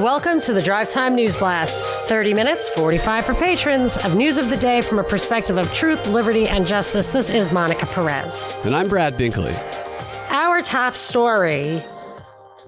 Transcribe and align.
Welcome 0.00 0.40
to 0.40 0.54
the 0.54 0.62
Drive 0.62 0.88
Time 0.88 1.14
News 1.14 1.36
Blast. 1.36 1.84
30 2.08 2.32
minutes, 2.32 2.70
45 2.70 3.26
for 3.26 3.34
patrons, 3.34 3.98
of 3.98 4.16
news 4.16 4.38
of 4.38 4.48
the 4.48 4.56
day 4.56 4.80
from 4.80 4.98
a 4.98 5.04
perspective 5.04 5.58
of 5.58 5.72
truth, 5.74 6.06
liberty, 6.06 6.48
and 6.48 6.66
justice. 6.66 7.08
This 7.08 7.28
is 7.28 7.52
Monica 7.52 7.84
Perez. 7.84 8.50
And 8.64 8.74
I'm 8.74 8.88
Brad 8.88 9.12
Binkley. 9.14 9.54
Our 10.30 10.62
top 10.62 10.96
story 10.96 11.82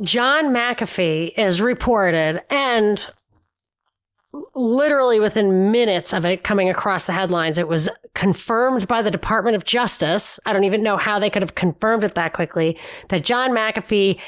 John 0.03 0.53
McAfee 0.53 1.33
is 1.39 1.63
reported, 1.63 2.43
and 2.51 3.07
literally 4.55 5.19
within 5.19 5.73
minutes 5.73 6.13
of 6.13 6.27
it 6.27 6.45
coming 6.45 6.69
across 6.69 7.07
the 7.07 7.15
headlines, 7.15 7.57
it 7.57 7.69
was 7.69 7.89
confirmed 8.15 8.87
by 8.87 9.01
the 9.01 9.11
Department 9.11 9.57
of 9.57 9.65
Justice. 9.65 10.39
I 10.45 10.53
don't 10.53 10.65
even 10.65 10.83
know 10.83 10.99
how 10.99 11.19
they 11.19 11.31
could 11.31 11.43
have 11.43 11.55
confirmed 11.55 12.05
it 12.05 12.17
that 12.17 12.35
quickly 12.35 12.77
that 13.09 13.25
John 13.25 13.51
McAfee 13.51 14.21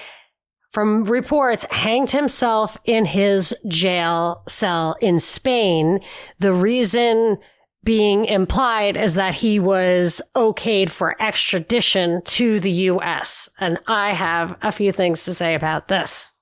from 0.70 1.04
reports, 1.04 1.64
hanged 1.70 2.10
himself 2.10 2.76
in 2.84 3.04
his 3.04 3.54
jail 3.66 4.42
cell 4.48 4.96
in 5.00 5.18
Spain. 5.18 6.00
The 6.38 6.52
reason 6.52 7.38
being 7.84 8.24
implied 8.24 8.96
is 8.96 9.14
that 9.14 9.34
he 9.34 9.60
was 9.60 10.20
okayed 10.34 10.90
for 10.90 11.20
extradition 11.22 12.20
to 12.24 12.60
the 12.60 12.70
U.S. 12.70 13.48
And 13.60 13.78
I 13.86 14.12
have 14.12 14.58
a 14.60 14.72
few 14.72 14.92
things 14.92 15.24
to 15.24 15.34
say 15.34 15.54
about 15.54 15.88
this. 15.88 16.32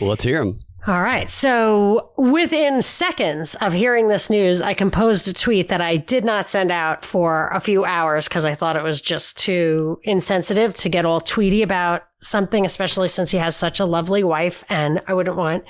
Let's 0.00 0.24
hear 0.24 0.44
them. 0.44 0.60
All 0.88 1.02
right. 1.02 1.28
So 1.28 2.12
within 2.16 2.80
seconds 2.80 3.54
of 3.56 3.74
hearing 3.74 4.08
this 4.08 4.30
news, 4.30 4.62
I 4.62 4.72
composed 4.72 5.28
a 5.28 5.34
tweet 5.34 5.68
that 5.68 5.82
I 5.82 5.98
did 5.98 6.24
not 6.24 6.48
send 6.48 6.70
out 6.70 7.04
for 7.04 7.48
a 7.48 7.60
few 7.60 7.84
hours 7.84 8.26
because 8.26 8.46
I 8.46 8.54
thought 8.54 8.74
it 8.74 8.82
was 8.82 9.02
just 9.02 9.36
too 9.36 10.00
insensitive 10.04 10.72
to 10.74 10.88
get 10.88 11.04
all 11.04 11.20
tweety 11.20 11.60
about 11.60 12.04
something, 12.22 12.64
especially 12.64 13.08
since 13.08 13.30
he 13.30 13.36
has 13.36 13.54
such 13.54 13.80
a 13.80 13.84
lovely 13.84 14.24
wife. 14.24 14.64
And 14.70 15.02
I 15.06 15.12
wouldn't 15.12 15.36
want, 15.36 15.64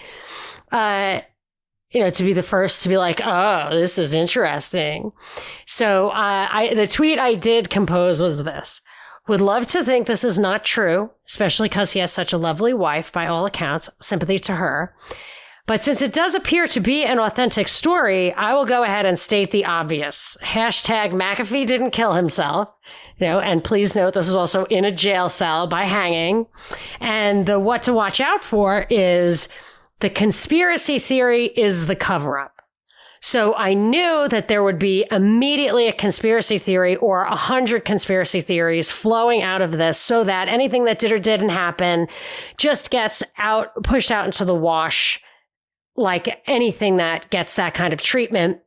uh, 0.70 1.22
you 1.90 2.00
know, 2.00 2.10
to 2.10 2.22
be 2.22 2.32
the 2.32 2.44
first 2.44 2.84
to 2.84 2.88
be 2.88 2.96
like, 2.96 3.20
oh, 3.20 3.70
this 3.72 3.98
is 3.98 4.14
interesting. 4.14 5.10
So, 5.66 6.10
uh, 6.10 6.48
I, 6.48 6.74
the 6.74 6.86
tweet 6.86 7.18
I 7.18 7.34
did 7.34 7.70
compose 7.70 8.22
was 8.22 8.44
this. 8.44 8.82
Would 9.28 9.42
love 9.42 9.66
to 9.68 9.84
think 9.84 10.06
this 10.06 10.24
is 10.24 10.38
not 10.38 10.64
true, 10.64 11.10
especially 11.26 11.68
because 11.68 11.92
he 11.92 12.00
has 12.00 12.10
such 12.10 12.32
a 12.32 12.38
lovely 12.38 12.72
wife, 12.72 13.12
by 13.12 13.26
all 13.26 13.44
accounts. 13.44 13.90
Sympathy 14.00 14.38
to 14.40 14.54
her. 14.54 14.94
But 15.66 15.82
since 15.82 16.00
it 16.00 16.14
does 16.14 16.34
appear 16.34 16.66
to 16.68 16.80
be 16.80 17.04
an 17.04 17.18
authentic 17.18 17.68
story, 17.68 18.32
I 18.32 18.54
will 18.54 18.64
go 18.64 18.84
ahead 18.84 19.04
and 19.04 19.18
state 19.18 19.50
the 19.50 19.66
obvious. 19.66 20.38
Hashtag 20.42 21.12
McAfee 21.12 21.66
didn't 21.66 21.90
kill 21.90 22.14
himself. 22.14 22.70
You 23.18 23.26
know, 23.26 23.38
and 23.38 23.62
please 23.62 23.94
note 23.94 24.14
this 24.14 24.28
is 24.28 24.34
also 24.34 24.64
in 24.66 24.86
a 24.86 24.90
jail 24.90 25.28
cell 25.28 25.66
by 25.66 25.84
hanging. 25.84 26.46
And 27.00 27.44
the 27.44 27.60
what 27.60 27.82
to 27.82 27.92
watch 27.92 28.20
out 28.20 28.42
for 28.42 28.86
is 28.88 29.50
the 30.00 30.08
conspiracy 30.08 30.98
theory 30.98 31.48
is 31.48 31.86
the 31.86 31.96
cover 31.96 32.38
up. 32.38 32.57
So 33.20 33.54
I 33.54 33.74
knew 33.74 34.28
that 34.28 34.48
there 34.48 34.62
would 34.62 34.78
be 34.78 35.04
immediately 35.10 35.88
a 35.88 35.92
conspiracy 35.92 36.58
theory 36.58 36.96
or 36.96 37.22
a 37.22 37.34
hundred 37.34 37.84
conspiracy 37.84 38.40
theories 38.40 38.90
flowing 38.90 39.42
out 39.42 39.60
of 39.60 39.72
this 39.72 39.98
so 39.98 40.24
that 40.24 40.48
anything 40.48 40.84
that 40.84 40.98
did 40.98 41.12
or 41.12 41.18
didn't 41.18 41.48
happen 41.48 42.06
just 42.56 42.90
gets 42.90 43.22
out, 43.36 43.82
pushed 43.82 44.10
out 44.10 44.24
into 44.24 44.44
the 44.44 44.54
wash 44.54 45.20
like 45.98 46.42
anything 46.46 46.98
that 46.98 47.28
gets 47.30 47.56
that 47.56 47.74
kind 47.74 47.92
of 47.92 48.00
treatment. 48.00 48.60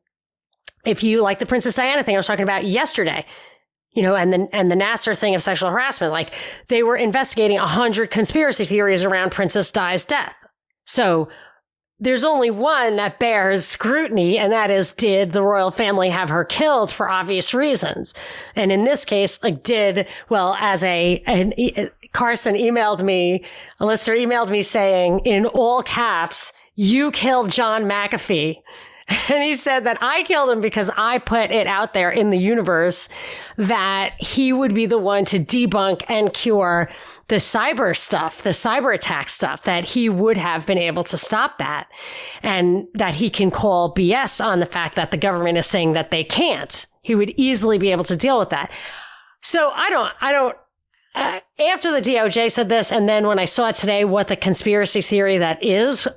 If 0.85 1.01
you 1.01 1.21
like 1.21 1.39
the 1.39 1.45
Princess 1.45 1.75
Diana 1.75 2.03
thing 2.03 2.15
I 2.15 2.19
was 2.19 2.27
talking 2.27 2.43
about 2.43 2.65
yesterday, 2.65 3.25
you 3.93 4.03
know, 4.03 4.15
and 4.15 4.33
the, 4.33 4.49
and 4.51 4.69
the 4.69 4.75
Nassar 4.75 5.17
thing 5.17 5.33
of 5.33 5.41
sexual 5.41 5.69
harassment, 5.69 6.11
like 6.11 6.33
they 6.67 6.83
were 6.83 6.97
investigating 6.97 7.57
a 7.57 7.67
hundred 7.67 8.11
conspiracy 8.11 8.65
theories 8.65 9.03
around 9.03 9.31
Princess 9.31 9.71
Di's 9.71 10.03
death. 10.03 10.35
So 10.85 11.29
there's 12.01 12.23
only 12.23 12.49
one 12.49 12.95
that 12.95 13.19
bears 13.19 13.63
scrutiny, 13.63 14.39
and 14.39 14.51
that 14.51 14.71
is 14.71 14.91
did 14.91 15.31
the 15.31 15.43
royal 15.43 15.69
family 15.69 16.09
have 16.09 16.29
her 16.29 16.43
killed 16.43 16.91
for 16.91 17.07
obvious 17.07 17.53
reasons? 17.53 18.15
And 18.55 18.71
in 18.71 18.83
this 18.83 19.05
case, 19.05 19.41
like 19.43 19.61
did, 19.61 20.07
well, 20.27 20.57
as 20.59 20.83
a, 20.83 21.21
an, 21.27 21.53
uh, 21.77 21.85
Carson 22.11 22.55
emailed 22.55 23.03
me, 23.03 23.45
a 23.79 23.85
emailed 24.13 24.49
me 24.49 24.63
saying 24.63 25.21
in 25.25 25.45
all 25.45 25.83
caps, 25.83 26.51
you 26.75 27.11
killed 27.11 27.51
John 27.51 27.83
McAfee. 27.83 28.57
And 29.29 29.43
he 29.43 29.53
said 29.53 29.85
that 29.85 29.97
I 30.01 30.23
killed 30.23 30.49
him 30.49 30.61
because 30.61 30.89
I 30.97 31.17
put 31.17 31.51
it 31.51 31.67
out 31.67 31.93
there 31.93 32.11
in 32.11 32.29
the 32.29 32.37
universe 32.37 33.09
that 33.57 34.13
he 34.17 34.51
would 34.51 34.73
be 34.73 34.85
the 34.85 34.97
one 34.97 35.25
to 35.25 35.39
debunk 35.39 36.03
and 36.09 36.33
cure 36.33 36.89
the 37.27 37.37
cyber 37.37 37.95
stuff, 37.95 38.41
the 38.41 38.49
cyber 38.49 38.93
attack 38.93 39.29
stuff, 39.29 39.63
that 39.63 39.85
he 39.85 40.09
would 40.09 40.37
have 40.37 40.65
been 40.65 40.77
able 40.77 41.03
to 41.05 41.17
stop 41.17 41.57
that 41.59 41.87
and 42.43 42.87
that 42.93 43.15
he 43.15 43.29
can 43.29 43.51
call 43.51 43.93
BS 43.93 44.43
on 44.43 44.59
the 44.59 44.65
fact 44.65 44.95
that 44.95 45.11
the 45.11 45.17
government 45.17 45.57
is 45.57 45.65
saying 45.65 45.93
that 45.93 46.11
they 46.11 46.23
can't. 46.23 46.85
He 47.01 47.15
would 47.15 47.31
easily 47.37 47.77
be 47.77 47.91
able 47.91 48.03
to 48.05 48.17
deal 48.17 48.37
with 48.37 48.49
that. 48.49 48.71
So 49.41 49.69
I 49.69 49.89
don't, 49.89 50.11
I 50.19 50.31
don't, 50.31 50.57
uh, 51.15 51.39
after 51.59 51.91
the 51.91 52.01
DOJ 52.01 52.51
said 52.51 52.69
this, 52.69 52.91
and 52.91 53.07
then 53.07 53.27
when 53.27 53.39
I 53.39 53.45
saw 53.45 53.71
today 53.71 54.05
what 54.05 54.27
the 54.27 54.35
conspiracy 54.35 55.01
theory 55.01 55.37
that 55.37 55.63
is 55.63 56.07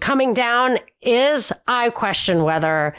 coming 0.00 0.34
down 0.34 0.78
is, 1.02 1.52
I 1.66 1.90
question 1.90 2.42
whether, 2.44 2.94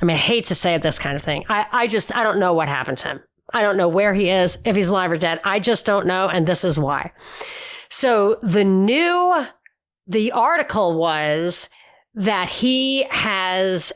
I 0.00 0.04
mean, 0.04 0.16
I 0.16 0.20
hate 0.20 0.46
to 0.46 0.54
say 0.54 0.76
this 0.78 0.98
kind 0.98 1.16
of 1.16 1.22
thing. 1.22 1.44
I, 1.48 1.66
I 1.72 1.86
just, 1.86 2.14
I 2.14 2.22
don't 2.22 2.38
know 2.38 2.54
what 2.54 2.68
happened 2.68 2.98
to 2.98 3.08
him. 3.08 3.20
I 3.52 3.62
don't 3.62 3.76
know 3.76 3.88
where 3.88 4.14
he 4.14 4.30
is, 4.30 4.58
if 4.64 4.74
he's 4.74 4.88
alive 4.88 5.10
or 5.12 5.16
dead. 5.16 5.40
I 5.44 5.60
just 5.60 5.86
don't 5.86 6.06
know. 6.06 6.28
And 6.28 6.46
this 6.46 6.64
is 6.64 6.78
why. 6.78 7.12
So 7.88 8.38
the 8.42 8.64
new, 8.64 9.46
the 10.06 10.32
article 10.32 10.98
was 10.98 11.68
that 12.14 12.48
he 12.48 13.04
has 13.10 13.92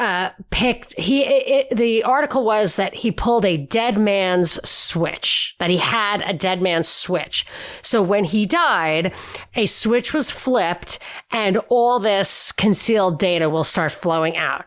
uh, 0.00 0.30
picked 0.50 0.98
he 0.98 1.22
it, 1.24 1.76
the 1.76 2.02
article 2.04 2.42
was 2.42 2.76
that 2.76 2.94
he 2.94 3.12
pulled 3.12 3.44
a 3.44 3.58
dead 3.58 3.98
man's 3.98 4.58
switch 4.68 5.54
that 5.58 5.68
he 5.68 5.76
had 5.76 6.22
a 6.22 6.32
dead 6.32 6.62
man's 6.62 6.88
switch. 6.88 7.44
So 7.82 8.02
when 8.02 8.24
he 8.24 8.46
died 8.46 9.12
a 9.54 9.66
switch 9.66 10.14
was 10.14 10.30
flipped 10.30 10.98
and 11.30 11.58
all 11.68 11.98
this 11.98 12.50
concealed 12.50 13.18
data 13.18 13.50
will 13.50 13.62
start 13.62 13.92
flowing 13.92 14.38
out. 14.38 14.64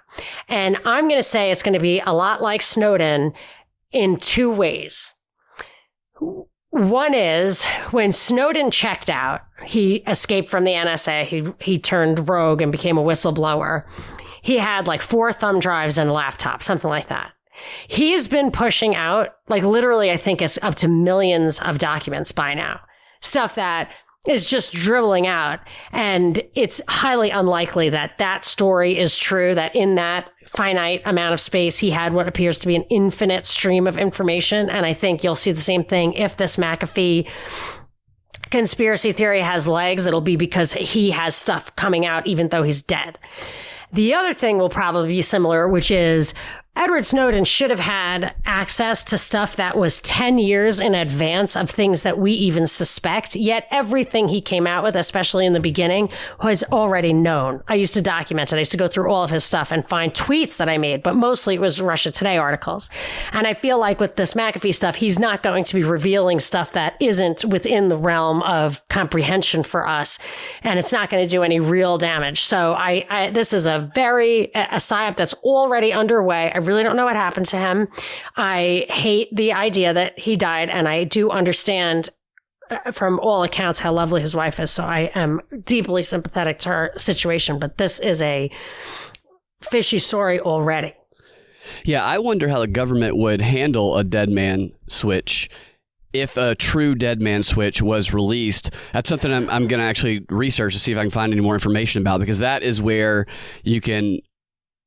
And 0.47 0.77
i'm 0.85 1.07
going 1.07 1.19
to 1.19 1.27
say 1.27 1.49
it's 1.49 1.63
going 1.63 1.73
to 1.73 1.79
be 1.79 1.99
a 2.01 2.13
lot 2.13 2.43
like 2.43 2.61
snowden 2.61 3.33
in 3.91 4.17
two 4.17 4.53
ways. 4.53 5.15
One 6.69 7.13
is 7.13 7.65
when 7.91 8.11
Snowden 8.11 8.71
checked 8.71 9.07
out, 9.07 9.41
he 9.63 9.97
escaped 10.07 10.49
from 10.49 10.63
the 10.63 10.71
NSA. 10.71 11.27
He, 11.27 11.43
he 11.59 11.77
turned 11.77 12.27
rogue 12.27 12.63
and 12.63 12.71
became 12.71 12.97
a 12.97 13.03
whistleblower 13.03 13.83
he 14.43 14.59
had 14.59 14.85
like 14.85 15.01
four 15.01 15.33
thumb 15.33 15.59
drives 15.59 15.97
and 15.97 16.09
a 16.09 16.13
laptop, 16.13 16.61
something 16.61 16.89
like 16.89 17.07
that. 17.07 17.31
He's 17.87 18.27
been 18.27 18.51
pushing 18.51 18.95
out, 18.95 19.29
like 19.47 19.63
literally, 19.63 20.11
I 20.11 20.17
think 20.17 20.41
it's 20.41 20.59
up 20.61 20.75
to 20.75 20.87
millions 20.87 21.59
of 21.61 21.77
documents 21.77 22.31
by 22.31 22.53
now. 22.53 22.81
Stuff 23.21 23.55
that 23.55 23.89
is 24.27 24.45
just 24.45 24.73
dribbling 24.73 25.27
out. 25.27 25.59
And 25.91 26.41
it's 26.55 26.81
highly 26.87 27.29
unlikely 27.29 27.89
that 27.89 28.17
that 28.17 28.45
story 28.45 28.97
is 28.97 29.17
true, 29.17 29.55
that 29.55 29.75
in 29.75 29.95
that 29.95 30.29
finite 30.45 31.01
amount 31.05 31.33
of 31.33 31.39
space, 31.39 31.77
he 31.77 31.91
had 31.91 32.13
what 32.13 32.27
appears 32.27 32.59
to 32.59 32.67
be 32.67 32.75
an 32.75 32.85
infinite 32.89 33.45
stream 33.45 33.87
of 33.87 33.97
information. 33.97 34.69
And 34.69 34.85
I 34.85 34.93
think 34.93 35.23
you'll 35.23 35.35
see 35.35 35.51
the 35.51 35.61
same 35.61 35.83
thing 35.83 36.13
if 36.13 36.37
this 36.37 36.55
McAfee 36.57 37.27
conspiracy 38.49 39.11
theory 39.11 39.41
has 39.41 39.67
legs. 39.67 40.05
It'll 40.05 40.21
be 40.21 40.35
because 40.35 40.73
he 40.73 41.11
has 41.11 41.35
stuff 41.35 41.75
coming 41.75 42.05
out, 42.05 42.25
even 42.27 42.49
though 42.49 42.63
he's 42.63 42.81
dead. 42.81 43.17
The 43.93 44.15
other 44.15 44.33
thing 44.33 44.57
will 44.57 44.69
probably 44.69 45.07
be 45.07 45.21
similar, 45.21 45.67
which 45.67 45.91
is 45.91 46.33
Edward 46.75 47.05
Snowden 47.05 47.45
should 47.45 47.69
have 47.69 47.79
had 47.79 48.33
access 48.45 49.03
to 49.03 49.17
stuff 49.17 49.57
that 49.57 49.77
was 49.77 49.99
10 50.01 50.39
years 50.39 50.79
in 50.79 50.95
advance 50.95 51.55
of 51.55 51.69
things 51.69 52.01
that 52.01 52.17
we 52.17 52.31
even 52.31 52.65
suspect. 52.65 53.35
Yet 53.35 53.67
everything 53.69 54.27
he 54.27 54.41
came 54.41 54.65
out 54.65 54.83
with, 54.83 54.95
especially 54.95 55.45
in 55.45 55.53
the 55.53 55.59
beginning, 55.59 56.09
was 56.43 56.63
already 56.71 57.13
known. 57.13 57.61
I 57.67 57.75
used 57.75 57.93
to 57.93 58.01
document 58.01 58.51
it. 58.51 58.55
I 58.55 58.59
used 58.59 58.71
to 58.71 58.77
go 58.77 58.87
through 58.87 59.11
all 59.11 59.23
of 59.23 59.29
his 59.29 59.43
stuff 59.43 59.71
and 59.71 59.87
find 59.87 60.13
tweets 60.13 60.57
that 60.57 60.67
I 60.67 60.79
made, 60.79 61.03
but 61.03 61.15
mostly 61.15 61.55
it 61.55 61.61
was 61.61 61.79
Russia 61.79 62.09
Today 62.09 62.37
articles. 62.37 62.89
And 63.33 63.45
I 63.45 63.53
feel 63.53 63.77
like 63.77 63.99
with 63.99 64.15
this 64.15 64.33
McAfee 64.33 64.73
stuff, 64.73 64.95
he's 64.95 65.19
not 65.19 65.43
going 65.43 65.65
to 65.65 65.75
be 65.75 65.83
revealing 65.83 66.39
stuff 66.39 66.71
that 66.71 66.95
isn't 66.99 67.45
within 67.45 67.89
the 67.89 67.97
realm 67.97 68.41
of 68.41 68.85
comprehension 68.87 69.61
for 69.61 69.87
us. 69.87 70.17
And 70.63 70.79
it's 70.79 70.91
not 70.91 71.11
going 71.11 71.23
to 71.23 71.29
do 71.29 71.43
any 71.43 71.59
real 71.59 71.99
damage. 71.99 72.41
So 72.41 72.73
I, 72.73 73.05
I 73.11 73.29
this 73.29 73.53
is 73.53 73.67
a 73.67 73.91
very, 73.93 74.45
a 74.55 74.77
psyop 74.77 75.17
that's 75.17 75.35
already 75.35 75.93
underway. 75.93 76.51
I 76.51 76.62
really 76.65 76.83
don't 76.83 76.95
know 76.95 77.05
what 77.05 77.15
happened 77.15 77.47
to 77.47 77.57
him. 77.57 77.87
I 78.35 78.85
hate 78.89 79.33
the 79.35 79.53
idea 79.53 79.93
that 79.93 80.17
he 80.19 80.35
died, 80.35 80.69
and 80.69 80.87
I 80.87 81.03
do 81.03 81.31
understand 81.31 82.09
uh, 82.69 82.91
from 82.91 83.19
all 83.19 83.43
accounts 83.43 83.79
how 83.79 83.93
lovely 83.93 84.21
his 84.21 84.35
wife 84.35 84.59
is. 84.59 84.71
So 84.71 84.83
I 84.83 85.11
am 85.15 85.41
deeply 85.65 86.03
sympathetic 86.03 86.59
to 86.59 86.69
her 86.69 86.93
situation, 86.97 87.59
but 87.59 87.77
this 87.77 87.99
is 87.99 88.21
a 88.21 88.49
fishy 89.61 89.99
story 89.99 90.39
already. 90.39 90.93
Yeah, 91.85 92.03
I 92.03 92.19
wonder 92.19 92.49
how 92.49 92.59
the 92.59 92.67
government 92.67 93.15
would 93.17 93.41
handle 93.41 93.97
a 93.97 94.03
dead 94.03 94.29
man 94.29 94.71
switch 94.87 95.49
if 96.13 96.37
a 96.37 96.53
true 96.55 96.93
dead 96.93 97.19
man 97.19 97.41
switch 97.43 97.81
was 97.81 98.13
released, 98.13 98.75
that's 98.93 99.09
something 99.09 99.33
I'm, 99.33 99.49
I'm 99.49 99.67
going 99.67 99.79
to 99.79 99.85
actually 99.85 100.25
research 100.29 100.73
to 100.73 100.79
see 100.79 100.91
if 100.91 100.97
I 100.97 101.01
can 101.01 101.09
find 101.09 101.33
any 101.33 101.41
more 101.41 101.55
information 101.55 102.01
about 102.01 102.19
because 102.19 102.39
that 102.39 102.63
is 102.63 102.81
where 102.81 103.25
you 103.63 103.81
can. 103.81 104.19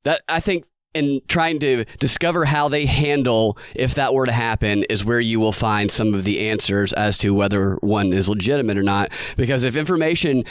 That 0.05 0.23
I 0.29 0.39
think 0.39 0.65
in 0.97 1.21
trying 1.29 1.61
to 1.61 1.85
discover 1.99 2.45
how 2.45 2.69
they 2.69 2.87
handle 2.87 3.59
if 3.75 3.95
that 3.95 4.15
were 4.15 4.27
to 4.27 4.33
happen 4.33 4.85
is 4.85 5.05
where 5.05 5.21
you 5.21 5.39
will 5.39 5.53
find 5.53 5.91
some 5.91 6.15
of 6.15 6.25
the 6.25 6.49
answers 6.49 6.93
as 6.95 7.19
to 7.19 7.35
whether 7.35 7.77
one 7.77 8.13
is 8.13 8.29
legitimate 8.29 8.79
or 8.79 8.83
not. 8.83 9.11
Because 9.37 9.63
if 9.63 9.77
information 9.77 10.45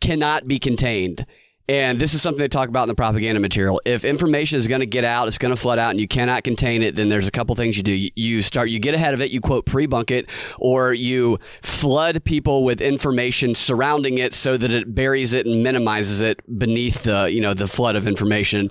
cannot 0.00 0.46
be 0.46 0.58
contained 0.58 1.26
and 1.68 2.00
this 2.00 2.14
is 2.14 2.22
something 2.22 2.38
they 2.38 2.48
talk 2.48 2.70
about 2.70 2.84
in 2.84 2.88
the 2.88 2.94
propaganda 2.94 3.40
material. 3.40 3.80
If 3.84 4.02
information 4.02 4.56
is 4.56 4.66
going 4.66 4.80
to 4.80 4.86
get 4.86 5.04
out, 5.04 5.28
it's 5.28 5.36
going 5.36 5.54
to 5.54 5.60
flood 5.60 5.78
out, 5.78 5.90
and 5.90 6.00
you 6.00 6.08
cannot 6.08 6.42
contain 6.42 6.82
it, 6.82 6.96
then 6.96 7.10
there's 7.10 7.28
a 7.28 7.30
couple 7.30 7.54
things 7.54 7.76
you 7.76 7.82
do. 7.82 8.08
You 8.16 8.40
start, 8.40 8.70
you 8.70 8.78
get 8.78 8.94
ahead 8.94 9.12
of 9.12 9.20
it, 9.20 9.30
you 9.30 9.42
quote 9.42 9.66
pre-bunk 9.66 10.10
it, 10.10 10.26
or 10.58 10.94
you 10.94 11.38
flood 11.60 12.24
people 12.24 12.64
with 12.64 12.80
information 12.80 13.54
surrounding 13.54 14.16
it 14.16 14.32
so 14.32 14.56
that 14.56 14.72
it 14.72 14.94
buries 14.94 15.34
it 15.34 15.44
and 15.44 15.62
minimizes 15.62 16.22
it 16.22 16.40
beneath 16.58 17.02
the, 17.02 17.30
you 17.30 17.42
know, 17.42 17.52
the 17.52 17.68
flood 17.68 17.96
of 17.96 18.08
information. 18.08 18.70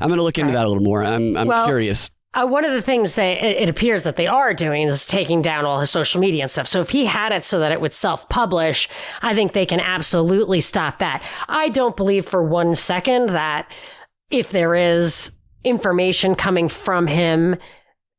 I'm 0.00 0.08
going 0.08 0.18
to 0.18 0.24
look 0.24 0.38
into 0.38 0.52
that 0.52 0.64
a 0.64 0.68
little 0.68 0.82
more. 0.82 1.04
I'm, 1.04 1.36
I'm 1.36 1.46
Well, 1.46 1.66
curious. 1.66 2.10
Uh, 2.32 2.46
one 2.46 2.64
of 2.64 2.70
the 2.70 2.82
things 2.82 3.16
they 3.16 3.32
it, 3.32 3.62
it 3.62 3.68
appears 3.68 4.04
that 4.04 4.14
they 4.14 4.28
are 4.28 4.54
doing 4.54 4.86
is 4.86 5.04
taking 5.04 5.42
down 5.42 5.64
all 5.64 5.80
his 5.80 5.90
social 5.90 6.20
media 6.20 6.42
and 6.42 6.50
stuff. 6.50 6.68
So 6.68 6.80
if 6.80 6.90
he 6.90 7.04
had 7.04 7.32
it 7.32 7.42
so 7.42 7.58
that 7.58 7.72
it 7.72 7.80
would 7.80 7.92
self 7.92 8.28
publish, 8.28 8.88
I 9.20 9.34
think 9.34 9.52
they 9.52 9.66
can 9.66 9.80
absolutely 9.80 10.60
stop 10.60 11.00
that. 11.00 11.24
I 11.48 11.70
don't 11.70 11.96
believe 11.96 12.26
for 12.26 12.42
one 12.42 12.76
second 12.76 13.30
that 13.30 13.70
if 14.30 14.50
there 14.50 14.76
is 14.76 15.32
information 15.64 16.36
coming 16.36 16.68
from 16.68 17.08
him 17.08 17.56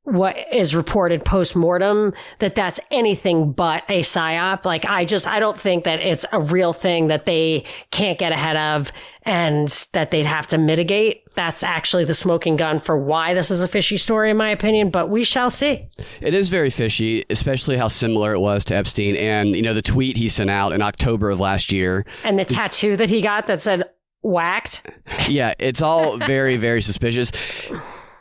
what 0.03 0.35
is 0.51 0.75
reported 0.75 1.23
post 1.23 1.55
mortem 1.55 2.13
that 2.39 2.55
that's 2.55 2.79
anything 2.89 3.51
but 3.51 3.83
a 3.87 4.01
psyop. 4.01 4.65
Like 4.65 4.83
I 4.85 5.05
just 5.05 5.27
I 5.27 5.39
don't 5.39 5.57
think 5.57 5.83
that 5.83 5.99
it's 5.99 6.25
a 6.31 6.41
real 6.41 6.73
thing 6.73 7.07
that 7.07 7.25
they 7.25 7.65
can't 7.91 8.17
get 8.17 8.31
ahead 8.31 8.57
of 8.57 8.91
and 9.23 9.67
that 9.93 10.09
they'd 10.09 10.25
have 10.25 10.47
to 10.47 10.57
mitigate. 10.57 11.23
That's 11.35 11.63
actually 11.63 12.05
the 12.05 12.15
smoking 12.15 12.57
gun 12.57 12.79
for 12.79 12.97
why 12.97 13.35
this 13.35 13.51
is 13.51 13.61
a 13.61 13.67
fishy 13.67 13.97
story 13.97 14.31
in 14.31 14.37
my 14.37 14.49
opinion, 14.49 14.89
but 14.89 15.09
we 15.09 15.23
shall 15.23 15.51
see. 15.51 15.87
It 16.19 16.33
is 16.33 16.49
very 16.49 16.71
fishy, 16.71 17.23
especially 17.29 17.77
how 17.77 17.87
similar 17.87 18.33
it 18.33 18.39
was 18.39 18.65
to 18.65 18.75
Epstein 18.75 19.15
and, 19.15 19.55
you 19.55 19.61
know, 19.61 19.75
the 19.75 19.83
tweet 19.83 20.17
he 20.17 20.29
sent 20.29 20.49
out 20.49 20.71
in 20.71 20.81
October 20.81 21.29
of 21.29 21.39
last 21.39 21.71
year. 21.71 22.05
And 22.23 22.39
the 22.39 22.45
tattoo 22.45 22.97
that 22.97 23.11
he 23.11 23.21
got 23.21 23.45
that 23.47 23.61
said 23.61 23.83
whacked. 24.23 24.89
yeah, 25.27 25.53
it's 25.59 25.83
all 25.83 26.17
very, 26.17 26.57
very 26.57 26.81
suspicious. 26.81 27.31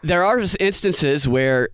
There 0.03 0.25
are 0.25 0.41
instances 0.59 1.29
where 1.29 1.69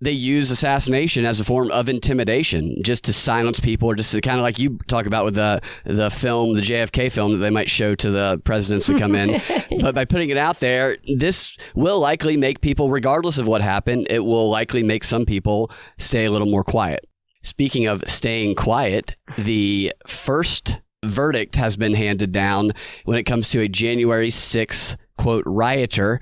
they 0.00 0.12
use 0.12 0.50
assassination 0.50 1.24
as 1.24 1.40
a 1.40 1.44
form 1.44 1.70
of 1.70 1.88
intimidation, 1.88 2.76
just 2.82 3.04
to 3.04 3.12
silence 3.12 3.60
people, 3.60 3.88
or 3.90 3.94
just 3.94 4.12
to 4.12 4.20
kind 4.20 4.38
of 4.38 4.42
like 4.42 4.58
you 4.58 4.78
talk 4.86 5.06
about 5.06 5.24
with 5.24 5.34
the 5.34 5.60
the 5.84 6.10
film, 6.10 6.54
the 6.54 6.60
JFK 6.60 7.10
film 7.10 7.32
that 7.32 7.38
they 7.38 7.50
might 7.50 7.70
show 7.70 7.94
to 7.94 8.10
the 8.10 8.40
presidents 8.44 8.86
that 8.86 8.98
come 8.98 9.14
in. 9.14 9.40
but 9.80 9.94
by 9.94 10.04
putting 10.04 10.30
it 10.30 10.36
out 10.36 10.60
there, 10.60 10.96
this 11.16 11.56
will 11.74 12.00
likely 12.00 12.36
make 12.36 12.60
people, 12.60 12.90
regardless 12.90 13.38
of 13.38 13.46
what 13.46 13.62
happened, 13.62 14.06
it 14.10 14.24
will 14.24 14.50
likely 14.50 14.82
make 14.82 15.04
some 15.04 15.24
people 15.24 15.70
stay 15.98 16.26
a 16.26 16.30
little 16.30 16.48
more 16.48 16.64
quiet. 16.64 17.08
Speaking 17.42 17.86
of 17.86 18.02
staying 18.06 18.54
quiet, 18.54 19.16
the 19.36 19.92
first 20.06 20.78
verdict 21.04 21.56
has 21.56 21.76
been 21.76 21.94
handed 21.94 22.32
down 22.32 22.72
when 23.04 23.18
it 23.18 23.24
comes 23.24 23.50
to 23.50 23.60
a 23.60 23.68
January 23.68 24.28
6th 24.28 24.96
quote 25.16 25.44
rioter. 25.46 26.20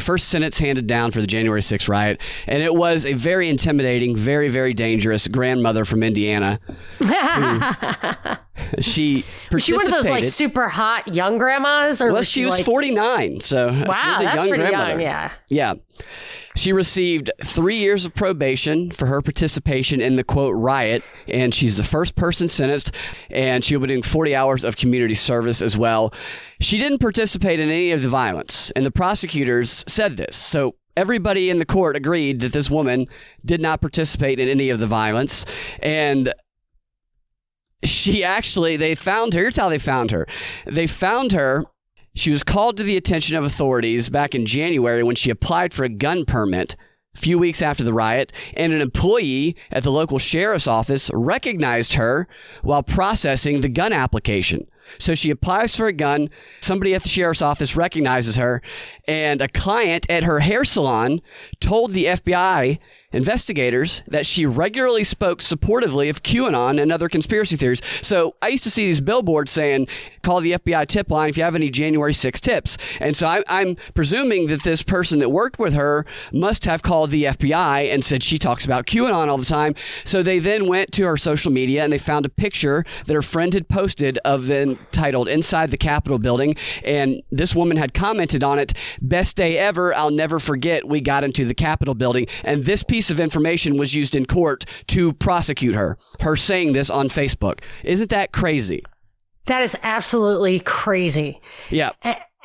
First 0.00 0.28
sentence 0.28 0.58
handed 0.58 0.86
down 0.86 1.12
for 1.12 1.20
the 1.20 1.26
January 1.26 1.60
6th 1.60 1.88
riot, 1.88 2.20
and 2.46 2.62
it 2.62 2.74
was 2.74 3.06
a 3.06 3.14
very 3.14 3.48
intimidating, 3.48 4.16
very, 4.16 4.48
very 4.48 4.74
dangerous 4.74 5.28
grandmother 5.28 5.84
from 5.84 6.02
Indiana. 6.02 6.58
She 8.80 9.24
Was 9.52 9.62
she 9.64 9.72
one 9.74 9.84
of 9.86 9.92
those 9.92 10.08
like 10.08 10.24
super 10.24 10.68
hot 10.68 11.14
young 11.14 11.38
grandmas 11.38 12.00
or 12.00 12.06
well, 12.06 12.16
was 12.18 12.28
she, 12.28 12.40
she 12.40 12.44
was 12.44 12.54
like, 12.54 12.64
49, 12.64 13.40
so 13.40 13.68
she 13.68 13.74
Wow, 13.74 13.84
was 13.84 14.20
a 14.20 14.24
that's 14.24 14.36
young 14.36 14.48
pretty 14.48 14.62
grandmother. 14.64 14.90
young, 14.92 15.00
yeah. 15.00 15.30
Yeah. 15.48 15.74
She 16.56 16.72
received 16.72 17.30
three 17.42 17.76
years 17.76 18.04
of 18.04 18.14
probation 18.14 18.90
for 18.92 19.06
her 19.06 19.20
participation 19.20 20.00
in 20.00 20.16
the 20.16 20.24
quote 20.24 20.54
riot, 20.54 21.02
and 21.26 21.52
she's 21.52 21.76
the 21.76 21.82
first 21.82 22.14
person 22.14 22.46
sentenced, 22.46 22.92
and 23.28 23.64
she'll 23.64 23.80
be 23.80 23.88
doing 23.88 24.02
40 24.02 24.36
hours 24.36 24.62
of 24.62 24.76
community 24.76 25.14
service 25.14 25.60
as 25.60 25.76
well. 25.76 26.14
She 26.60 26.78
didn't 26.78 26.98
participate 26.98 27.58
in 27.58 27.68
any 27.68 27.90
of 27.90 28.02
the 28.02 28.08
violence, 28.08 28.70
and 28.72 28.86
the 28.86 28.92
prosecutors 28.92 29.84
said 29.88 30.16
this. 30.16 30.36
So 30.36 30.76
everybody 30.96 31.50
in 31.50 31.58
the 31.58 31.66
court 31.66 31.96
agreed 31.96 32.40
that 32.40 32.52
this 32.52 32.70
woman 32.70 33.08
did 33.44 33.60
not 33.60 33.80
participate 33.80 34.38
in 34.38 34.48
any 34.48 34.70
of 34.70 34.78
the 34.78 34.86
violence, 34.86 35.44
and 35.80 36.32
she 37.82 38.24
actually 38.24 38.76
they 38.76 38.94
found 38.94 39.34
her 39.34 39.40
here's 39.40 39.56
how 39.56 39.68
they 39.68 39.78
found 39.78 40.10
her 40.10 40.26
they 40.66 40.86
found 40.86 41.32
her 41.32 41.64
she 42.14 42.30
was 42.30 42.42
called 42.42 42.76
to 42.76 42.82
the 42.82 42.96
attention 42.96 43.36
of 43.36 43.44
authorities 43.44 44.08
back 44.08 44.34
in 44.34 44.46
january 44.46 45.02
when 45.02 45.16
she 45.16 45.30
applied 45.30 45.74
for 45.74 45.84
a 45.84 45.88
gun 45.88 46.24
permit. 46.24 46.76
A 47.16 47.20
few 47.20 47.38
weeks 47.38 47.62
after 47.62 47.84
the 47.84 47.92
riot 47.92 48.32
and 48.54 48.72
an 48.72 48.80
employee 48.80 49.56
at 49.70 49.84
the 49.84 49.92
local 49.92 50.18
sheriff's 50.18 50.66
office 50.66 51.10
recognized 51.14 51.92
her 51.92 52.26
while 52.62 52.82
processing 52.82 53.60
the 53.60 53.68
gun 53.68 53.92
application. 53.92 54.66
So 54.98 55.14
she 55.14 55.30
applies 55.30 55.76
for 55.76 55.86
a 55.86 55.92
gun. 55.92 56.28
Somebody 56.60 56.94
at 56.94 57.02
the 57.02 57.08
sheriff's 57.08 57.42
office 57.42 57.76
recognizes 57.76 58.36
her 58.36 58.62
and 59.06 59.40
a 59.40 59.48
client 59.48 60.06
at 60.10 60.24
her 60.24 60.40
hair 60.40 60.64
salon 60.64 61.20
told 61.60 61.92
the 61.92 62.06
fbi 62.06 62.78
investigators 63.14 64.02
that 64.08 64.26
she 64.26 64.44
regularly 64.44 65.04
spoke 65.04 65.40
supportively 65.40 66.10
of 66.10 66.22
QAnon 66.22 66.80
and 66.80 66.92
other 66.92 67.08
conspiracy 67.08 67.56
theories. 67.56 67.80
So 68.02 68.34
I 68.42 68.48
used 68.48 68.64
to 68.64 68.70
see 68.70 68.86
these 68.86 69.00
billboards 69.00 69.50
saying, 69.50 69.88
call 70.22 70.40
the 70.40 70.52
FBI 70.52 70.86
tip 70.88 71.10
line 71.10 71.28
if 71.28 71.36
you 71.36 71.44
have 71.44 71.54
any 71.54 71.70
January 71.70 72.12
6 72.12 72.40
tips. 72.40 72.76
And 73.00 73.16
so 73.16 73.26
I, 73.26 73.42
I'm 73.48 73.76
presuming 73.94 74.48
that 74.48 74.64
this 74.64 74.82
person 74.82 75.20
that 75.20 75.30
worked 75.30 75.58
with 75.58 75.74
her 75.74 76.04
must 76.32 76.64
have 76.64 76.82
called 76.82 77.10
the 77.10 77.24
FBI 77.24 77.92
and 77.92 78.04
said 78.04 78.22
she 78.22 78.38
talks 78.38 78.64
about 78.64 78.86
QAnon 78.86 79.28
all 79.28 79.38
the 79.38 79.44
time. 79.44 79.74
So 80.04 80.22
they 80.22 80.38
then 80.38 80.66
went 80.66 80.92
to 80.92 81.06
her 81.06 81.16
social 81.16 81.52
media 81.52 81.84
and 81.84 81.92
they 81.92 81.98
found 81.98 82.26
a 82.26 82.30
picture 82.30 82.84
that 83.06 83.14
her 83.14 83.22
friend 83.22 83.54
had 83.54 83.68
posted 83.68 84.18
of 84.24 84.46
the 84.46 84.76
titled 84.90 85.28
Inside 85.28 85.70
the 85.70 85.76
Capitol 85.76 86.18
building. 86.18 86.56
And 86.84 87.22
this 87.30 87.54
woman 87.54 87.76
had 87.76 87.94
commented 87.94 88.42
on 88.42 88.58
it, 88.58 88.72
best 89.00 89.36
day 89.36 89.58
ever. 89.58 89.94
I'll 89.94 90.10
never 90.10 90.38
forget 90.38 90.88
we 90.88 91.00
got 91.00 91.22
into 91.22 91.44
the 91.44 91.54
Capitol 91.54 91.94
building. 91.94 92.26
And 92.42 92.64
this 92.64 92.82
piece 92.82 93.03
of 93.10 93.20
information 93.20 93.76
was 93.76 93.94
used 93.94 94.14
in 94.14 94.26
court 94.26 94.64
to 94.88 95.12
prosecute 95.12 95.74
her. 95.74 95.96
Her 96.20 96.36
saying 96.36 96.72
this 96.72 96.90
on 96.90 97.08
Facebook. 97.08 97.60
Isn't 97.82 98.10
that 98.10 98.32
crazy? 98.32 98.82
That 99.46 99.62
is 99.62 99.76
absolutely 99.82 100.60
crazy. 100.60 101.40
Yeah. 101.70 101.90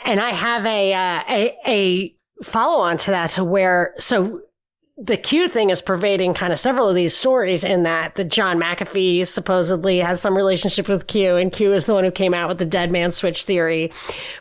And 0.06 0.20
I 0.20 0.32
have 0.32 0.66
a 0.66 0.94
uh, 0.94 1.24
a, 1.30 1.58
a 1.66 2.16
follow 2.44 2.82
on 2.82 2.98
to 2.98 3.12
that 3.12 3.32
to 3.32 3.44
where 3.44 3.94
so 4.00 4.42
the 5.02 5.16
Q 5.16 5.48
thing 5.48 5.70
is 5.70 5.82
pervading 5.82 6.34
kind 6.34 6.52
of 6.52 6.60
several 6.60 6.90
of 6.90 6.96
these 6.96 7.16
stories 7.16 7.64
in 7.64 7.84
that 7.84 8.16
the 8.16 8.26
John 8.26 8.60
McAfee 8.60 9.26
supposedly 9.26 10.00
has 10.00 10.20
some 10.20 10.36
relationship 10.36 10.90
with 10.90 11.08
Q 11.08 11.38
and 11.38 11.54
Q 11.54 11.74
is 11.74 11.86
the 11.86 11.94
one 11.94 12.04
who 12.04 12.12
came 12.12 12.34
out 12.34 12.50
with 12.50 12.58
the 12.58 12.66
dead 12.66 12.92
man 12.92 13.12
switch 13.12 13.44
theory. 13.44 13.94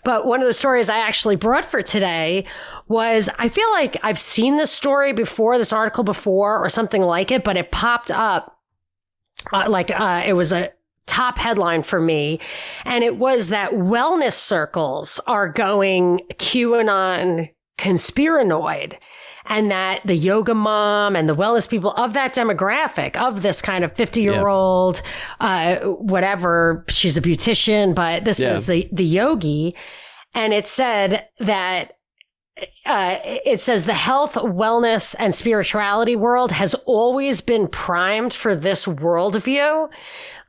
But 0.03 0.27
one 0.27 0.41
of 0.41 0.49
the 0.49 0.53
stories 0.53 0.89
I 0.89 0.99
actually 0.99 1.37
brought 1.37 1.65
for 1.65 1.81
today 1.81 2.45
was 2.89 3.31
I 3.39 3.49
feel 3.49 3.71
like 3.71 3.99
I've 4.03 4.19
seen 4.19 4.57
this 4.57 4.73
story 4.73 5.13
before, 5.13 5.59
this 5.59 5.73
article 5.73 6.03
before 6.03 6.59
or 6.59 6.69
something 6.69 7.03
like 7.03 7.31
it, 7.31 7.45
but 7.45 7.57
it 7.57 7.71
popped 7.71 8.11
up 8.11 8.59
uh, 9.53 9.71
like 9.71 9.93
uh, 9.93 10.25
it 10.27 10.33
was 10.33 10.53
a 10.53 10.73
top 11.07 11.39
headline 11.39 11.85
for 11.85 12.01
me. 12.01 12.41
And 12.85 13.05
it 13.05 13.17
was 13.17 13.51
that 13.51 13.71
wellness 13.73 14.35
circles 14.35 15.21
are 15.29 15.49
going 15.49 16.21
QAnon 16.35 17.51
conspiranoid 17.79 18.99
and 19.49 19.71
that 19.71 20.03
the 20.05 20.15
yoga 20.15 20.55
mom 20.55 21.17
and 21.17 21.29
the 21.29 21.35
wellness 21.35 21.69
people 21.69 21.93
of 21.93 22.13
that 22.13 22.35
demographic 22.35 23.17
of 23.17 23.43
this 23.43 23.61
kind 23.63 23.85
of 23.85 23.93
50 23.95 24.21
year 24.23 24.47
old, 24.47 25.03
uh, 25.41 25.77
whatever, 25.79 26.85
she's 26.89 27.17
a 27.17 27.21
beautician, 27.23 27.95
but 27.95 28.25
this 28.25 28.39
Yeah. 28.41 28.53
is 28.53 28.67
the, 28.67 28.89
the 28.93 29.05
yogi. 29.05 29.75
And 30.35 30.53
it 30.53 30.69
said 30.69 31.27
that 31.39 31.93
uh, 32.85 33.19
it 33.23 33.61
says 33.61 33.85
the 33.85 33.95
health, 33.95 34.35
wellness, 34.35 35.15
and 35.19 35.33
spirituality 35.35 36.17
world 36.17 36.51
has 36.51 36.75
always 36.87 37.41
been 37.41 37.69
primed 37.69 38.35
for 38.35 38.57
this 38.57 38.85
worldview. 38.87 39.89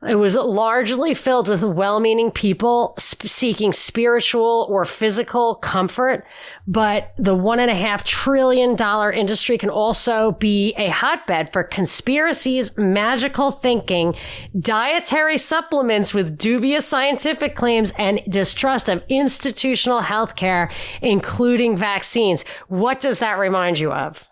It 0.08 0.14
was 0.14 0.34
largely 0.34 1.12
filled 1.12 1.46
with 1.46 1.62
well 1.62 2.00
meaning 2.00 2.30
people 2.30 2.94
sp- 2.96 3.28
seeking 3.28 3.74
spiritual 3.74 4.66
or 4.70 4.86
physical 4.86 5.56
comfort. 5.56 6.24
But 6.66 7.12
the 7.18 7.34
one 7.34 7.60
and 7.60 7.70
a 7.70 7.74
half 7.74 8.02
trillion 8.04 8.76
dollar 8.76 9.12
industry 9.12 9.58
can 9.58 9.68
also 9.68 10.32
be 10.32 10.72
a 10.78 10.88
hotbed 10.88 11.52
for 11.52 11.62
conspiracies, 11.62 12.78
magical 12.78 13.50
thinking, 13.50 14.14
dietary 14.58 15.36
supplements 15.36 16.14
with 16.14 16.38
dubious 16.38 16.86
scientific 16.86 17.54
claims, 17.54 17.92
and 17.98 18.22
distrust 18.26 18.88
of 18.88 19.04
institutional 19.10 20.00
healthcare, 20.00 20.72
including 21.02 21.76
vaccines. 21.76 22.46
What 22.68 23.00
does 23.00 23.18
that 23.18 23.38
remind 23.38 23.78
you 23.78 23.92
of? 23.92 24.29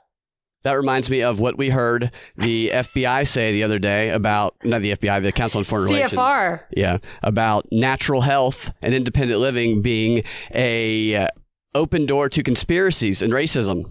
That 0.64 0.72
reminds 0.72 1.08
me 1.08 1.22
of 1.22 1.38
what 1.38 1.56
we 1.56 1.70
heard 1.70 2.10
the 2.36 2.70
FBI 2.70 3.26
say 3.28 3.52
the 3.52 3.62
other 3.62 3.78
day 3.78 4.10
about 4.10 4.56
not 4.64 4.82
the 4.82 4.92
FBI, 4.92 5.22
the 5.22 5.32
Council 5.32 5.58
on 5.58 5.64
Foreign 5.64 5.84
Relations. 5.84 6.12
CFR. 6.12 6.60
Yeah, 6.76 6.98
about 7.22 7.66
natural 7.70 8.22
health 8.22 8.72
and 8.82 8.92
independent 8.92 9.40
living 9.40 9.82
being 9.82 10.24
a 10.52 11.14
uh, 11.14 11.28
open 11.74 12.06
door 12.06 12.28
to 12.30 12.42
conspiracies 12.42 13.22
and 13.22 13.32
racism. 13.32 13.90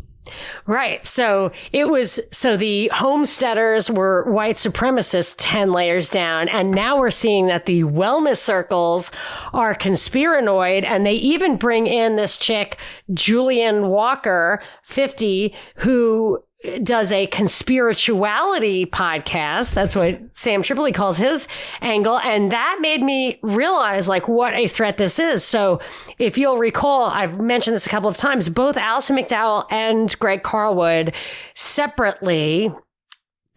Right. 0.66 1.06
So 1.06 1.52
it 1.72 1.90
was, 1.90 2.20
so 2.32 2.58
the 2.58 2.92
homesteaders 2.94 3.90
were 3.90 4.30
white 4.32 4.56
supremacists 4.56 5.36
10 5.38 5.72
layers 5.72 6.10
down. 6.10 6.50
And 6.50 6.72
now 6.72 6.98
we're 7.00 7.12
seeing 7.12 7.48
that 7.48 7.66
the 7.66 7.84
wellness 7.84 8.38
circles 8.38 9.12
are 9.54 9.74
conspiranoid. 9.74 10.84
And 10.84 11.06
they 11.06 11.14
even 11.14 11.58
bring 11.58 11.88
in 11.88 12.16
this 12.16 12.38
chick, 12.38 12.78
Julian 13.14 13.88
Walker, 13.88 14.62
50, 14.84 15.56
who 15.78 16.44
does 16.84 17.12
a 17.12 17.28
conspirituality 17.28 18.90
podcast. 18.90 19.74
That's 19.74 19.96
what 19.96 20.20
Sam 20.36 20.64
Tripoli 20.64 20.92
calls 20.92 21.18
his 21.18 21.48
angle. 21.82 22.20
And 22.20 22.52
that 22.52 22.80
made 22.82 23.02
me 23.02 23.40
realize 23.44 24.08
like 24.08 24.28
what 24.28 24.54
a 24.54 24.68
threat 24.68 24.98
this 24.98 25.20
is. 25.20 25.44
So 25.44 25.80
if 26.18 26.38
you'll 26.38 26.58
recall, 26.58 27.04
I've 27.04 27.40
mentioned 27.40 27.76
this 27.76 27.86
a 27.86 27.90
couple 27.90 28.10
of 28.10 28.18
times, 28.18 28.50
both 28.50 28.76
Alison 28.76 29.18
McDowell 29.18 29.66
and 29.72 30.18
Greg 30.20 30.44
Carlwood 30.44 31.14
separately 31.54 32.72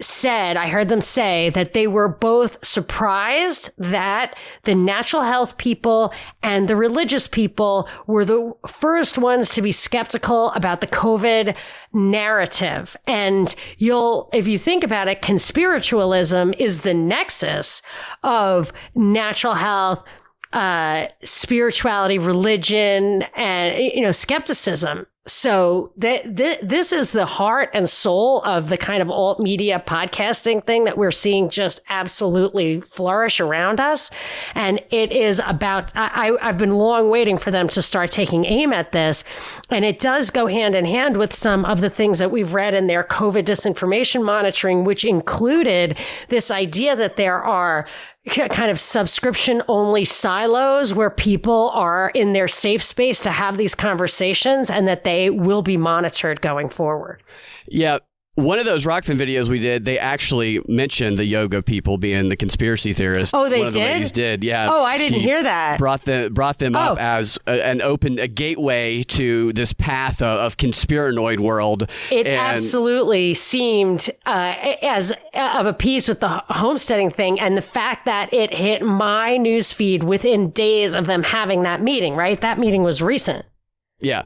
said, 0.01 0.57
I 0.57 0.69
heard 0.69 0.89
them 0.89 1.01
say 1.01 1.51
that 1.51 1.73
they 1.73 1.87
were 1.87 2.09
both 2.09 2.65
surprised 2.65 3.71
that 3.79 4.37
the 4.65 4.75
natural 4.75 5.23
health 5.23 5.59
people 5.59 6.13
and 6.43 6.69
the 6.69 6.77
religious 6.77 7.29
people 7.29 7.89
were 8.07 8.25
the 8.25 8.53
first 8.67 9.19
ones 9.19 9.55
to 9.55 9.63
be 9.63 9.73
skeptical 9.73 10.51
about 10.53 10.81
the 10.81 10.87
COVID 10.87 11.55
narrative. 11.93 12.97
And 13.07 13.55
you'll, 13.79 14.31
if 14.33 14.49
you 14.49 14.59
think 14.59 14.85
about 14.85 15.09
it, 15.09 15.23
conspiritualism 15.23 16.53
is 16.59 16.81
the 16.81 16.95
nexus 16.95 17.83
of 18.23 18.73
natural 18.95 19.55
health, 19.55 20.03
uh, 20.53 21.07
spirituality, 21.23 22.19
religion, 22.19 23.23
and, 23.37 23.77
you 23.79 24.01
know, 24.01 24.13
skepticism. 24.13 25.07
So 25.27 25.93
that 25.99 26.35
th- 26.35 26.61
this 26.63 26.93
is 26.95 27.11
the 27.11 27.27
heart 27.27 27.69
and 27.75 27.89
soul 27.89 28.43
of 28.43 28.71
the 28.71 28.79
kind 28.79 29.03
of 29.03 29.11
alt 29.11 29.39
media 29.39 29.83
podcasting 29.87 30.65
thing 30.65 30.85
that 30.85 30.97
we're 30.97 31.11
seeing 31.11 31.51
just 31.51 31.83
absolutely 31.91 32.81
flourish 32.81 33.39
around 33.39 33.81
us. 33.81 34.11
And 34.55 34.81
it 34.91 35.13
is 35.13 35.41
about, 35.47 35.93
I, 35.95 36.37
I've 36.41 36.57
been 36.57 36.71
long 36.71 37.11
waiting 37.11 37.37
for 37.37 37.51
them 37.51 37.69
to 37.69 37.83
start 37.83 38.11
taking 38.11 38.47
aim 38.47 38.73
at 38.73 38.93
this. 38.93 39.23
And 39.69 39.85
it 39.85 39.99
does 39.99 40.31
go 40.31 40.47
hand 40.47 40.75
in 40.75 40.87
hand 40.87 41.19
with 41.19 41.35
some 41.35 41.67
of 41.67 41.81
the 41.81 41.91
things 41.91 42.19
that 42.19 42.31
we've 42.31 42.55
read 42.55 42.73
in 42.73 42.87
their 42.87 43.05
COVID 43.05 43.45
disinformation 43.45 44.25
monitoring, 44.25 44.85
which 44.85 45.05
included 45.05 45.99
this 46.29 46.51
idea 46.51 46.97
that 46.97 47.17
there 47.17 47.43
are 47.43 47.87
kind 48.29 48.71
of 48.71 48.79
subscription 48.79 49.63
only 49.67 50.05
silos 50.05 50.95
where 50.95 51.11
people 51.11 51.71
are 51.71 52.11
in 52.11 52.33
their 52.35 52.49
safe 52.49 52.83
space 52.83 53.23
to 53.23 53.31
have 53.31 53.57
these 53.57 53.75
conversations 53.75 54.71
and 54.71 54.87
that 54.87 55.05
they 55.05 55.31
will 55.31 55.63
be 55.63 55.77
monitored 55.77 56.41
going 56.43 56.69
forward. 56.69 57.23
Yeah, 57.67 57.99
one 58.41 58.59
of 58.59 58.65
those 58.65 58.85
Rokfin 58.85 59.19
videos 59.19 59.49
we 59.49 59.59
did, 59.59 59.85
they 59.85 59.99
actually 59.99 60.61
mentioned 60.67 61.19
the 61.19 61.25
yoga 61.25 61.63
people 61.63 61.99
being 61.99 62.29
the 62.29 62.37
conspiracy 62.37 62.93
theorists. 62.93 63.35
Oh, 63.35 63.49
they 63.49 63.59
One 63.59 63.69
of 63.69 63.73
the 63.75 63.81
did? 63.81 63.93
ladies 63.93 64.13
did, 64.13 64.43
yeah. 64.45 64.69
Oh, 64.71 64.83
I 64.83 64.97
didn't 64.97 65.21
hear 65.21 65.43
that. 65.43 65.79
Brought 65.79 66.03
them 66.03 66.33
brought 66.35 66.59
them 66.59 66.75
up 66.75 66.99
Oh. 66.99 67.01
as 67.01 67.39
a, 67.47 67.65
an 67.67 67.81
open 67.83 68.19
a 68.19 68.27
gateway 68.29 69.03
to 69.05 69.53
this 69.53 69.73
path 69.73 70.23
of, 70.23 70.39
of 70.41 70.57
conspiranoid 70.57 71.41
world. 71.41 71.89
It 72.11 72.27
and 72.27 72.37
absolutely 72.37 73.35
seemed 73.35 74.09
uh, 74.27 74.55
as 74.83 75.13
of 75.35 75.67
a 75.67 75.73
piece 75.73 76.09
with 76.09 76.21
the 76.21 76.43
homesteading 76.49 77.11
thing, 77.11 77.39
and 77.39 77.57
the 77.57 77.63
fact 77.63 78.07
that 78.07 78.33
it 78.33 78.53
hit 78.55 78.83
my 78.83 79.37
news 79.37 79.73
feed 79.73 80.03
within 80.03 80.51
days 80.51 80.95
of 80.95 81.07
them 81.07 81.23
having 81.23 81.63
that 81.63 81.83
meeting. 81.83 82.15
Right, 82.15 82.41
that 82.41 82.59
meeting 82.59 82.83
was 82.83 83.01
recent. 83.03 83.45
Yeah. 84.01 84.23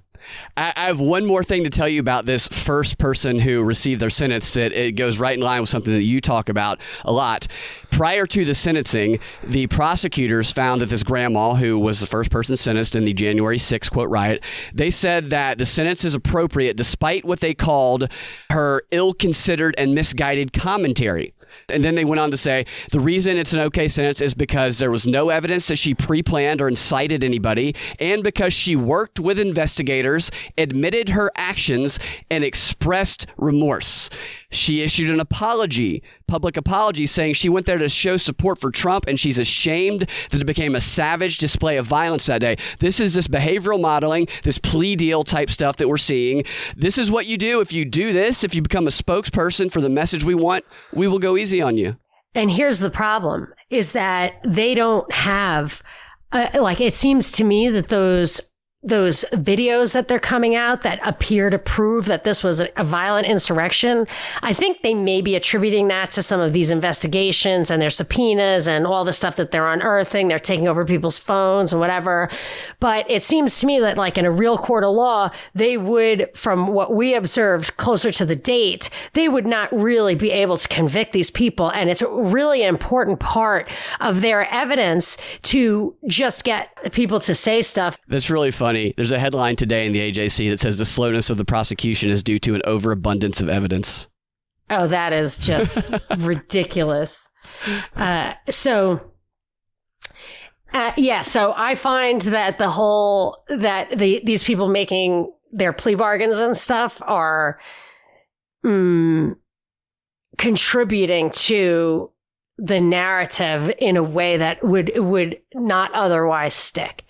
I, 0.56 0.72
I 0.76 0.86
have 0.86 1.00
one 1.00 1.26
more 1.26 1.42
thing 1.42 1.64
to 1.64 1.70
tell 1.70 1.88
you 1.88 2.00
about 2.00 2.26
this 2.26 2.48
first 2.48 2.98
person 2.98 3.38
who 3.38 3.62
received 3.62 4.00
their 4.00 4.10
sentence. 4.10 4.54
That 4.54 4.72
it 4.72 4.92
goes 4.92 5.18
right 5.18 5.36
in 5.36 5.42
line 5.42 5.60
with 5.60 5.70
something 5.70 5.92
that 5.92 6.02
you 6.02 6.20
talk 6.20 6.48
about 6.48 6.80
a 7.04 7.12
lot. 7.12 7.46
Prior 7.90 8.26
to 8.26 8.44
the 8.44 8.54
sentencing, 8.54 9.20
the 9.42 9.66
prosecutors 9.68 10.50
found 10.50 10.80
that 10.80 10.88
this 10.88 11.02
grandma, 11.02 11.54
who 11.54 11.78
was 11.78 12.00
the 12.00 12.06
first 12.06 12.30
person 12.30 12.56
sentenced 12.56 12.96
in 12.96 13.04
the 13.04 13.12
January 13.12 13.58
6th 13.58 13.90
quote 13.90 14.08
riot, 14.08 14.42
they 14.72 14.90
said 14.90 15.30
that 15.30 15.58
the 15.58 15.66
sentence 15.66 16.04
is 16.04 16.14
appropriate 16.14 16.76
despite 16.76 17.24
what 17.24 17.40
they 17.40 17.54
called 17.54 18.08
her 18.50 18.82
ill-considered 18.90 19.74
and 19.78 19.94
misguided 19.94 20.52
commentary. 20.52 21.34
And 21.68 21.84
then 21.84 21.94
they 21.94 22.04
went 22.04 22.20
on 22.20 22.30
to 22.30 22.36
say 22.36 22.66
the 22.90 23.00
reason 23.00 23.36
it's 23.36 23.52
an 23.52 23.60
okay 23.60 23.88
sentence 23.88 24.20
is 24.20 24.34
because 24.34 24.78
there 24.78 24.90
was 24.90 25.06
no 25.06 25.30
evidence 25.30 25.68
that 25.68 25.76
she 25.76 25.94
pre 25.94 26.22
planned 26.22 26.60
or 26.60 26.68
incited 26.68 27.24
anybody, 27.24 27.74
and 27.98 28.22
because 28.22 28.52
she 28.52 28.76
worked 28.76 29.20
with 29.20 29.38
investigators, 29.38 30.30
admitted 30.58 31.10
her 31.10 31.30
actions, 31.36 31.98
and 32.30 32.44
expressed 32.44 33.26
remorse. 33.36 34.10
She 34.50 34.82
issued 34.82 35.10
an 35.10 35.20
apology, 35.20 36.02
public 36.26 36.56
apology, 36.56 37.06
saying 37.06 37.34
she 37.34 37.48
went 37.48 37.66
there 37.66 37.78
to 37.78 37.88
show 37.88 38.16
support 38.16 38.58
for 38.58 38.70
Trump 38.70 39.06
and 39.06 39.18
she's 39.18 39.38
ashamed 39.38 40.08
that 40.30 40.40
it 40.40 40.44
became 40.44 40.74
a 40.74 40.80
savage 40.80 41.38
display 41.38 41.76
of 41.76 41.86
violence 41.86 42.26
that 42.26 42.40
day. 42.40 42.56
This 42.78 43.00
is 43.00 43.14
this 43.14 43.28
behavioral 43.28 43.80
modeling, 43.80 44.28
this 44.42 44.58
plea 44.58 44.96
deal 44.96 45.24
type 45.24 45.50
stuff 45.50 45.76
that 45.76 45.88
we're 45.88 45.96
seeing. 45.96 46.44
This 46.76 46.98
is 46.98 47.10
what 47.10 47.26
you 47.26 47.36
do. 47.36 47.60
If 47.60 47.72
you 47.72 47.84
do 47.84 48.12
this, 48.12 48.44
if 48.44 48.54
you 48.54 48.62
become 48.62 48.86
a 48.86 48.90
spokesperson 48.90 49.70
for 49.70 49.80
the 49.80 49.88
message 49.88 50.24
we 50.24 50.34
want, 50.34 50.64
we 50.92 51.08
will 51.08 51.18
go 51.18 51.36
easy 51.36 51.60
on 51.60 51.76
you. 51.76 51.96
And 52.34 52.50
here's 52.50 52.80
the 52.80 52.90
problem 52.90 53.52
is 53.70 53.92
that 53.92 54.40
they 54.44 54.74
don't 54.74 55.10
have 55.12 55.82
uh, 56.32 56.48
like 56.54 56.80
it 56.80 56.94
seems 56.94 57.30
to 57.30 57.44
me 57.44 57.68
that 57.70 57.88
those 57.88 58.40
those 58.84 59.24
videos 59.32 59.94
that 59.94 60.08
they're 60.08 60.20
coming 60.20 60.54
out 60.54 60.82
that 60.82 61.00
appear 61.06 61.48
to 61.48 61.58
prove 61.58 62.04
that 62.04 62.24
this 62.24 62.44
was 62.44 62.60
a, 62.60 62.84
violent 62.84 63.26
insurrection, 63.26 64.06
I 64.42 64.52
think 64.52 64.82
they 64.82 64.94
may 64.94 65.22
be 65.22 65.34
attributing 65.34 65.88
that 65.88 66.10
to 66.12 66.22
some 66.22 66.38
of 66.38 66.52
these 66.52 66.70
investigations 66.70 67.70
and 67.70 67.80
their 67.80 67.90
subpoenas 67.90 68.68
and 68.68 68.86
all 68.86 69.04
the 69.04 69.12
stuff 69.12 69.36
that 69.36 69.50
they're 69.50 69.66
unearthing. 69.66 70.28
They're 70.28 70.38
taking 70.38 70.68
over 70.68 70.84
people's 70.84 71.18
phones 71.18 71.72
and 71.72 71.80
whatever. 71.80 72.28
But 72.78 73.10
it 73.10 73.22
seems 73.22 73.58
to 73.60 73.66
me 73.66 73.80
that 73.80 73.96
like 73.96 74.18
in 74.18 74.26
a 74.26 74.30
real 74.30 74.58
court 74.58 74.84
of 74.84 74.94
law, 74.94 75.30
they 75.54 75.78
would, 75.78 76.28
from 76.34 76.68
what 76.68 76.94
we 76.94 77.14
observed 77.14 77.78
closer 77.78 78.12
to 78.12 78.26
the 78.26 78.36
date, 78.36 78.90
they 79.14 79.28
would 79.28 79.46
not 79.46 79.72
really 79.72 80.14
be 80.14 80.30
able 80.30 80.58
to 80.58 80.68
convict 80.68 81.12
these 81.12 81.30
people. 81.30 81.70
And 81.70 81.88
it's 81.88 82.02
really 82.02 82.62
an 82.62 82.68
important 82.68 83.18
part 83.18 83.70
of 84.00 84.20
their 84.20 84.46
evidence 84.52 85.16
to 85.42 85.96
just 86.06 86.44
get 86.44 86.92
people 86.92 87.18
to 87.20 87.34
say 87.34 87.62
stuff 87.62 87.98
That's 88.08 88.28
really 88.28 88.50
funny. 88.74 88.94
There's 88.96 89.12
a 89.12 89.18
headline 89.18 89.56
today 89.56 89.86
in 89.86 89.92
the 89.92 90.00
AJC 90.00 90.50
that 90.50 90.60
says 90.60 90.78
the 90.78 90.84
slowness 90.84 91.30
of 91.30 91.38
the 91.38 91.44
prosecution 91.44 92.10
is 92.10 92.22
due 92.22 92.38
to 92.40 92.54
an 92.54 92.62
overabundance 92.64 93.40
of 93.40 93.48
evidence. 93.48 94.08
Oh, 94.68 94.88
that 94.88 95.12
is 95.12 95.38
just 95.38 95.92
ridiculous. 96.18 97.30
Uh, 97.94 98.34
so, 98.50 99.12
uh, 100.72 100.92
yeah, 100.96 101.20
so 101.20 101.54
I 101.56 101.76
find 101.76 102.20
that 102.22 102.58
the 102.58 102.70
whole 102.70 103.44
that 103.48 103.96
the 103.96 104.20
these 104.24 104.42
people 104.42 104.68
making 104.68 105.32
their 105.52 105.72
plea 105.72 105.94
bargains 105.94 106.38
and 106.38 106.56
stuff 106.56 107.00
are 107.06 107.60
mm, 108.64 109.36
contributing 110.36 111.30
to 111.30 112.10
the 112.56 112.80
narrative 112.80 113.72
in 113.78 113.96
a 113.96 114.02
way 114.02 114.38
that 114.38 114.64
would 114.64 114.90
would 114.96 115.38
not 115.54 115.92
otherwise 115.94 116.54
stick. 116.54 117.04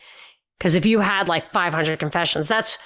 Because 0.59 0.75
if 0.75 0.87
you 0.87 1.01
had 1.01 1.29
like 1.29 1.53
500 1.53 1.99
confessions, 1.99 2.49
that's 2.49 2.79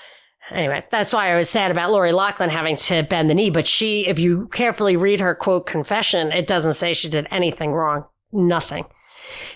Anyway, 0.51 0.85
that's 0.91 1.13
why 1.13 1.33
I 1.33 1.37
was 1.37 1.51
sad 1.51 1.71
about 1.71 1.91
Lori 1.91 2.13
Loughlin 2.13 2.51
having 2.51 2.77
to 2.77 3.03
bend 3.03 3.29
the 3.29 3.35
knee. 3.35 3.51
But 3.51 3.67
she, 3.67 4.07
if 4.07 4.19
you 4.19 4.49
carefully 4.49 4.97
read 4.97 5.21
her 5.21 5.35
quote 5.35 5.67
confession, 5.67 6.33
it 6.33 6.47
doesn't 6.47 6.75
say 6.75 6.95
she 6.95 7.09
did 7.09 7.29
anything 7.31 7.73
wrong. 7.73 8.05
Nothing. 8.33 8.87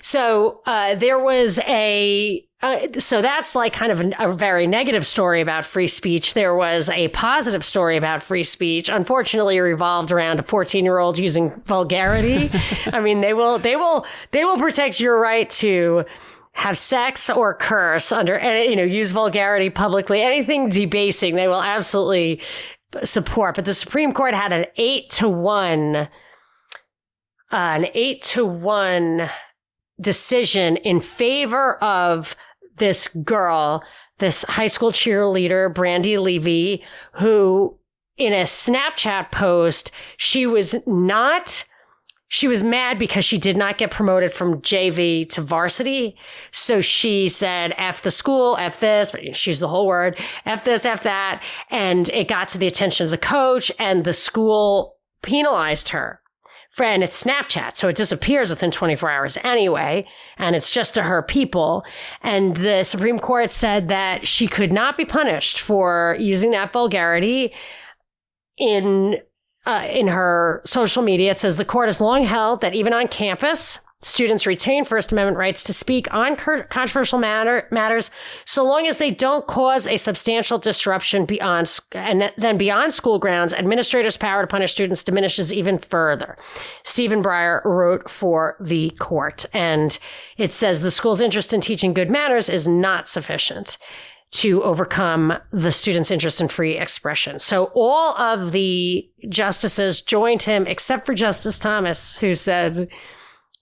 So 0.02 0.61
uh, 0.66 0.95
there 0.97 1.19
was 1.19 1.59
a. 1.61 2.47
Uh, 2.61 2.87
so 3.00 3.21
that's 3.21 3.57
like 3.57 3.73
kind 3.73 3.90
of 3.90 4.00
a, 4.00 4.31
a 4.31 4.33
very 4.35 4.69
negative 4.69 5.04
story 5.04 5.40
about 5.40 5.64
free 5.64 5.88
speech. 5.88 6.35
There 6.35 6.54
was 6.54 6.90
a 6.90 7.09
positive 7.09 7.64
story 7.64 7.97
about 7.97 8.23
free 8.23 8.45
speech. 8.45 8.88
Unfortunately, 8.88 9.57
it 9.57 9.61
revolved 9.61 10.12
around 10.12 10.38
a 10.38 10.45
14 10.45 10.85
year 10.85 10.99
old 10.99 11.19
using 11.19 11.50
vulgarity. 11.64 12.50
I 12.92 13.00
mean, 13.00 13.21
they 13.21 13.35
will, 13.35 13.59
they 13.59 13.75
will, 13.75 14.07
they 14.31 14.45
will 14.45 14.59
protect 14.59 15.00
your 15.00 15.19
right 15.19 15.50
to 15.50 16.04
have 16.52 16.76
sex 16.76 17.30
or 17.30 17.54
curse 17.54 18.12
under 18.12 18.38
any, 18.38 18.71
you 18.71 18.76
know, 18.76 18.82
use 18.82 19.12
vulgarity 19.12 19.71
publicly, 19.71 20.23
anything 20.23 20.68
debasing, 20.68 21.35
they 21.35 21.49
will 21.49 21.62
absolutely 21.62 22.40
support. 23.04 23.56
But 23.56 23.64
the 23.64 23.75
Supreme 23.75 24.12
Court 24.12 24.35
had 24.35 24.52
an 24.52 24.66
eight 24.76 25.11
to 25.11 25.28
one, 25.28 25.97
uh, 25.97 26.06
an 27.50 27.87
eight 27.94 28.23
to 28.23 28.44
one 28.44 29.30
decision 30.00 30.76
in 30.76 31.00
favor 31.00 31.82
of 31.82 32.37
this 32.76 33.09
girl, 33.09 33.82
this 34.18 34.42
high 34.44 34.66
school 34.66 34.92
cheerleader, 34.92 35.73
Brandi 35.73 36.21
Levy, 36.21 36.85
who 37.14 37.78
in 38.16 38.32
a 38.32 38.44
Snapchat 38.44 39.32
post, 39.32 39.90
she 40.16 40.47
was 40.47 40.75
not 40.87 41.64
she 42.33 42.49
was 42.49 42.62
mad 42.62 42.99
because 42.99 43.27
she 43.27 43.37
did 43.37 43.59
not 43.59 43.77
get 43.77 43.91
promoted 43.91 44.33
from 44.33 44.62
JV 44.62 45.29
to 45.33 45.43
varsity. 45.43 46.17
So 46.51 46.81
she 46.81 47.29
said, 47.29 47.75
F 47.77 48.01
the 48.01 48.11
school, 48.11 48.57
F 48.57 48.81
this, 48.81 49.11
but 49.11 49.37
she's 49.37 49.59
the 49.59 49.69
whole 49.69 49.87
word, 49.87 50.19
F 50.47 50.65
this, 50.65 50.87
F 50.87 51.03
that. 51.03 51.45
And 51.69 52.09
it 52.09 52.29
got 52.29 52.49
to 52.49 52.59
the 52.59 52.67
attention 52.67 53.05
of 53.05 53.11
the 53.11 53.19
coach 53.19 53.71
and 53.79 54.05
the 54.05 54.15
school 54.15 54.97
penalized 55.21 55.91
her. 55.91 56.23
And 56.81 57.03
it's 57.03 57.23
Snapchat, 57.23 57.77
so 57.77 57.89
it 57.89 57.97
disappears 57.97 58.49
within 58.49 58.71
24 58.71 59.11
hours 59.11 59.37
anyway, 59.45 60.07
and 60.39 60.57
it's 60.57 60.71
just 60.71 60.95
to 60.95 61.03
her 61.03 61.23
people. 61.23 61.85
And 62.23 62.57
the 62.57 62.85
Supreme 62.85 63.19
Court 63.19 63.51
said 63.51 63.89
that 63.89 64.27
she 64.27 64.49
could 64.49 64.73
not 64.73 64.97
be 64.97 65.05
punished 65.05 65.61
for 65.61 66.17
using 66.19 66.53
that 66.53 66.73
vulgarity 66.73 67.53
in 68.57 69.19
uh, 69.66 69.87
in 69.90 70.09
her 70.09 70.62
social 70.64 71.02
media, 71.02 71.33
it 71.33 71.38
says 71.38 71.57
the 71.57 71.64
court 71.64 71.88
has 71.88 72.00
long 72.00 72.25
held 72.25 72.61
that 72.61 72.75
even 72.75 72.92
on 72.92 73.09
campus, 73.09 73.78
students 74.02 74.47
retain 74.47 74.85
First 74.85 75.12
Amendment 75.12 75.38
rights 75.38 75.62
to 75.64 75.73
speak 75.73 76.12
on 76.12 76.35
controversial 76.37 77.21
matter, 77.21 77.69
matters 77.71 78.11
so 78.45 78.64
long 78.64 78.87
as 78.88 78.99
they 78.99 79.11
don't 79.11 79.47
cause 79.47 79.87
a 79.87 79.97
substantial 79.97 80.59
disruption 80.59 81.25
beyond 81.25 81.78
and 81.92 82.33
then 82.37 82.59
beyond 82.59 82.92
school 82.92 83.21
grounds. 83.21 83.54
Administrators' 83.54 84.16
power 84.16 84.42
to 84.42 84.47
punish 84.49 84.73
students 84.73 85.04
diminishes 85.04 85.52
even 85.52 85.78
further. 85.78 86.37
Stephen 86.83 87.23
Breyer 87.23 87.64
wrote 87.64 88.11
for 88.11 88.57
the 88.61 88.90
court, 88.99 89.47
and 89.54 89.99
it 90.37 90.52
says 90.52 90.81
the 90.81 90.90
school's 90.90 91.21
interest 91.21 91.52
in 91.52 91.61
teaching 91.61 91.95
good 91.95 92.11
manners 92.11 92.49
is 92.49 92.66
not 92.66 93.09
sufficient 93.09 93.78
to 94.33 94.62
overcome 94.62 95.35
the 95.53 95.71
students' 95.71 96.11
interest 96.11 96.41
in 96.41 96.49
free 96.49 96.79
expression. 96.79 97.39
So 97.39 97.67
all 97.75 98.17
of 98.17 98.53
the 98.53 99.09
justices 99.29 100.01
joined 100.01 100.43
him, 100.43 100.67
except 100.67 101.05
for 101.05 101.15
Justice 101.15 101.59
Thomas, 101.59 102.17
who 102.17 102.35
said 102.35 102.89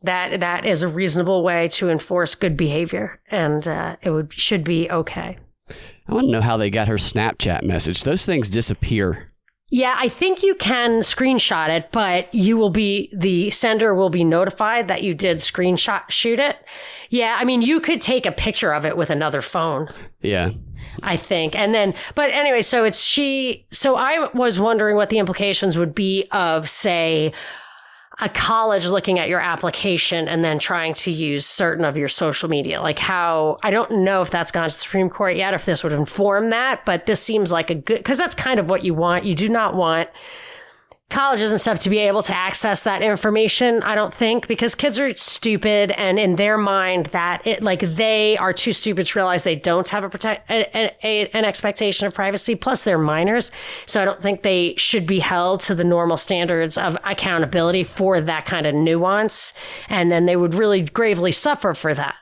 that 0.02 0.40
that 0.40 0.64
is 0.64 0.82
a 0.82 0.88
reasonable 0.88 1.42
way 1.42 1.68
to 1.68 1.90
enforce 1.90 2.34
good 2.34 2.56
behavior, 2.56 3.20
and 3.30 3.66
uh, 3.66 3.96
it 4.00 4.10
would 4.10 4.32
should 4.32 4.64
be 4.64 4.88
okay. 4.90 5.36
I 6.08 6.14
want 6.14 6.28
to 6.28 6.32
know 6.32 6.40
how 6.40 6.56
they 6.56 6.70
got 6.70 6.88
her 6.88 6.96
Snapchat 6.96 7.62
message. 7.64 8.04
Those 8.04 8.24
things 8.24 8.48
disappear. 8.48 9.29
Yeah, 9.72 9.94
I 9.96 10.08
think 10.08 10.42
you 10.42 10.56
can 10.56 11.00
screenshot 11.00 11.68
it, 11.68 11.92
but 11.92 12.34
you 12.34 12.56
will 12.56 12.70
be, 12.70 13.08
the 13.12 13.52
sender 13.52 13.94
will 13.94 14.10
be 14.10 14.24
notified 14.24 14.88
that 14.88 15.02
you 15.04 15.14
did 15.14 15.38
screenshot 15.38 16.10
shoot 16.10 16.40
it. 16.40 16.56
Yeah, 17.08 17.36
I 17.38 17.44
mean, 17.44 17.62
you 17.62 17.80
could 17.80 18.02
take 18.02 18.26
a 18.26 18.32
picture 18.32 18.74
of 18.74 18.84
it 18.84 18.96
with 18.96 19.10
another 19.10 19.40
phone. 19.40 19.88
Yeah. 20.22 20.50
I 21.04 21.16
think. 21.16 21.54
And 21.54 21.72
then, 21.72 21.94
but 22.16 22.30
anyway, 22.30 22.62
so 22.62 22.84
it's 22.84 23.00
she. 23.00 23.64
So 23.70 23.94
I 23.94 24.28
was 24.34 24.58
wondering 24.58 24.96
what 24.96 25.08
the 25.08 25.18
implications 25.18 25.78
would 25.78 25.94
be 25.94 26.26
of, 26.32 26.68
say, 26.68 27.32
a 28.20 28.28
college 28.28 28.86
looking 28.86 29.18
at 29.18 29.28
your 29.28 29.40
application 29.40 30.28
and 30.28 30.44
then 30.44 30.58
trying 30.58 30.94
to 30.94 31.10
use 31.10 31.46
certain 31.46 31.84
of 31.84 31.96
your 31.96 32.08
social 32.08 32.48
media. 32.48 32.82
Like 32.82 32.98
how, 32.98 33.58
I 33.62 33.70
don't 33.70 33.90
know 34.04 34.22
if 34.22 34.30
that's 34.30 34.50
gone 34.50 34.68
to 34.68 34.76
the 34.76 34.80
Supreme 34.80 35.08
Court 35.08 35.36
yet, 35.36 35.54
if 35.54 35.64
this 35.64 35.82
would 35.82 35.92
inform 35.92 36.50
that, 36.50 36.84
but 36.84 37.06
this 37.06 37.20
seems 37.20 37.50
like 37.50 37.70
a 37.70 37.74
good, 37.74 37.98
because 37.98 38.18
that's 38.18 38.34
kind 38.34 38.60
of 38.60 38.68
what 38.68 38.84
you 38.84 38.94
want. 38.94 39.24
You 39.24 39.34
do 39.34 39.48
not 39.48 39.74
want 39.74 40.08
colleges 41.10 41.50
and 41.50 41.60
stuff 41.60 41.80
to 41.80 41.90
be 41.90 41.98
able 41.98 42.22
to 42.22 42.34
access 42.34 42.82
that 42.82 43.02
information 43.02 43.82
i 43.82 43.94
don't 43.94 44.14
think 44.14 44.46
because 44.46 44.74
kids 44.74 44.98
are 44.98 45.14
stupid 45.16 45.90
and 45.92 46.18
in 46.18 46.36
their 46.36 46.56
mind 46.56 47.06
that 47.06 47.46
it 47.46 47.62
like 47.62 47.80
they 47.96 48.36
are 48.38 48.52
too 48.52 48.72
stupid 48.72 49.06
to 49.06 49.18
realize 49.18 49.42
they 49.42 49.56
don't 49.56 49.88
have 49.88 50.04
a 50.04 50.08
protect 50.08 50.50
a, 50.50 50.94
a, 51.02 51.28
an 51.32 51.44
expectation 51.44 52.06
of 52.06 52.14
privacy 52.14 52.54
plus 52.54 52.84
they're 52.84 52.98
minors. 52.98 53.50
So 53.86 54.00
i 54.00 54.04
don't 54.04 54.22
think 54.22 54.42
they 54.42 54.74
should 54.76 55.06
be 55.06 55.18
held 55.18 55.60
to 55.62 55.74
the 55.74 55.84
normal 55.84 56.16
standards 56.16 56.76
of 56.78 56.96
accountability 57.04 57.84
for 57.84 58.20
that 58.20 58.44
kind 58.44 58.66
of 58.66 58.74
nuance. 58.74 59.52
And 59.88 60.10
then 60.10 60.26
they 60.26 60.36
would 60.36 60.54
really 60.54 60.82
gravely 60.82 61.32
suffer 61.32 61.74
for 61.74 61.94
that 61.94 62.14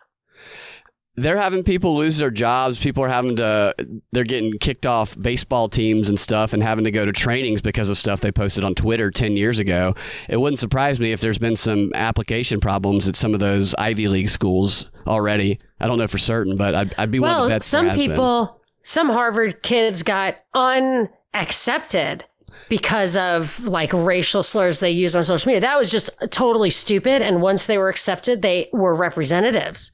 they're 1.22 1.36
having 1.36 1.62
people 1.62 1.96
lose 1.96 2.18
their 2.18 2.30
jobs. 2.30 2.78
People 2.78 3.04
are 3.04 3.08
having 3.08 3.36
to, 3.36 3.74
they're 4.12 4.24
getting 4.24 4.58
kicked 4.58 4.86
off 4.86 5.20
baseball 5.20 5.68
teams 5.68 6.08
and 6.08 6.18
stuff 6.18 6.52
and 6.52 6.62
having 6.62 6.84
to 6.84 6.90
go 6.90 7.04
to 7.04 7.12
trainings 7.12 7.60
because 7.60 7.88
of 7.88 7.96
stuff 7.96 8.20
they 8.20 8.32
posted 8.32 8.64
on 8.64 8.74
Twitter 8.74 9.10
10 9.10 9.36
years 9.36 9.58
ago. 9.58 9.94
It 10.28 10.38
wouldn't 10.38 10.58
surprise 10.58 11.00
me 11.00 11.12
if 11.12 11.20
there's 11.20 11.38
been 11.38 11.56
some 11.56 11.92
application 11.94 12.60
problems 12.60 13.08
at 13.08 13.16
some 13.16 13.34
of 13.34 13.40
those 13.40 13.74
Ivy 13.74 14.08
League 14.08 14.28
schools 14.28 14.88
already. 15.06 15.58
I 15.80 15.86
don't 15.86 15.98
know 15.98 16.06
for 16.06 16.18
certain, 16.18 16.56
but 16.56 16.74
I'd, 16.74 16.94
I'd 16.98 17.10
be 17.10 17.20
well, 17.20 17.38
willing 17.38 17.50
to 17.50 17.54
bet 17.56 17.62
some 17.64 17.90
people, 17.90 18.46
been. 18.46 18.80
some 18.84 19.08
Harvard 19.08 19.62
kids 19.62 20.02
got 20.02 20.36
unaccepted 20.54 22.24
because 22.68 23.16
of 23.16 23.66
like 23.66 23.92
racial 23.92 24.42
slurs 24.42 24.80
they 24.80 24.90
use 24.90 25.16
on 25.16 25.24
social 25.24 25.48
media. 25.48 25.60
That 25.60 25.78
was 25.78 25.90
just 25.90 26.10
totally 26.30 26.70
stupid. 26.70 27.22
And 27.22 27.40
once 27.40 27.66
they 27.66 27.78
were 27.78 27.88
accepted, 27.88 28.42
they 28.42 28.68
were 28.72 28.94
representatives. 28.94 29.92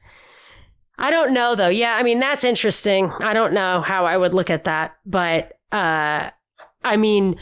I 0.98 1.10
don't 1.10 1.32
know 1.32 1.54
though. 1.54 1.68
Yeah, 1.68 1.94
I 1.94 2.02
mean 2.02 2.20
that's 2.20 2.44
interesting. 2.44 3.10
I 3.20 3.34
don't 3.34 3.52
know 3.52 3.80
how 3.80 4.06
I 4.06 4.16
would 4.16 4.34
look 4.34 4.50
at 4.50 4.64
that, 4.64 4.96
but 5.04 5.58
uh 5.72 6.30
I 6.84 6.96
mean 6.96 7.36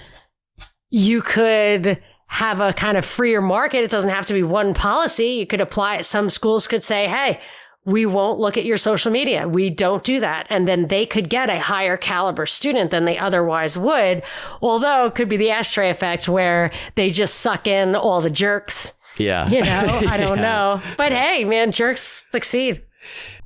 you 0.90 1.22
could 1.22 2.02
have 2.26 2.60
a 2.60 2.72
kind 2.72 2.96
of 2.96 3.04
freer 3.04 3.40
market. 3.42 3.84
It 3.84 3.90
doesn't 3.90 4.10
have 4.10 4.26
to 4.26 4.32
be 4.34 4.42
one 4.42 4.72
policy. 4.74 5.28
You 5.32 5.46
could 5.46 5.60
apply 5.60 5.96
it. 5.96 6.06
Some 6.06 6.30
schools 6.30 6.66
could 6.66 6.82
say, 6.82 7.06
"Hey, 7.08 7.40
we 7.84 8.06
won't 8.06 8.38
look 8.38 8.56
at 8.56 8.64
your 8.64 8.78
social 8.78 9.12
media. 9.12 9.46
We 9.46 9.68
don't 9.68 10.02
do 10.02 10.20
that." 10.20 10.46
And 10.48 10.66
then 10.66 10.88
they 10.88 11.04
could 11.04 11.28
get 11.28 11.50
a 11.50 11.60
higher 11.60 11.98
caliber 11.98 12.46
student 12.46 12.90
than 12.90 13.04
they 13.04 13.18
otherwise 13.18 13.76
would. 13.76 14.22
Although 14.62 15.06
it 15.06 15.14
could 15.14 15.28
be 15.28 15.36
the 15.36 15.50
ashtray 15.50 15.90
effect 15.90 16.26
where 16.28 16.70
they 16.94 17.10
just 17.10 17.34
suck 17.40 17.66
in 17.66 17.94
all 17.94 18.22
the 18.22 18.30
jerks. 18.30 18.94
Yeah. 19.18 19.46
You 19.50 19.60
know, 19.60 20.00
I 20.08 20.16
don't 20.16 20.38
yeah. 20.42 20.42
know. 20.42 20.82
But 20.96 21.12
hey, 21.12 21.44
man, 21.44 21.70
jerks 21.70 22.26
succeed. 22.32 22.82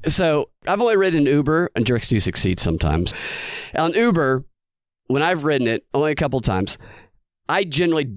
So 0.06 0.50
I've 0.66 0.80
only 0.80 0.96
ridden 0.96 1.26
Uber, 1.26 1.70
and 1.74 1.86
jerks 1.86 2.08
do 2.08 2.20
succeed 2.20 2.60
sometimes. 2.60 3.12
On 3.74 3.92
Uber, 3.92 4.44
when 5.08 5.22
I've 5.22 5.44
ridden 5.44 5.66
it, 5.66 5.84
only 5.94 6.12
a 6.12 6.16
couple 6.16 6.40
times, 6.40 6.78
I 7.48 7.64
generally, 7.64 8.16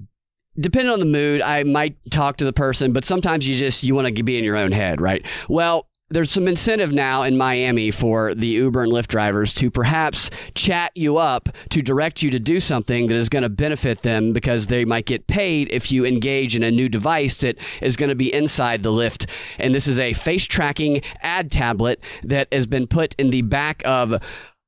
depending 0.58 0.92
on 0.92 1.00
the 1.00 1.04
mood, 1.04 1.42
I 1.42 1.64
might 1.64 1.96
talk 2.10 2.36
to 2.38 2.44
the 2.44 2.52
person, 2.52 2.92
but 2.92 3.04
sometimes 3.04 3.48
you 3.48 3.56
just 3.56 3.82
you 3.82 3.94
want 3.94 4.14
to 4.14 4.22
be 4.22 4.38
in 4.38 4.44
your 4.44 4.56
own 4.56 4.72
head, 4.72 5.00
right? 5.00 5.26
Well, 5.48 5.89
there's 6.10 6.30
some 6.30 6.48
incentive 6.48 6.92
now 6.92 7.22
in 7.22 7.38
Miami 7.38 7.90
for 7.90 8.34
the 8.34 8.48
Uber 8.48 8.82
and 8.82 8.92
Lyft 8.92 9.06
drivers 9.06 9.54
to 9.54 9.70
perhaps 9.70 10.28
chat 10.54 10.90
you 10.96 11.18
up 11.18 11.48
to 11.70 11.82
direct 11.82 12.20
you 12.20 12.30
to 12.30 12.40
do 12.40 12.58
something 12.58 13.06
that 13.06 13.14
is 13.14 13.28
going 13.28 13.42
to 13.42 13.48
benefit 13.48 14.02
them 14.02 14.32
because 14.32 14.66
they 14.66 14.84
might 14.84 15.06
get 15.06 15.28
paid 15.28 15.68
if 15.70 15.92
you 15.92 16.04
engage 16.04 16.56
in 16.56 16.64
a 16.64 16.70
new 16.70 16.88
device 16.88 17.40
that 17.40 17.56
is 17.80 17.96
going 17.96 18.08
to 18.08 18.16
be 18.16 18.32
inside 18.32 18.82
the 18.82 18.90
Lyft. 18.90 19.28
And 19.58 19.72
this 19.72 19.86
is 19.86 20.00
a 20.00 20.12
face 20.12 20.46
tracking 20.46 21.02
ad 21.22 21.52
tablet 21.52 22.00
that 22.24 22.52
has 22.52 22.66
been 22.66 22.88
put 22.88 23.14
in 23.14 23.30
the 23.30 23.42
back 23.42 23.82
of 23.84 24.20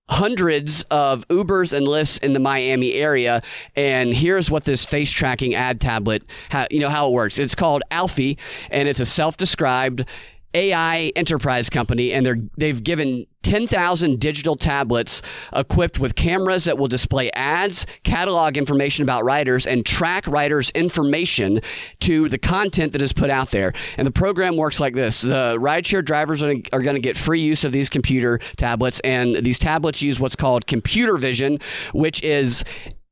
hundreds 0.08 0.82
of 0.90 1.26
Ubers 1.28 1.72
and 1.72 1.86
Lyfts 1.86 2.22
in 2.22 2.34
the 2.34 2.38
Miami 2.38 2.92
area. 2.92 3.42
And 3.74 4.12
here's 4.12 4.50
what 4.50 4.64
this 4.64 4.84
face 4.84 5.10
tracking 5.10 5.54
ad 5.54 5.80
tablet, 5.80 6.22
how, 6.50 6.66
you 6.70 6.80
know, 6.80 6.90
how 6.90 7.08
it 7.08 7.12
works. 7.12 7.38
It's 7.38 7.54
called 7.54 7.82
Alfi, 7.90 8.36
and 8.70 8.88
it's 8.88 9.00
a 9.00 9.06
self 9.06 9.36
described 9.36 10.04
AI 10.54 11.12
enterprise 11.16 11.70
company, 11.70 12.12
and 12.12 12.24
they're 12.24 12.38
they've 12.56 12.82
given 12.82 13.26
10,000 13.42 14.20
digital 14.20 14.54
tablets 14.54 15.20
equipped 15.52 15.98
with 15.98 16.14
cameras 16.14 16.64
that 16.64 16.78
will 16.78 16.86
display 16.86 17.30
ads, 17.32 17.86
catalog 18.04 18.56
information 18.56 19.02
about 19.02 19.24
riders, 19.24 19.66
and 19.66 19.84
track 19.84 20.26
riders' 20.28 20.70
information 20.70 21.60
to 22.00 22.28
the 22.28 22.38
content 22.38 22.92
that 22.92 23.02
is 23.02 23.12
put 23.12 23.30
out 23.30 23.50
there. 23.50 23.72
And 23.96 24.06
the 24.06 24.12
program 24.12 24.56
works 24.56 24.80
like 24.80 24.94
this: 24.94 25.22
the 25.22 25.56
rideshare 25.58 26.04
drivers 26.04 26.42
are, 26.42 26.54
are 26.72 26.82
going 26.82 26.94
to 26.94 27.00
get 27.00 27.16
free 27.16 27.40
use 27.40 27.64
of 27.64 27.72
these 27.72 27.88
computer 27.88 28.38
tablets, 28.56 29.00
and 29.00 29.36
these 29.36 29.58
tablets 29.58 30.02
use 30.02 30.20
what's 30.20 30.36
called 30.36 30.66
computer 30.66 31.16
vision, 31.16 31.58
which 31.92 32.22
is 32.22 32.64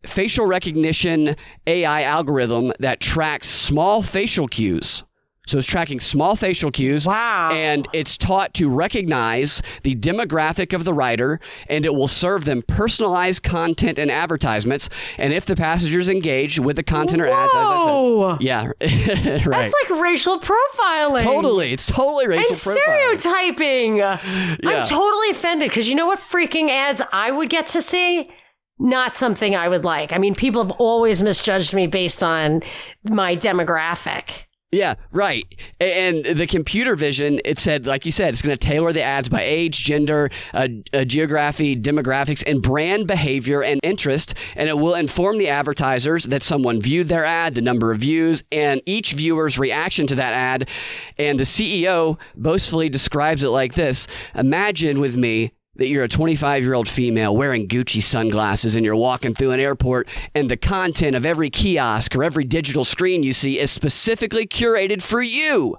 facial 0.05 0.46
recognition 0.46 1.37
AI 1.66 2.03
algorithm 2.03 2.72
that 2.79 3.00
tracks 3.00 3.46
small 3.46 4.03
facial 4.03 4.48
cues 4.48 5.05
so 5.51 5.59
it's 5.59 5.67
tracking 5.67 6.01
small 6.01 6.37
facial 6.37 6.71
cues. 6.71 7.07
Wow. 7.07 7.51
And 7.53 7.89
it's 7.93 8.17
taught 8.17 8.55
to 8.55 8.69
recognize 8.69 9.63
the 9.83 9.95
demographic 9.97 10.73
of 10.73 10.85
the 10.85 10.95
rider, 10.95 11.41
and 11.69 11.85
it 11.85 11.95
will 11.95 12.09
serve 12.09 12.45
them 12.45 12.63
personalized 12.63 13.43
content 13.43 13.99
and 13.99 14.11
advertisements. 14.11 14.89
And 15.19 15.33
if 15.33 15.47
the 15.47 15.57
passengers 15.57 16.09
engage 16.09 16.61
with 16.61 16.77
the 16.77 16.83
content 16.83 17.21
or 17.21 17.27
ads, 17.27 17.55
as 17.55 17.67
I 17.67 18.37
said, 18.37 18.43
yeah, 18.43 18.67
right. 19.45 19.45
That's 19.45 19.75
like 19.91 20.01
racial 20.01 20.41
profiling. 20.41 21.23
Totally. 21.23 21.73
It's 21.73 21.87
totally 21.87 22.29
racial 22.29 22.47
and 22.47 22.57
profiling. 22.57 23.19
stereotyping. 23.19 23.97
Yeah. 23.97 24.21
I'm 24.65 24.87
totally 24.87 25.31
offended 25.31 25.69
because 25.71 25.89
you 25.89 25.95
know 25.95 26.07
what 26.07 26.21
freaking 26.21 26.71
ads 26.71 27.03
I 27.13 27.31
would 27.31 27.51
get 27.51 27.67
to 27.69 27.83
see? 27.83 28.31
not 28.83 29.15
something 29.15 29.55
I 29.55 29.69
would 29.69 29.85
like. 29.85 30.11
I 30.11 30.17
mean, 30.17 30.35
people 30.35 30.63
have 30.63 30.71
always 30.73 31.23
misjudged 31.23 31.75
me 31.75 31.87
based 31.87 32.23
on 32.23 32.63
my 33.11 33.37
demographic. 33.37 34.47
Yeah, 34.72 34.94
right. 35.11 35.46
And 35.80 36.24
the 36.24 36.46
computer 36.46 36.94
vision, 36.94 37.40
it 37.44 37.59
said, 37.59 37.87
like 37.87 38.06
you 38.06 38.12
said, 38.12 38.28
it's 38.28 38.40
going 38.40 38.56
to 38.56 38.68
tailor 38.68 38.92
the 38.92 39.02
ads 39.02 39.28
by 39.28 39.42
age, 39.42 39.83
gender, 39.83 40.30
uh, 40.54 40.68
uh, 40.92 41.04
geography, 41.04 41.74
demographics, 41.74 42.44
and 42.46 42.62
brand 42.62 43.09
behavior 43.09 43.64
and 43.64 43.80
interest. 43.83 44.35
And 44.54 44.68
it 44.68 44.78
will 44.78 44.94
inform 44.94 45.38
the 45.38 45.48
advertisers 45.48 46.24
that 46.26 46.44
someone 46.44 46.80
viewed 46.80 47.09
their 47.09 47.24
ad, 47.24 47.56
the 47.56 47.62
number 47.62 47.90
of 47.90 47.98
views, 47.98 48.44
and 48.52 48.80
each 48.87 49.14
viewer's 49.14 49.59
reaction 49.59 50.06
to 50.06 50.14
that 50.14 50.35
ad. 50.35 50.68
And 51.18 51.40
the 51.40 51.44
CEO 51.44 52.16
boastfully 52.37 52.88
describes 52.88 53.42
it 53.42 53.48
like 53.48 53.74
this 53.74 54.06
Imagine 54.37 55.00
with 55.00 55.16
me 55.16 55.50
that 55.81 55.88
you're 55.88 56.05
a 56.05 56.09
25 56.09 56.62
year 56.62 56.75
old 56.75 56.87
female 56.87 57.35
wearing 57.35 57.66
Gucci 57.66 58.03
sunglasses 58.03 58.75
and 58.75 58.85
you're 58.85 58.95
walking 58.95 59.35
through 59.35 59.53
an 59.53 59.61
airport, 59.61 60.07
and 60.35 60.51
the 60.51 60.57
content 60.59 61.16
of 61.16 61.25
every 61.25 61.49
kiosk 61.49 62.14
or 62.14 62.23
every 62.23 62.45
digital 62.45 62.85
screen 62.85 63.23
you 63.23 63.33
see 63.33 63.59
is 63.59 63.71
specifically 63.71 64.47
curated 64.47 65.03
for 65.03 65.23
you. 65.23 65.79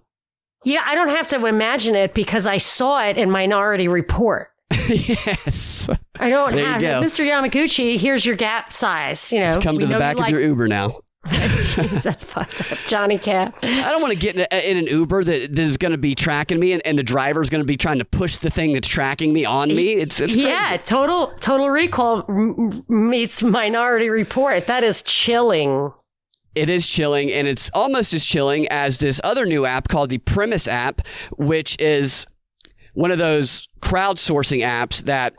Yeah, 0.64 0.82
I 0.84 0.96
don't 0.96 1.10
have 1.10 1.28
to 1.28 1.46
imagine 1.46 1.96
it 1.96 2.16
because 2.16 2.48
I 2.48 2.58
saw 2.58 3.04
it 3.04 3.16
in 3.16 3.30
Minority 3.30 3.88
Report. 3.88 4.50
yes. 4.90 5.88
I 6.20 6.30
don't 6.30 6.56
There 6.56 6.66
have 6.66 6.82
go. 6.82 7.02
Mr. 7.02 7.24
Yamaguchi. 7.24 8.00
Here's 8.00 8.26
your 8.26 8.36
gap 8.36 8.74
size. 8.74 9.32
You 9.32 9.42
know, 9.42 9.56
Come 9.62 9.78
to 9.80 9.86
the 9.86 10.00
back 10.00 10.20
of 10.20 10.30
your 10.30 10.42
Uber 10.42 10.68
now. 10.68 11.02
Jeez, 11.28 12.02
that's 12.02 12.24
fucked 12.24 12.72
up, 12.72 12.78
Johnny 12.88 13.18
Cap. 13.20 13.56
I 13.62 13.90
don't 13.92 14.02
want 14.02 14.14
to 14.14 14.20
get 14.20 14.36
in, 14.36 14.48
a, 14.52 14.72
in 14.72 14.78
an 14.78 14.88
Uber 14.88 15.24
that, 15.24 15.56
that 15.56 15.62
is 15.62 15.78
going 15.78 15.92
to 15.92 15.98
be 15.98 16.16
tracking 16.16 16.60
me 16.60 16.74
and, 16.74 16.82
and 16.86 16.98
the 16.98 17.04
driver 17.04 17.42
is 17.42 17.50
going 17.50 17.62
to 17.62 17.66
be 17.66 17.78
trying 17.78 18.00
to 18.00 18.06
push 18.06 18.38
the 18.38 18.50
thing 18.50 18.74
that's 18.74 18.88
tracking 18.88 19.32
me 19.32 19.46
on 19.46 19.70
me. 19.70 19.94
It's, 19.94 20.20
it's 20.20 20.34
crazy. 20.34 20.48
Yeah, 20.48 20.78
total 20.78 21.34
total 21.40 21.70
recall 21.70 22.24
meets 22.88 23.44
Minority 23.44 24.10
Report. 24.10 24.66
That 24.68 24.84
is 24.84 25.04
chilling. 25.04 25.94
It 26.54 26.70
is 26.70 26.88
chilling, 26.88 27.32
and 27.32 27.48
it's 27.48 27.70
almost 27.74 28.14
as 28.14 28.26
chilling 28.26 28.68
as 28.68 28.98
this 28.98 29.22
other 29.24 29.46
new 29.46 29.66
app 29.66 29.88
called 29.88 30.10
the 30.10 30.18
Premise 30.18 30.68
app, 30.68 31.02
which 31.38 31.80
is 31.80 32.28
one 32.94 33.12
of 33.12 33.20
those 33.20 33.70
crowdsourcing 33.80 34.60
apps 34.60 35.04
that 35.04 35.34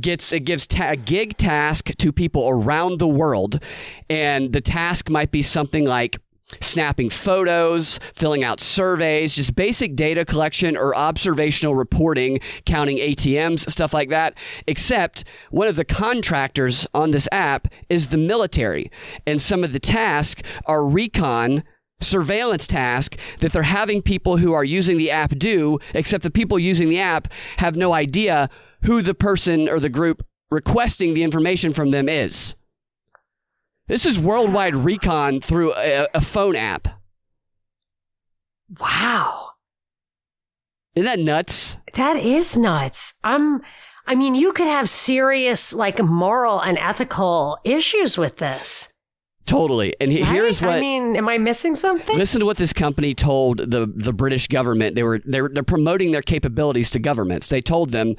gets 0.00 0.32
it 0.32 0.40
gives 0.40 0.66
ta- 0.66 0.90
a 0.90 0.96
gig 0.96 1.36
task 1.36 1.90
to 1.98 2.12
people 2.12 2.48
around 2.48 2.98
the 2.98 3.08
world, 3.08 3.62
and 4.08 4.52
the 4.52 4.60
task 4.60 5.10
might 5.10 5.30
be 5.30 5.42
something 5.42 5.84
like 5.84 6.18
snapping 6.60 7.08
photos, 7.08 7.98
filling 8.14 8.44
out 8.44 8.60
surveys, 8.60 9.34
just 9.34 9.54
basic 9.54 9.96
data 9.96 10.24
collection 10.24 10.76
or 10.76 10.94
observational 10.94 11.74
reporting, 11.74 12.40
counting 12.66 12.98
ATMs, 12.98 13.70
stuff 13.70 13.94
like 13.94 14.10
that. 14.10 14.36
Except 14.66 15.24
one 15.50 15.66
of 15.66 15.76
the 15.76 15.84
contractors 15.84 16.86
on 16.94 17.10
this 17.10 17.28
app 17.32 17.68
is 17.88 18.08
the 18.08 18.18
military, 18.18 18.90
and 19.26 19.40
some 19.40 19.64
of 19.64 19.72
the 19.72 19.80
tasks 19.80 20.42
are 20.66 20.86
recon 20.86 21.64
surveillance 22.00 22.66
task 22.66 23.16
that 23.38 23.52
they're 23.52 23.62
having 23.62 24.02
people 24.02 24.36
who 24.36 24.52
are 24.52 24.64
using 24.64 24.96
the 24.96 25.10
app 25.10 25.30
do, 25.38 25.78
except 25.94 26.24
the 26.24 26.30
people 26.30 26.58
using 26.58 26.88
the 26.88 26.98
app 26.98 27.28
have 27.58 27.76
no 27.76 27.92
idea 27.92 28.50
who 28.84 29.02
the 29.02 29.14
person 29.14 29.68
or 29.68 29.80
the 29.80 29.88
group 29.88 30.24
requesting 30.50 31.14
the 31.14 31.22
information 31.22 31.72
from 31.72 31.90
them 31.90 32.08
is. 32.08 32.54
This 33.88 34.06
is 34.06 34.18
worldwide 34.20 34.76
recon 34.76 35.40
through 35.40 35.74
a, 35.74 36.06
a 36.14 36.20
phone 36.20 36.56
app. 36.56 36.88
Wow. 38.80 39.50
Isn't 40.94 41.04
that 41.04 41.24
nuts? 41.24 41.78
That 41.94 42.16
is 42.16 42.56
nuts. 42.56 43.14
I'm 43.24 43.62
I 44.06 44.14
mean, 44.14 44.34
you 44.34 44.52
could 44.52 44.66
have 44.66 44.88
serious 44.88 45.72
like 45.72 46.02
moral 46.02 46.60
and 46.60 46.76
ethical 46.78 47.58
issues 47.64 48.18
with 48.18 48.36
this. 48.36 48.91
Totally. 49.52 49.94
And 50.00 50.10
he- 50.10 50.22
right? 50.22 50.32
here's 50.32 50.62
what 50.62 50.76
I 50.76 50.80
mean, 50.80 51.14
am 51.14 51.28
I 51.28 51.36
missing 51.36 51.74
something? 51.74 52.16
Listen 52.16 52.40
to 52.40 52.46
what 52.46 52.56
this 52.56 52.72
company 52.72 53.14
told 53.14 53.58
the 53.58 53.86
the 53.94 54.12
British 54.12 54.48
government. 54.48 54.94
They 54.94 55.02
were 55.02 55.20
they're 55.26 55.50
they're 55.50 55.62
promoting 55.62 56.10
their 56.10 56.22
capabilities 56.22 56.88
to 56.90 56.98
governments. 56.98 57.48
They 57.48 57.60
told 57.60 57.90
them 57.90 58.16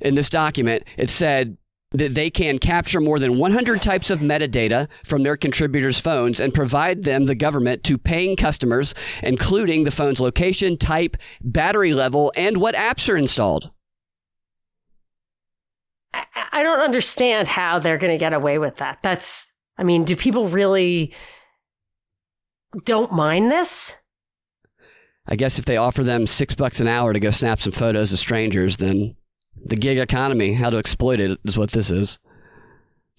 in 0.00 0.16
this 0.16 0.28
document 0.28 0.82
it 0.96 1.08
said 1.08 1.56
that 1.92 2.14
they 2.14 2.30
can 2.30 2.58
capture 2.58 3.00
more 3.00 3.18
than 3.20 3.38
100 3.38 3.80
types 3.82 4.10
of 4.10 4.20
metadata 4.20 4.88
from 5.04 5.22
their 5.22 5.36
contributors' 5.36 6.00
phones 6.00 6.40
and 6.40 6.52
provide 6.52 7.04
them 7.04 7.26
the 7.26 7.34
government 7.34 7.84
to 7.84 7.96
paying 7.96 8.34
customers 8.34 8.94
including 9.22 9.84
the 9.84 9.90
phone's 9.90 10.18
location, 10.18 10.76
type, 10.76 11.16
battery 11.42 11.92
level 11.92 12.32
and 12.34 12.56
what 12.56 12.74
apps 12.74 13.08
are 13.08 13.16
installed. 13.16 13.70
I, 16.12 16.24
I 16.50 16.62
don't 16.64 16.80
understand 16.80 17.46
how 17.46 17.78
they're 17.78 17.98
going 17.98 18.12
to 18.12 18.18
get 18.18 18.32
away 18.32 18.58
with 18.58 18.78
that. 18.78 18.98
That's 19.02 19.51
I 19.78 19.84
mean, 19.84 20.04
do 20.04 20.14
people 20.16 20.48
really 20.48 21.14
don't 22.84 23.12
mind 23.12 23.50
this? 23.50 23.96
I 25.26 25.36
guess 25.36 25.58
if 25.58 25.64
they 25.64 25.76
offer 25.76 26.02
them 26.02 26.26
6 26.26 26.54
bucks 26.56 26.80
an 26.80 26.88
hour 26.88 27.12
to 27.12 27.20
go 27.20 27.30
snap 27.30 27.60
some 27.60 27.72
photos 27.72 28.12
of 28.12 28.18
strangers 28.18 28.78
then 28.78 29.14
the 29.64 29.76
gig 29.76 29.98
economy, 29.98 30.54
how 30.54 30.70
to 30.70 30.76
exploit 30.76 31.20
it 31.20 31.38
is 31.44 31.56
what 31.56 31.70
this 31.70 31.90
is. 31.90 32.18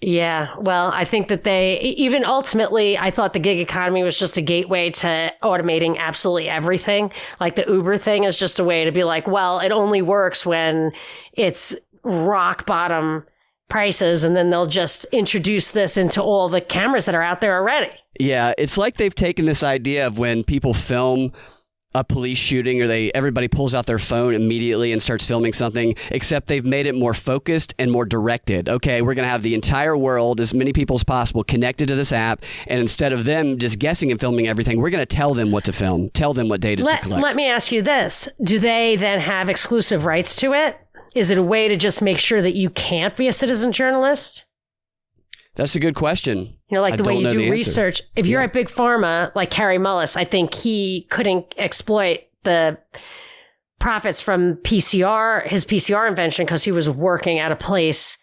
Yeah, 0.00 0.48
well, 0.58 0.90
I 0.92 1.06
think 1.06 1.28
that 1.28 1.44
they 1.44 1.80
even 1.80 2.26
ultimately, 2.26 2.98
I 2.98 3.10
thought 3.10 3.32
the 3.32 3.38
gig 3.38 3.58
economy 3.60 4.02
was 4.02 4.18
just 4.18 4.36
a 4.36 4.42
gateway 4.42 4.90
to 4.90 5.32
automating 5.42 5.96
absolutely 5.98 6.48
everything. 6.48 7.10
Like 7.40 7.54
the 7.54 7.64
Uber 7.66 7.96
thing 7.96 8.24
is 8.24 8.38
just 8.38 8.58
a 8.58 8.64
way 8.64 8.84
to 8.84 8.92
be 8.92 9.04
like, 9.04 9.26
well, 9.26 9.60
it 9.60 9.72
only 9.72 10.02
works 10.02 10.44
when 10.44 10.92
it's 11.32 11.74
rock 12.02 12.66
bottom 12.66 13.24
prices, 13.68 14.24
and 14.24 14.36
then 14.36 14.50
they'll 14.50 14.66
just 14.66 15.04
introduce 15.06 15.70
this 15.70 15.96
into 15.96 16.22
all 16.22 16.48
the 16.48 16.60
cameras 16.60 17.06
that 17.06 17.14
are 17.14 17.22
out 17.22 17.40
there 17.40 17.56
already. 17.56 17.90
Yeah, 18.20 18.52
it's 18.58 18.78
like 18.78 18.96
they've 18.96 19.14
taken 19.14 19.44
this 19.44 19.62
idea 19.62 20.06
of 20.06 20.18
when 20.18 20.44
people 20.44 20.74
film 20.74 21.32
a 21.96 22.02
police 22.02 22.38
shooting 22.38 22.82
or 22.82 22.88
they 22.88 23.12
everybody 23.12 23.46
pulls 23.46 23.74
out 23.74 23.86
their 23.86 24.00
phone 24.00 24.34
immediately 24.34 24.90
and 24.90 25.00
starts 25.00 25.24
filming 25.26 25.52
something 25.52 25.94
except 26.10 26.48
they've 26.48 26.64
made 26.64 26.86
it 26.86 26.94
more 26.94 27.14
focused 27.14 27.72
and 27.78 27.90
more 27.90 28.04
directed. 28.04 28.68
Okay, 28.68 29.00
we're 29.00 29.14
going 29.14 29.24
to 29.24 29.30
have 29.30 29.42
the 29.42 29.54
entire 29.54 29.96
world 29.96 30.40
as 30.40 30.52
many 30.52 30.72
people 30.72 30.96
as 30.96 31.04
possible 31.04 31.44
connected 31.44 31.86
to 31.88 31.94
this 31.94 32.12
app 32.12 32.42
and 32.66 32.80
instead 32.80 33.12
of 33.12 33.24
them 33.24 33.58
just 33.58 33.78
guessing 33.78 34.10
and 34.10 34.18
filming 34.20 34.48
everything, 34.48 34.80
we're 34.80 34.90
going 34.90 35.06
to 35.06 35.06
tell 35.06 35.34
them 35.34 35.52
what 35.52 35.64
to 35.64 35.72
film, 35.72 36.10
tell 36.10 36.34
them 36.34 36.48
what 36.48 36.60
data 36.60 36.82
to 36.82 36.84
Let, 36.84 37.02
collect. 37.02 37.22
let 37.22 37.36
me 37.36 37.46
ask 37.48 37.70
you 37.70 37.80
this 37.80 38.28
Do 38.42 38.58
they 38.58 38.96
then 38.96 39.20
have 39.20 39.48
exclusive 39.48 40.04
rights 40.04 40.34
to 40.36 40.52
it? 40.52 40.76
Is 41.14 41.30
it 41.30 41.38
a 41.38 41.42
way 41.42 41.68
to 41.68 41.76
just 41.76 42.02
make 42.02 42.18
sure 42.18 42.42
that 42.42 42.54
you 42.54 42.70
can't 42.70 43.16
be 43.16 43.28
a 43.28 43.32
citizen 43.32 43.72
journalist? 43.72 44.44
That's 45.54 45.76
a 45.76 45.80
good 45.80 45.94
question. 45.94 46.38
You 46.68 46.76
know, 46.76 46.80
like 46.82 46.94
I 46.94 46.96
the 46.96 47.04
way 47.04 47.16
you 47.16 47.28
do 47.28 47.36
the 47.36 47.42
answer. 47.44 47.52
research. 47.52 48.02
If 48.16 48.26
you're 48.26 48.40
Yeah. 48.40 48.46
at 48.46 48.52
Big 48.52 48.68
Pharma, 48.68 49.32
like 49.36 49.50
Kary 49.50 49.78
Mullis, 49.78 50.16
I 50.16 50.24
think 50.24 50.52
he 50.54 51.06
couldn't 51.10 51.54
exploit 51.56 52.20
the 52.42 52.76
profits 53.78 54.20
from 54.20 54.56
PCR, 54.56 55.46
his 55.46 55.64
PCR 55.64 56.08
invention, 56.08 56.44
because 56.44 56.64
he 56.64 56.72
was 56.72 56.90
working 56.90 57.38
at 57.38 57.52
a 57.52 57.56
place 57.56 58.18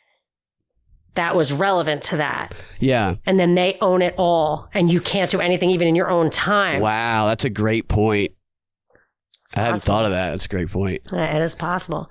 that 1.15 1.35
was 1.35 1.51
relevant 1.53 2.01
to 2.03 2.17
that. 2.17 2.53
Yeah. 2.79 3.15
And 3.25 3.39
then 3.39 3.55
they 3.55 3.77
own 3.81 4.01
it 4.01 4.15
all, 4.17 4.67
and 4.73 4.91
you 4.91 4.99
can't 5.01 5.29
do 5.29 5.39
anything 5.39 5.69
even 5.69 5.87
in 5.87 5.95
your 5.95 6.09
own 6.09 6.29
time. 6.29 6.81
Wow, 6.81 7.27
that's 7.27 7.45
a 7.45 7.49
great 7.49 7.87
point. 7.87 8.31
I 9.55 9.59
hadn't 9.59 9.73
possible. 9.73 9.93
thought 9.93 10.05
of 10.05 10.11
that. 10.11 10.29
That's 10.31 10.45
a 10.45 10.49
great 10.49 10.69
point. 10.69 11.01
It 11.11 11.41
is 11.41 11.55
possible. 11.55 12.09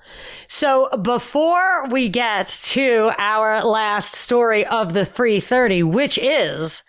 So 0.48 0.88
before 1.02 1.86
we 1.88 2.08
get 2.08 2.46
to 2.46 3.12
our 3.18 3.64
last 3.64 4.12
story 4.12 4.66
of 4.66 4.92
the 4.92 5.06
330, 5.06 5.82
which 5.84 6.18
is 6.18 6.82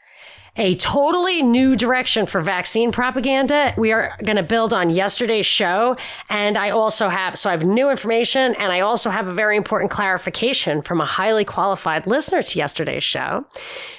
a 0.58 0.76
totally 0.76 1.42
new 1.42 1.78
direction 1.78 2.26
for 2.26 2.42
vaccine 2.42 2.92
propaganda, 2.92 3.74
we 3.78 3.94
are 3.94 4.18
going 4.24 4.36
to 4.36 4.44
build 4.44 4.74
on 4.74 4.90
yesterday's 4.90 5.46
show. 5.46 5.96
And 6.30 6.58
I 6.58 6.72
also 6.72 7.08
have, 7.08 7.40
so 7.40 7.50
I 7.50 7.54
have 7.54 7.64
new 7.64 7.90
information 7.90 8.54
and 8.56 8.72
I 8.72 8.82
also 8.82 9.10
have 9.10 9.28
a 9.28 9.34
very 9.34 9.56
important 9.56 9.92
clarification 9.92 10.82
from 10.82 11.00
a 11.00 11.06
highly 11.06 11.46
qualified 11.46 12.06
listener 12.06 12.42
to 12.42 12.58
yesterday's 12.58 13.04
show. 13.04 13.46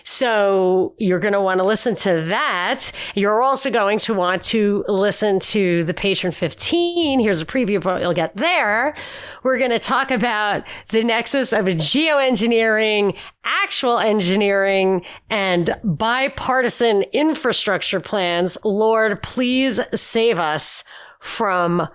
So 0.04 0.94
you're 0.98 1.20
going 1.20 1.32
to 1.32 1.40
want 1.40 1.58
to 1.58 1.64
listen 1.64 1.94
to 1.96 2.26
that. 2.28 2.92
You're 3.14 3.42
also 3.42 3.70
going 3.70 3.98
to 4.00 4.12
want 4.12 4.42
to 4.44 4.84
listen 4.88 5.40
to 5.40 5.84
the 5.84 5.94
Patron 5.94 6.32
15. 6.32 7.18
Here's 7.20 7.40
a 7.40 7.46
preview 7.46 7.78
of 7.78 7.86
what 7.86 8.02
you'll 8.02 8.12
get 8.12 8.36
there. 8.36 8.94
We're 9.42 9.58
going 9.58 9.70
to 9.70 9.78
talk 9.78 10.10
about 10.10 10.66
the 10.90 11.02
nexus 11.02 11.54
of 11.54 11.64
geoengineering, 11.64 13.16
actual 13.44 13.98
engineering, 13.98 15.04
and 15.30 15.76
bipartisan 15.82 17.02
infrastructure 17.12 18.00
plans. 18.00 18.56
Lord, 18.64 19.22
please 19.22 19.80
save 19.94 20.38
us 20.38 20.84
from 21.20 21.88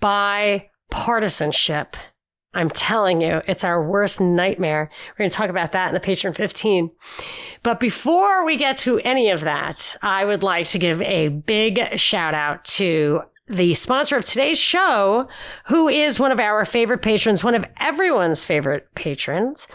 bipartisanship. 0.00 1.94
I'm 2.54 2.68
telling 2.68 3.22
you, 3.22 3.40
it's 3.48 3.64
our 3.64 3.82
worst 3.82 4.20
nightmare. 4.20 4.90
We're 5.08 5.24
going 5.24 5.30
to 5.30 5.36
talk 5.36 5.48
about 5.48 5.72
that 5.72 5.88
in 5.88 5.94
the 5.94 6.00
Patron 6.00 6.34
15. 6.34 6.90
But 7.62 7.80
before 7.80 8.44
we 8.44 8.56
get 8.56 8.76
to 8.78 8.98
any 9.00 9.30
of 9.30 9.40
that, 9.40 9.96
I 10.02 10.26
would 10.26 10.42
like 10.42 10.66
to 10.68 10.78
give 10.78 11.00
a 11.00 11.28
big 11.28 11.98
shout 11.98 12.34
out 12.34 12.64
to 12.66 13.22
the 13.52 13.74
sponsor 13.74 14.16
of 14.16 14.24
today's 14.24 14.58
show, 14.58 15.28
who 15.66 15.88
is 15.88 16.18
one 16.18 16.32
of 16.32 16.40
our 16.40 16.64
favorite 16.64 17.02
patrons, 17.02 17.44
one 17.44 17.54
of 17.54 17.66
everyone's 17.78 18.42
favorite 18.44 18.88
patrons. 18.94 19.68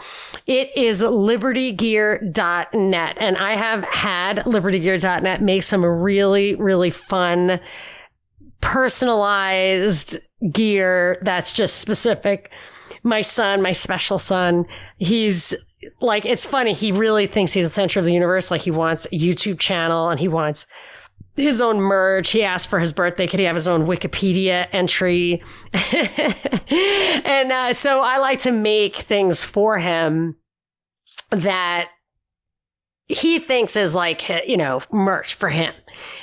It 0.46 0.70
is 0.76 1.00
libertygear.net. 1.00 3.16
And 3.20 3.36
I 3.36 3.54
have 3.54 3.84
had 3.84 4.38
libertygear.net 4.38 5.42
make 5.42 5.62
some 5.62 5.84
really, 5.84 6.56
really 6.56 6.90
fun, 6.90 7.60
personalized 8.60 10.18
gear 10.50 11.18
that's 11.22 11.52
just 11.52 11.76
specific. 11.76 12.50
My 13.04 13.22
son, 13.22 13.62
my 13.62 13.70
special 13.72 14.18
son, 14.18 14.66
he's 14.98 15.54
like, 16.00 16.26
it's 16.26 16.44
funny. 16.44 16.74
He 16.74 16.90
really 16.90 17.28
thinks 17.28 17.52
he's 17.52 17.66
the 17.66 17.70
center 17.70 18.00
of 18.00 18.04
the 18.04 18.12
universe. 18.12 18.50
Like 18.50 18.62
he 18.62 18.72
wants 18.72 19.06
a 19.06 19.10
YouTube 19.10 19.60
channel 19.60 20.08
and 20.08 20.18
he 20.18 20.26
wants 20.28 20.66
his 21.38 21.60
own 21.60 21.80
merch. 21.80 22.30
He 22.30 22.42
asked 22.42 22.68
for 22.68 22.78
his 22.78 22.92
birthday. 22.92 23.26
Could 23.26 23.40
he 23.40 23.46
have 23.46 23.54
his 23.54 23.68
own 23.68 23.86
Wikipedia 23.86 24.68
entry? 24.72 25.42
and 27.24 27.52
uh, 27.52 27.72
so 27.72 28.00
I 28.00 28.18
like 28.18 28.40
to 28.40 28.52
make 28.52 28.96
things 28.96 29.44
for 29.44 29.78
him 29.78 30.36
that 31.30 31.88
he 33.06 33.38
thinks 33.38 33.76
is 33.76 33.94
like, 33.94 34.28
you 34.46 34.56
know, 34.56 34.80
merch 34.92 35.34
for 35.34 35.48
him. 35.48 35.72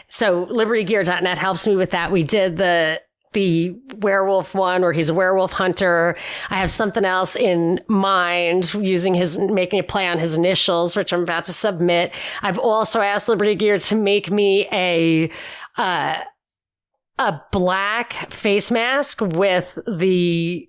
So 0.10 0.45
libertygear.net 0.45 1.38
helps 1.38 1.65
me 1.65 1.75
with 1.75 1.91
that. 1.91 2.12
We 2.12 2.23
did 2.23 2.58
the 2.58 3.01
the 3.35 3.75
werewolf 3.97 4.55
one 4.55 4.81
where 4.81 4.93
he's 4.93 5.09
a 5.09 5.13
werewolf 5.13 5.51
hunter. 5.51 6.17
I 6.49 6.57
have 6.57 6.71
something 6.71 7.05
else 7.05 7.35
in 7.35 7.81
mind 7.87 8.73
using 8.73 9.13
his, 9.13 9.37
making 9.37 9.79
a 9.79 9.83
play 9.83 10.07
on 10.07 10.17
his 10.17 10.35
initials, 10.35 10.95
which 10.95 11.13
I'm 11.13 11.21
about 11.21 11.45
to 11.45 11.53
submit. 11.53 12.13
I've 12.41 12.57
also 12.57 13.01
asked 13.01 13.29
Liberty 13.29 13.53
Gear 13.53 13.77
to 13.77 13.95
make 13.95 14.31
me 14.31 14.67
a, 14.71 15.29
uh, 15.77 16.21
a 17.19 17.41
black 17.51 18.31
face 18.31 18.71
mask 18.71 19.21
with 19.21 19.77
the 19.85 20.67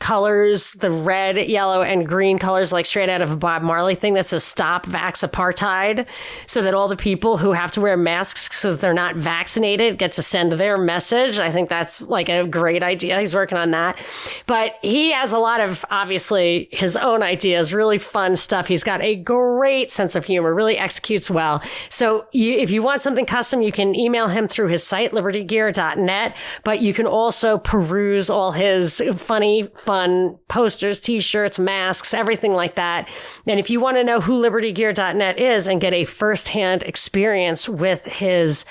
colors, 0.00 0.72
the 0.74 0.90
red, 0.90 1.36
yellow, 1.48 1.80
and 1.80 2.06
green 2.06 2.38
colors, 2.38 2.72
like 2.72 2.84
straight 2.84 3.08
out 3.08 3.22
of 3.22 3.32
a 3.32 3.36
Bob 3.36 3.62
Marley 3.62 3.94
thing 3.94 4.14
that 4.14 4.26
says 4.26 4.44
stop 4.44 4.86
vax 4.86 5.26
apartheid. 5.26 6.06
So 6.46 6.62
that 6.62 6.74
all 6.74 6.88
the 6.88 6.96
people 6.96 7.38
who 7.38 7.52
have 7.52 7.70
to 7.72 7.80
wear 7.80 7.96
masks 7.96 8.48
because 8.48 8.78
they're 8.78 8.92
not 8.92 9.16
vaccinated 9.16 9.98
get 9.98 10.12
to 10.14 10.22
send 10.22 10.52
their 10.52 10.76
message. 10.76 11.38
I 11.38 11.50
think 11.50 11.68
that's 11.68 12.02
like 12.02 12.28
a 12.28 12.46
great 12.46 12.82
idea. 12.82 13.18
He's 13.20 13.34
working 13.34 13.56
on 13.56 13.70
that. 13.70 13.98
But 14.46 14.74
he 14.82 15.12
has 15.12 15.32
a 15.32 15.38
lot 15.38 15.60
of 15.60 15.84
obviously 15.90 16.68
his 16.70 16.96
own 16.96 17.22
ideas, 17.22 17.72
really 17.72 17.98
fun 17.98 18.36
stuff. 18.36 18.68
He's 18.68 18.84
got 18.84 19.00
a 19.00 19.16
great 19.16 19.90
sense 19.90 20.14
of 20.14 20.26
humor, 20.26 20.54
really 20.54 20.76
executes 20.76 21.30
well. 21.30 21.62
So 21.88 22.26
you, 22.32 22.58
if 22.58 22.70
you 22.70 22.82
want 22.82 23.00
something 23.00 23.26
custom, 23.26 23.62
you 23.62 23.72
can 23.72 23.94
email 23.94 24.28
him 24.28 24.48
through 24.48 24.68
his 24.68 24.84
site, 24.84 25.12
libertygear.net, 25.12 26.36
but 26.62 26.80
you 26.80 26.92
can 26.92 27.06
also 27.06 27.58
peruse 27.58 28.28
all 28.28 28.52
his 28.52 29.00
funny, 29.16 29.70
fun 29.84 30.38
posters, 30.48 31.00
t-shirts, 31.00 31.58
masks, 31.58 32.14
everything 32.14 32.52
like 32.52 32.74
that. 32.76 33.08
And 33.46 33.60
if 33.60 33.70
you 33.70 33.80
want 33.80 33.96
to 33.96 34.04
know 34.04 34.20
who 34.20 34.40
libertygear.net 34.42 35.38
is 35.38 35.68
and 35.68 35.80
get 35.80 35.92
a 35.92 36.04
firsthand 36.04 36.82
experience 36.82 37.68
with 37.68 38.02
his 38.04 38.64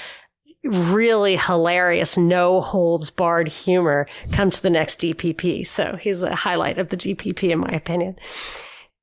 really 0.64 1.36
hilarious, 1.38 2.18
no 2.18 2.62
holds 2.62 3.10
barred 3.10 3.50
humor, 3.50 4.08
come 4.32 4.50
to 4.50 4.62
the 4.62 4.70
next 4.70 5.00
DPP. 5.02 5.66
So 5.66 5.98
he's 6.02 6.24
a 6.24 6.36
highlight 6.36 6.78
of 6.78 6.90
the 6.90 6.98
DPP, 6.98 7.52
in 7.52 7.60
my 7.60 7.70
opinion. 7.70 8.16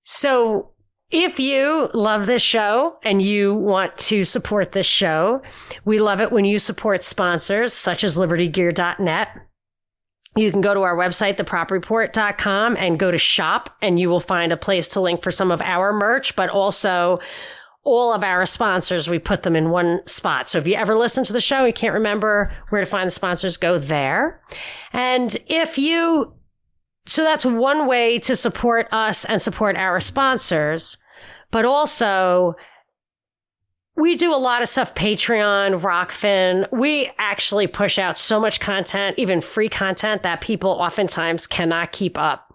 So 0.05 0.71
if 1.11 1.41
you 1.41 1.91
love 1.93 2.27
this 2.27 2.43
show 2.43 2.97
and 3.03 3.21
you 3.21 3.55
want 3.55 3.99
to 3.99 4.25
support 4.25 4.73
this 4.73 4.87
show, 4.87 5.43
we 5.85 5.99
love 5.99 6.21
it 6.21 6.33
when 6.33 6.45
you 6.45 6.59
support 6.59 7.03
sponsors 7.03 7.73
such 7.73 8.05
as 8.05 8.17
libertygear.net. 8.17 9.29
You 10.37 10.51
can 10.53 10.61
go 10.61 10.75
to 10.75 10.83
our 10.83 10.97
website, 10.97 11.37
thepropreport.com 11.37 12.77
and 12.77 12.99
go 12.99 13.11
to 13.11 13.19
shop 13.19 13.77
and 13.83 13.99
you 13.99 14.09
will 14.09 14.21
find 14.21 14.53
a 14.53 14.57
place 14.57 14.87
to 14.89 15.01
link 15.01 15.23
for 15.23 15.31
some 15.31 15.51
of 15.51 15.61
our 15.61 15.93
merch, 15.93 16.37
but 16.37 16.49
also 16.49 17.19
all 17.83 18.13
of 18.13 18.23
our 18.23 18.45
sponsors, 18.47 19.09
we 19.09 19.19
put 19.19 19.43
them 19.43 19.57
in 19.57 19.71
one 19.71 20.07
spot. 20.07 20.49
So 20.49 20.59
if 20.59 20.67
you 20.67 20.75
ever 20.75 20.95
listen 20.95 21.25
to 21.25 21.33
the 21.33 21.41
show, 21.41 21.65
you 21.65 21.73
can't 21.73 21.95
remember 21.95 22.55
where 22.69 22.81
to 22.81 22.87
find 22.87 23.07
the 23.07 23.13
sponsors, 23.13 23.57
go 23.57 23.79
there. 23.79 24.41
And 24.93 25.37
if 25.47 25.79
you, 25.79 26.35
so 27.07 27.25
that's 27.25 27.45
one 27.45 27.87
way 27.87 28.19
to 28.21 28.37
support 28.37 28.87
us 28.93 29.25
and 29.25 29.41
support 29.41 29.77
our 29.77 29.99
sponsors, 29.99 30.99
but 31.51 31.65
also 31.65 32.55
we 34.01 34.17
do 34.17 34.35
a 34.35 34.37
lot 34.37 34.63
of 34.63 34.69
stuff 34.69 34.95
patreon 34.95 35.79
Rokfin. 35.81 36.67
we 36.73 37.11
actually 37.19 37.67
push 37.67 37.99
out 37.99 38.17
so 38.17 38.41
much 38.41 38.59
content 38.59 39.19
even 39.19 39.41
free 39.41 39.69
content 39.69 40.23
that 40.23 40.41
people 40.41 40.71
oftentimes 40.71 41.47
cannot 41.47 41.93
keep 41.93 42.17
up. 42.17 42.47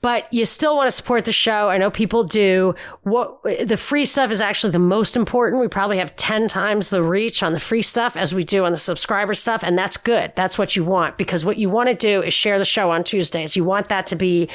But 0.00 0.32
you 0.32 0.46
still 0.46 0.74
want 0.74 0.86
to 0.86 0.90
support 0.90 1.26
the 1.26 1.32
show. 1.32 1.68
I 1.68 1.76
know 1.76 1.90
people 1.90 2.24
do. 2.24 2.74
What 3.02 3.42
the 3.42 3.76
free 3.76 4.06
stuff 4.06 4.30
is 4.30 4.40
actually 4.40 4.72
the 4.72 4.78
most 4.78 5.16
important. 5.16 5.60
We 5.60 5.68
probably 5.68 5.98
have 5.98 6.16
10 6.16 6.48
times 6.48 6.88
the 6.88 7.02
reach 7.02 7.42
on 7.42 7.52
the 7.52 7.60
free 7.60 7.82
stuff 7.82 8.16
as 8.16 8.34
we 8.34 8.42
do 8.42 8.64
on 8.64 8.72
the 8.72 8.78
subscriber 8.78 9.34
stuff 9.34 9.62
and 9.62 9.76
that's 9.76 9.96
good. 9.96 10.32
That's 10.34 10.56
what 10.56 10.76
you 10.76 10.84
want 10.84 11.18
because 11.18 11.44
what 11.44 11.58
you 11.58 11.68
want 11.68 11.88
to 11.88 11.94
do 11.94 12.22
is 12.22 12.32
share 12.32 12.58
the 12.58 12.64
show 12.64 12.90
on 12.90 13.04
tuesdays. 13.04 13.56
You 13.56 13.64
want 13.64 13.88
that 13.88 14.06
to 14.08 14.16
be 14.16 14.48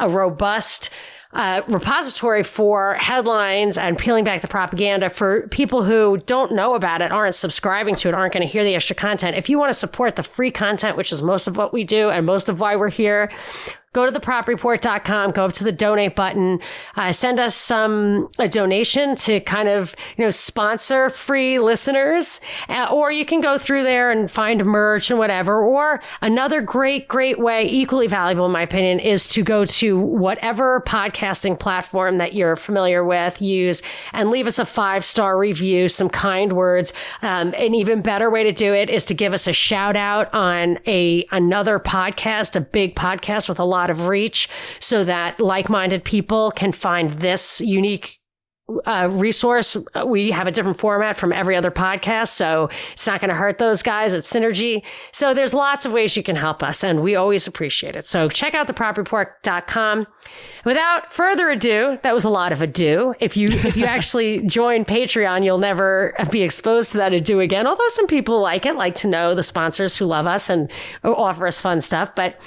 a 0.00 0.08
robust 0.08 0.90
uh, 1.32 1.62
repository 1.68 2.42
for 2.42 2.94
headlines 2.94 3.76
and 3.76 3.98
peeling 3.98 4.24
back 4.24 4.40
the 4.40 4.48
propaganda 4.48 5.10
for 5.10 5.46
people 5.48 5.82
who 5.82 6.16
don't 6.18 6.52
know 6.52 6.74
about 6.74 7.02
it, 7.02 7.12
aren't 7.12 7.34
subscribing 7.34 7.94
to 7.96 8.08
it, 8.08 8.14
aren't 8.14 8.32
going 8.32 8.46
to 8.46 8.50
hear 8.50 8.64
the 8.64 8.74
extra 8.74 8.96
content. 8.96 9.36
If 9.36 9.50
you 9.50 9.58
want 9.58 9.70
to 9.70 9.78
support 9.78 10.16
the 10.16 10.22
free 10.22 10.50
content, 10.50 10.96
which 10.96 11.12
is 11.12 11.22
most 11.22 11.46
of 11.46 11.56
what 11.56 11.72
we 11.72 11.84
do 11.84 12.08
and 12.08 12.24
most 12.24 12.48
of 12.48 12.60
why 12.60 12.76
we're 12.76 12.88
here, 12.88 13.30
go 13.92 14.08
to 14.08 14.20
thepropreport.com, 14.20 15.32
go 15.32 15.46
up 15.46 15.52
to 15.52 15.64
the 15.64 15.72
donate 15.72 16.14
button, 16.14 16.60
uh, 16.96 17.12
send 17.12 17.40
us 17.40 17.54
some 17.54 18.28
a 18.38 18.48
donation 18.48 19.16
to 19.16 19.40
kind 19.40 19.68
of 19.68 19.94
you 20.16 20.24
know 20.24 20.30
sponsor 20.30 21.10
free 21.10 21.58
listeners, 21.58 22.40
uh, 22.68 22.88
or 22.90 23.10
you 23.10 23.24
can 23.24 23.40
go 23.40 23.56
through 23.56 23.82
there 23.82 24.10
and 24.10 24.30
find 24.30 24.64
merch 24.64 25.10
and 25.10 25.18
whatever. 25.18 25.62
Or 25.62 26.02
another 26.20 26.60
great, 26.60 27.08
great 27.08 27.38
way, 27.38 27.66
equally 27.66 28.06
valuable 28.06 28.46
in 28.46 28.52
my 28.52 28.62
opinion, 28.62 29.00
is 29.00 29.26
to 29.28 29.42
go 29.42 29.64
to 29.64 29.98
whatever 29.98 30.82
podcasting 30.86 31.58
platform 31.58 32.18
that 32.18 32.34
you're 32.34 32.56
familiar 32.56 33.04
with, 33.04 33.40
use 33.40 33.82
and 34.12 34.30
leave 34.30 34.46
us 34.46 34.58
a 34.58 34.66
five 34.66 35.04
star 35.04 35.38
review, 35.38 35.88
some 35.88 36.08
kind 36.08 36.52
words. 36.52 36.92
Um, 37.22 37.54
an 37.54 37.74
even 37.74 38.02
better 38.02 38.30
way 38.30 38.44
to 38.44 38.52
do 38.52 38.74
it 38.74 38.90
is 38.90 39.04
to 39.06 39.14
give 39.14 39.32
us 39.32 39.46
a 39.46 39.52
shout 39.52 39.96
out 39.96 40.32
on 40.34 40.78
a 40.86 41.26
another 41.30 41.78
podcast, 41.78 42.54
a 42.56 42.60
big 42.60 42.94
podcast 42.94 43.48
with 43.48 43.58
a 43.58 43.64
lot 43.64 43.77
of 43.86 44.08
reach 44.08 44.48
so 44.80 45.04
that 45.04 45.38
like-minded 45.40 46.04
people 46.04 46.50
can 46.50 46.72
find 46.72 47.10
this 47.10 47.60
unique 47.60 48.18
uh, 48.84 49.08
resource. 49.10 49.76
We 50.06 50.30
have 50.30 50.46
a 50.46 50.50
different 50.50 50.78
format 50.78 51.16
from 51.16 51.32
every 51.32 51.56
other 51.56 51.70
podcast, 51.70 52.28
so 52.28 52.68
it's 52.92 53.06
not 53.06 53.20
going 53.20 53.30
to 53.30 53.34
hurt 53.34 53.58
those 53.58 53.82
guys. 53.82 54.12
It's 54.12 54.30
synergy. 54.30 54.82
So 55.12 55.32
there's 55.32 55.54
lots 55.54 55.86
of 55.86 55.92
ways 55.92 56.16
you 56.16 56.22
can 56.22 56.36
help 56.36 56.62
us, 56.62 56.84
and 56.84 57.02
we 57.02 57.16
always 57.16 57.46
appreciate 57.46 57.96
it. 57.96 58.04
So 58.04 58.28
check 58.28 58.54
out 58.54 58.66
thepropreport.com. 58.66 60.06
Without 60.64 61.12
further 61.12 61.48
ado, 61.48 61.98
that 62.02 62.12
was 62.12 62.24
a 62.24 62.30
lot 62.30 62.52
of 62.52 62.60
ado. 62.60 63.14
If 63.20 63.36
you 63.36 63.48
if 63.48 63.76
you 63.76 63.84
actually 63.86 64.46
join 64.46 64.84
Patreon, 64.84 65.44
you'll 65.44 65.58
never 65.58 66.14
be 66.30 66.42
exposed 66.42 66.92
to 66.92 66.98
that 66.98 67.14
ado 67.14 67.40
again. 67.40 67.66
Although 67.66 67.88
some 67.88 68.06
people 68.06 68.40
like 68.40 68.66
it, 68.66 68.76
like 68.76 68.94
to 68.96 69.08
know 69.08 69.34
the 69.34 69.42
sponsors 69.42 69.96
who 69.96 70.04
love 70.04 70.26
us 70.26 70.50
and 70.50 70.70
offer 71.04 71.46
us 71.46 71.58
fun 71.58 71.80
stuff, 71.80 72.14
but 72.14 72.38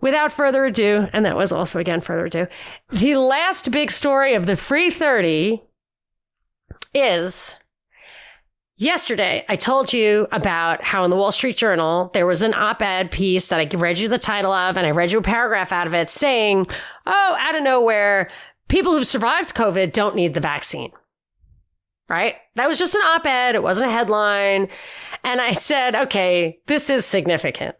without 0.00 0.32
further 0.32 0.64
ado, 0.64 1.08
and 1.12 1.24
that 1.24 1.36
was 1.36 1.52
also 1.52 1.78
again 1.78 2.00
further 2.00 2.26
ado, 2.26 2.46
the 2.90 3.16
last 3.16 3.70
big 3.70 3.90
story 3.90 4.34
of 4.34 4.46
the 4.46 4.56
free 4.56 4.90
30 4.90 5.62
is 6.94 7.58
yesterday 8.76 9.44
I 9.48 9.56
told 9.56 9.92
you 9.92 10.26
about 10.32 10.82
how 10.82 11.04
in 11.04 11.10
the 11.10 11.16
Wall 11.16 11.32
Street 11.32 11.56
Journal 11.56 12.10
there 12.14 12.26
was 12.26 12.42
an 12.42 12.54
op 12.54 12.82
ed 12.82 13.10
piece 13.10 13.48
that 13.48 13.60
I 13.60 13.76
read 13.76 13.98
you 13.98 14.08
the 14.08 14.18
title 14.18 14.52
of, 14.52 14.76
and 14.76 14.86
I 14.86 14.90
read 14.90 15.12
you 15.12 15.18
a 15.18 15.22
paragraph 15.22 15.72
out 15.72 15.86
of 15.86 15.94
it 15.94 16.08
saying, 16.08 16.66
oh, 17.06 17.36
out 17.38 17.54
of 17.54 17.62
nowhere, 17.62 18.30
people 18.68 18.92
who've 18.92 19.06
survived 19.06 19.54
COVID 19.54 19.92
don't 19.92 20.16
need 20.16 20.34
the 20.34 20.40
vaccine. 20.40 20.92
Right? 22.08 22.36
That 22.54 22.68
was 22.68 22.78
just 22.78 22.94
an 22.94 23.00
op 23.00 23.26
ed. 23.26 23.56
It 23.56 23.64
wasn't 23.64 23.90
a 23.90 23.92
headline. 23.92 24.68
And 25.24 25.40
I 25.40 25.52
said, 25.52 25.96
okay, 25.96 26.60
this 26.66 26.88
is 26.88 27.04
significant. 27.04 27.74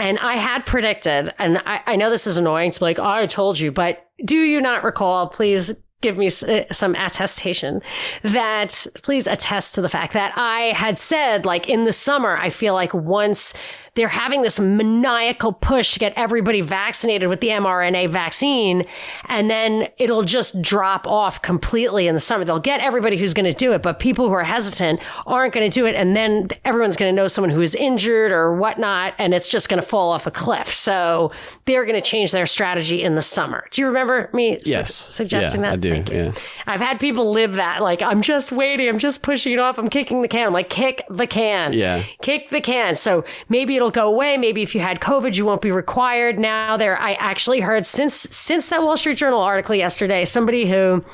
And 0.00 0.18
I 0.18 0.36
had 0.36 0.64
predicted, 0.64 1.32
and 1.38 1.58
I, 1.66 1.82
I 1.86 1.96
know 1.96 2.10
this 2.10 2.26
is 2.26 2.36
annoying 2.36 2.70
to 2.70 2.80
be 2.80 2.84
like, 2.84 2.98
oh, 2.98 3.04
I 3.04 3.26
told 3.26 3.58
you, 3.60 3.70
but 3.70 4.06
do 4.24 4.36
you 4.36 4.60
not 4.60 4.82
recall? 4.82 5.28
Please 5.28 5.74
give 6.00 6.16
me 6.16 6.26
uh, 6.26 6.64
some 6.72 6.94
attestation 6.94 7.82
that 8.22 8.86
please 9.02 9.26
attest 9.26 9.74
to 9.74 9.82
the 9.82 9.88
fact 9.88 10.14
that 10.14 10.32
I 10.36 10.72
had 10.72 10.98
said 10.98 11.44
like 11.44 11.68
in 11.68 11.84
the 11.84 11.92
summer 11.92 12.38
I 12.38 12.48
feel 12.48 12.72
like 12.72 12.94
once 12.94 13.52
they're 14.00 14.08
having 14.08 14.40
this 14.40 14.58
maniacal 14.58 15.52
push 15.52 15.92
to 15.92 15.98
get 15.98 16.14
everybody 16.16 16.62
vaccinated 16.62 17.28
with 17.28 17.40
the 17.40 17.48
mRNA 17.48 18.08
vaccine 18.08 18.82
and 19.26 19.50
then 19.50 19.88
it'll 19.98 20.22
just 20.22 20.60
drop 20.62 21.06
off 21.06 21.42
completely 21.42 22.06
in 22.06 22.14
the 22.14 22.20
summer 22.20 22.42
they'll 22.44 22.58
get 22.58 22.80
everybody 22.80 23.18
who's 23.18 23.34
going 23.34 23.44
to 23.44 23.52
do 23.52 23.72
it 23.72 23.82
but 23.82 23.98
people 23.98 24.26
who 24.26 24.32
are 24.32 24.42
hesitant 24.42 24.98
aren't 25.26 25.52
going 25.52 25.70
to 25.70 25.74
do 25.74 25.84
it 25.84 25.94
and 25.94 26.16
then 26.16 26.48
everyone's 26.64 26.96
going 26.96 27.14
to 27.14 27.14
know 27.14 27.28
someone 27.28 27.50
who 27.50 27.60
is 27.60 27.74
injured 27.74 28.32
or 28.32 28.54
whatnot 28.54 29.12
and 29.18 29.34
it's 29.34 29.48
just 29.48 29.68
going 29.68 29.80
to 29.80 29.86
fall 29.86 30.10
off 30.10 30.26
a 30.26 30.30
cliff 30.30 30.72
so 30.72 31.30
they're 31.66 31.84
going 31.84 31.94
to 31.94 32.00
change 32.00 32.32
their 32.32 32.46
strategy 32.46 33.02
in 33.02 33.16
the 33.16 33.22
summer 33.22 33.66
do 33.70 33.82
you 33.82 33.86
remember 33.86 34.30
me 34.32 34.58
yes 34.64 34.94
su- 34.94 35.12
suggesting 35.12 35.60
yeah, 35.60 35.68
that 35.68 35.72
I 35.74 35.76
do 35.76 35.90
Thank 35.90 36.10
you. 36.10 36.16
yeah 36.16 36.32
I've 36.66 36.80
had 36.80 37.00
people 37.00 37.32
live 37.32 37.54
that. 37.54 37.82
Like, 37.82 38.00
I'm 38.00 38.22
just 38.22 38.52
waiting. 38.52 38.88
I'm 38.88 38.98
just 38.98 39.22
pushing 39.22 39.52
it 39.52 39.58
off. 39.58 39.76
I'm 39.76 39.88
kicking 39.88 40.22
the 40.22 40.28
can. 40.28 40.46
I'm 40.46 40.52
like, 40.52 40.70
kick 40.70 41.02
the 41.10 41.26
can. 41.26 41.72
Yeah. 41.72 42.04
Kick 42.22 42.50
the 42.50 42.60
can. 42.60 42.94
So 42.94 43.24
maybe 43.48 43.74
it'll 43.74 43.89
go 43.92 44.08
away. 44.08 44.36
Maybe 44.36 44.62
if 44.62 44.74
you 44.74 44.80
had 44.80 45.00
COVID, 45.00 45.36
you 45.36 45.44
won't 45.44 45.62
be 45.62 45.70
required. 45.70 46.38
Now 46.38 46.76
there, 46.76 46.98
I 46.98 47.14
actually 47.14 47.60
heard 47.60 47.86
since, 47.86 48.14
since 48.14 48.68
that 48.68 48.82
Wall 48.82 48.96
Street 48.96 49.18
Journal 49.18 49.40
article 49.40 49.74
yesterday, 49.74 50.24
somebody 50.24 50.68
who, 50.68 51.04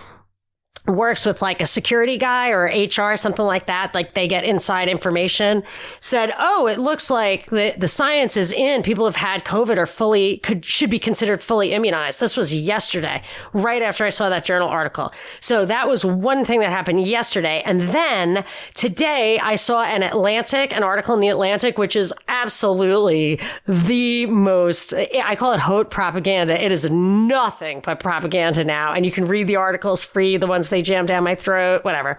works 0.86 1.26
with 1.26 1.42
like 1.42 1.60
a 1.60 1.66
security 1.66 2.18
guy 2.18 2.50
or 2.50 2.64
HR, 2.64 3.16
something 3.16 3.44
like 3.44 3.66
that, 3.66 3.94
like 3.94 4.14
they 4.14 4.28
get 4.28 4.44
inside 4.44 4.88
information, 4.88 5.62
said, 6.00 6.32
Oh, 6.38 6.66
it 6.66 6.78
looks 6.78 7.10
like 7.10 7.46
the, 7.50 7.74
the 7.76 7.88
science 7.88 8.36
is 8.36 8.52
in. 8.52 8.82
People 8.82 9.04
have 9.04 9.16
had 9.16 9.44
COVID 9.44 9.76
or 9.78 9.86
fully 9.86 10.38
could, 10.38 10.64
should 10.64 10.90
be 10.90 10.98
considered 10.98 11.42
fully 11.42 11.72
immunized. 11.72 12.20
This 12.20 12.36
was 12.36 12.54
yesterday, 12.54 13.22
right 13.52 13.82
after 13.82 14.04
I 14.04 14.10
saw 14.10 14.28
that 14.28 14.44
journal 14.44 14.68
article. 14.68 15.12
So 15.40 15.66
that 15.66 15.88
was 15.88 16.04
one 16.04 16.44
thing 16.44 16.60
that 16.60 16.70
happened 16.70 17.06
yesterday. 17.06 17.62
And 17.64 17.82
then 17.82 18.44
today 18.74 19.38
I 19.38 19.56
saw 19.56 19.82
an 19.82 20.02
Atlantic, 20.02 20.72
an 20.72 20.82
article 20.82 21.14
in 21.14 21.20
the 21.20 21.28
Atlantic, 21.28 21.78
which 21.78 21.96
is 21.96 22.12
absolutely 22.28 23.40
the 23.66 24.26
most, 24.26 24.94
I 24.94 25.34
call 25.36 25.52
it 25.52 25.60
haute 25.60 25.90
propaganda. 25.90 26.62
It 26.62 26.72
is 26.72 26.90
nothing 26.90 27.80
but 27.84 28.00
propaganda 28.00 28.64
now. 28.64 28.92
And 28.92 29.04
you 29.04 29.12
can 29.12 29.24
read 29.24 29.46
the 29.46 29.56
articles 29.56 30.04
free, 30.04 30.36
the 30.36 30.46
ones 30.46 30.70
they 30.76 30.82
jam 30.82 31.06
down 31.06 31.24
my 31.24 31.34
throat, 31.34 31.84
whatever. 31.84 32.18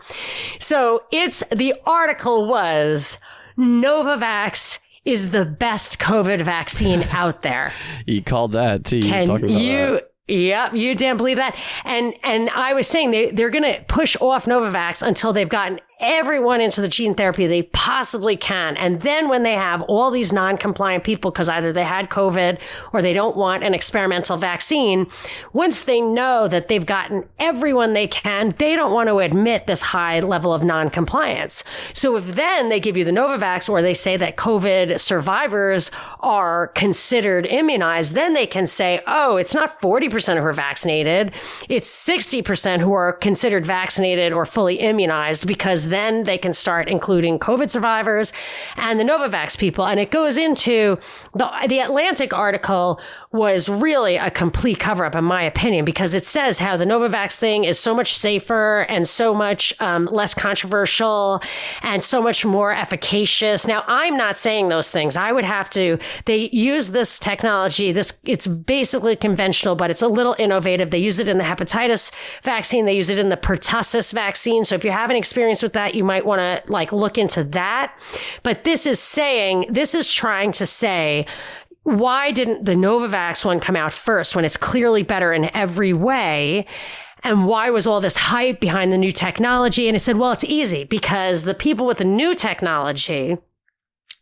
So 0.60 1.04
it's 1.12 1.44
the 1.52 1.76
article 1.86 2.48
was 2.48 3.20
Novavax 3.56 4.80
is 5.06 5.30
the 5.30 5.46
best 5.46 6.00
COVID 6.00 6.42
vaccine 6.42 7.04
out 7.12 7.44
there. 7.44 7.72
you 8.08 8.24
called 8.24 8.54
that 8.54 8.84
too 8.84 9.02
Can 9.02 9.28
you? 9.48 9.78
that. 9.94 10.12
Yep, 10.30 10.74
you 10.74 10.94
didn't 10.94 11.18
believe 11.18 11.38
that. 11.38 11.56
And 11.86 12.14
and 12.24 12.50
I 12.50 12.74
was 12.74 12.88
saying 12.88 13.12
they 13.12 13.32
they're 13.32 13.50
going 13.52 13.64
to 13.64 13.82
push 13.88 14.18
off 14.20 14.46
Novavax 14.46 15.06
until 15.06 15.32
they've 15.32 15.48
gotten 15.48 15.80
everyone 16.00 16.62
into 16.62 16.80
the 16.80 16.88
gene 16.88 17.16
therapy 17.16 17.48
they 17.48 17.64
possibly 17.64 18.38
can. 18.38 18.78
And 18.78 19.02
then 19.02 19.30
when 19.30 19.44
they 19.44 19.54
have 19.54 19.82
all 19.84 20.12
these 20.12 20.32
non-compliant 20.32 21.04
people 21.04 21.32
because 21.32 21.50
either 21.50 21.74
they 21.74 21.84
had 21.84 22.10
COVID 22.10 22.60
or 22.94 23.02
they 23.02 23.14
don't 23.14 23.36
want 23.36 23.64
an 23.64 23.74
experimental 23.74 24.38
vaccine, 24.38 25.08
once 25.54 25.84
they 25.84 26.00
know 26.00 26.48
that 26.48 26.68
they've 26.68 26.86
gotten 26.86 27.28
everyone 27.40 27.94
they 27.94 28.08
can, 28.08 28.54
they 28.60 28.76
don't 28.76 28.94
want 28.94 29.10
to 29.10 29.18
admit 29.20 29.66
this 29.66 29.82
high 29.82 30.20
level 30.20 30.54
of 30.54 30.64
non-compliance. 30.64 31.64
So 31.94 32.16
if 32.16 32.36
then 32.36 32.70
they 32.70 32.80
give 32.80 32.96
you 32.96 33.04
the 33.04 33.12
Novavax 33.12 33.68
or 33.68 33.82
they 33.82 33.96
say 33.96 34.18
that 34.18 34.38
COVID 34.38 35.00
survivors 35.00 35.90
are 36.20 36.68
considered 36.70 37.48
immunized, 37.48 38.14
then 38.14 38.34
they 38.34 38.46
can 38.46 38.68
say, 38.68 39.02
oh, 39.08 39.38
it's 39.38 39.56
not 39.56 39.82
40% 39.82 40.38
who 40.38 40.44
are 40.44 40.54
vaccinated. 40.54 41.32
It's 41.70 41.90
60% 42.08 42.82
who 42.82 42.94
are 42.94 43.14
considered 43.14 43.66
vaccinated 43.66 44.32
or 44.32 44.46
fully 44.46 44.80
immunized 44.80 45.48
because 45.48 45.87
then 45.90 46.24
they 46.24 46.38
can 46.38 46.54
start 46.54 46.90
including 46.90 47.40
COVID 47.40 47.70
survivors 47.70 48.34
and 48.76 49.00
the 49.00 49.04
Novavax 49.04 49.58
people. 49.58 49.86
And 49.86 50.00
it 50.00 50.12
goes 50.12 50.38
into 50.38 50.98
the, 51.34 51.50
the 51.68 51.80
Atlantic 51.80 52.34
article 52.34 53.00
was 53.32 53.68
really 53.68 54.16
a 54.16 54.32
complete 54.32 54.80
cover 54.80 55.04
up, 55.04 55.14
in 55.14 55.24
my 55.24 55.44
opinion, 55.44 55.84
because 55.84 56.14
it 56.14 56.24
says 56.24 56.60
how 56.60 56.78
the 56.78 56.86
Novavax 56.86 57.38
thing 57.38 57.66
is 57.66 57.78
so 57.78 57.94
much 57.94 58.18
safer 58.18 58.86
and 58.90 59.08
so 59.08 59.34
much 59.34 59.74
um, 59.82 60.06
less 60.06 60.34
controversial 60.34 61.42
and 61.82 62.02
so 62.02 62.22
much 62.22 62.46
more 62.46 62.72
efficacious. 62.72 63.68
Now, 63.68 63.84
I'm 63.86 64.16
not 64.16 64.38
saying 64.38 64.70
those 64.70 64.92
things. 64.92 65.18
I 65.18 65.34
would 65.34 65.44
have 65.44 65.70
to, 65.72 65.98
they 66.24 66.50
use 66.52 66.90
this 66.90 67.20
technology. 67.20 67.92
This, 67.92 68.18
it's 68.24 68.48
basically 68.48 69.18
conventional, 69.18 69.76
but 69.76 69.92
it's 69.92 70.02
a 70.02 70.08
little 70.08 70.36
innovative. 70.40 70.92
They 70.92 71.00
use 71.00 71.20
it 71.20 71.28
in 71.28 71.38
the 71.38 71.44
hepatitis 71.44 72.12
vaccine. 72.44 72.86
They 72.86 72.96
use 72.96 73.10
it 73.10 73.20
in 73.20 73.28
the 73.28 73.38
pertussis 73.38 74.14
vaccine. 74.14 74.64
So 74.64 74.76
if 74.76 74.86
you 74.86 74.92
have 74.92 75.10
an 75.10 75.18
experience 75.18 75.62
with 75.62 75.74
that, 75.74 75.96
you 75.96 76.06
might 76.06 76.26
want 76.26 76.40
to 76.40 76.72
like 76.72 76.94
look 76.94 77.18
into 77.18 77.44
that. 77.44 77.94
But 78.42 78.64
this 78.64 78.86
is 78.86 79.02
saying, 79.02 79.66
this 79.70 79.94
is 79.94 80.12
trying 80.12 80.54
to 80.54 80.66
say, 80.66 81.26
why 81.88 82.32
didn't 82.32 82.66
the 82.66 82.74
Novavax 82.74 83.46
one 83.46 83.62
come 83.62 83.78
out 83.78 83.94
first 83.94 84.36
when 84.36 84.44
it's 84.44 84.58
clearly 84.58 85.04
better 85.04 85.32
in 85.32 85.50
every 85.56 85.94
way? 85.94 86.66
And 87.24 87.46
why 87.46 87.70
was 87.70 87.88
all 87.88 88.02
this 88.02 88.18
hype 88.18 88.60
behind 88.60 88.92
the 88.92 88.98
new 88.98 89.14
technology? 89.14 89.88
And 89.88 89.96
I 89.96 89.98
said, 89.98 90.18
well, 90.18 90.34
it's 90.34 90.44
easy 90.44 90.84
because 90.84 91.44
the 91.44 91.54
people 91.54 91.86
with 91.86 92.00
the 92.00 92.04
new 92.04 92.36
technology 92.36 93.38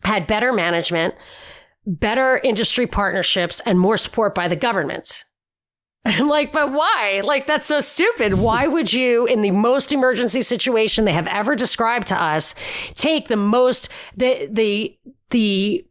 had 0.04 0.28
better 0.28 0.54
management, 0.54 1.15
better 1.88 2.38
industry 2.38 2.86
partnerships, 2.86 3.62
and 3.62 3.80
more 3.80 3.97
support 3.97 4.36
by 4.36 4.47
the 4.47 4.56
government. 4.56 5.23
I'm 6.06 6.28
like, 6.28 6.51
but 6.51 6.71
why? 6.71 7.21
Like, 7.23 7.47
that's 7.47 7.65
so 7.65 7.82
stupid. 7.82 8.36
Why 8.36 8.67
would 8.67 8.93
you, 8.93 9.25
in 9.25 9.41
the 9.41 9.49
most 9.49 9.91
emergency 9.91 10.43
situation 10.43 11.06
they 11.06 11.13
have 11.13 11.25
ever 11.25 11.56
described 11.56 12.06
to 12.10 12.21
us, 12.21 12.54
take 12.93 13.28
the 13.28 13.36
most, 13.38 13.89
the, 14.15 14.47
the, 14.51 14.95
the 15.32 15.84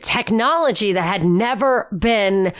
technology 0.00 0.92
that 0.92 1.02
had 1.02 1.24
never 1.24 1.88
been 1.96 2.52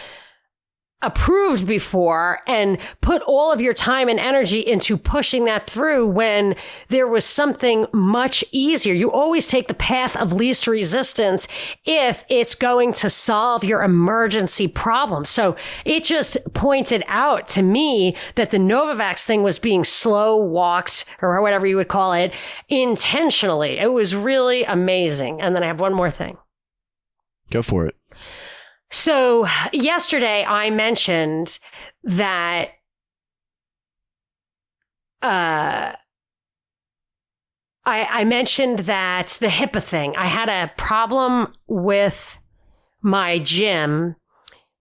approved 1.02 1.66
before 1.66 2.40
and 2.46 2.76
put 3.00 3.22
all 3.22 3.52
of 3.52 3.60
your 3.60 3.72
time 3.72 4.08
and 4.08 4.20
energy 4.20 4.60
into 4.60 4.98
pushing 4.98 5.46
that 5.46 5.68
through 5.68 6.06
when 6.06 6.54
there 6.88 7.06
was 7.06 7.24
something 7.24 7.86
much 7.92 8.44
easier. 8.52 8.92
You 8.92 9.10
always 9.10 9.48
take 9.48 9.68
the 9.68 9.74
path 9.74 10.14
of 10.16 10.34
least 10.34 10.66
resistance 10.66 11.48
if 11.86 12.22
it's 12.28 12.54
going 12.54 12.92
to 12.94 13.08
solve 13.08 13.64
your 13.64 13.82
emergency 13.82 14.68
problem. 14.68 15.24
So 15.24 15.56
it 15.86 16.04
just 16.04 16.36
pointed 16.52 17.02
out 17.06 17.48
to 17.48 17.62
me 17.62 18.14
that 18.34 18.50
the 18.50 18.58
Novavax 18.58 19.24
thing 19.24 19.42
was 19.42 19.58
being 19.58 19.84
slow 19.84 20.36
walked 20.36 21.06
or 21.22 21.40
whatever 21.40 21.66
you 21.66 21.76
would 21.76 21.88
call 21.88 22.12
it 22.12 22.34
intentionally. 22.68 23.78
It 23.78 23.92
was 23.92 24.14
really 24.14 24.64
amazing. 24.64 25.40
And 25.40 25.56
then 25.56 25.62
I 25.62 25.68
have 25.68 25.80
one 25.80 25.94
more 25.94 26.10
thing. 26.10 26.36
Go 27.50 27.62
for 27.62 27.86
it. 27.86 27.96
So 28.90 29.46
yesterday 29.72 30.44
I 30.44 30.70
mentioned 30.70 31.58
that 32.04 32.70
uh 35.22 35.92
I, 37.86 38.04
I 38.04 38.24
mentioned 38.24 38.80
that 38.80 39.38
the 39.40 39.46
HIPAA 39.46 39.82
thing. 39.82 40.14
I 40.16 40.26
had 40.26 40.48
a 40.48 40.70
problem 40.76 41.52
with 41.66 42.38
my 43.02 43.38
gym 43.38 44.16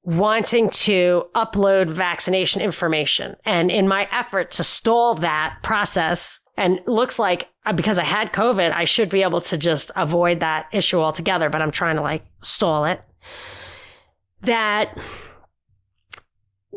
wanting 0.04 0.70
to 0.70 1.24
upload 1.36 1.90
vaccination 1.90 2.62
information. 2.62 3.36
And 3.46 3.72
in 3.72 3.88
my 3.88 4.08
effort 4.12 4.52
to 4.52 4.64
stall 4.64 5.16
that 5.16 5.60
process, 5.64 6.40
and 6.58 6.82
looks 6.86 7.18
like 7.18 7.48
Uh, 7.70 7.74
because 7.74 8.00
I 8.00 8.04
had 8.04 8.34
COVID, 8.34 8.74
I 8.74 8.84
should 8.86 9.10
be 9.10 9.22
able 9.22 9.42
to 9.42 9.58
just 9.58 9.92
avoid 9.96 10.40
that 10.40 10.66
issue 10.72 11.00
altogether, 11.00 11.52
but 11.52 11.62
I'm 11.62 11.70
trying 11.70 11.98
to 11.98 12.02
like 12.02 12.26
stall 12.42 12.86
it 12.86 13.00
that 14.42 14.98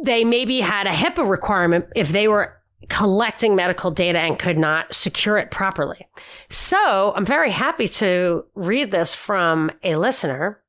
they 0.05 0.23
maybe 0.23 0.61
had 0.61 0.87
a 0.87 0.91
HIPAA 0.91 1.31
requirement 1.31 1.87
if 1.97 2.11
they 2.11 2.29
were 2.29 2.59
collecting 2.91 3.57
medical 3.57 3.91
data 3.91 4.19
and 4.19 4.39
could 4.39 4.59
not 4.59 4.95
secure 4.95 5.39
it 5.39 5.51
properly. 5.51 6.07
So 6.51 7.15
I'm 7.17 7.25
very 7.25 7.51
happy 7.51 7.89
to 7.89 8.45
read 8.55 8.91
this 8.91 9.15
from 9.15 9.71
a 9.83 9.97
listener. 9.97 10.61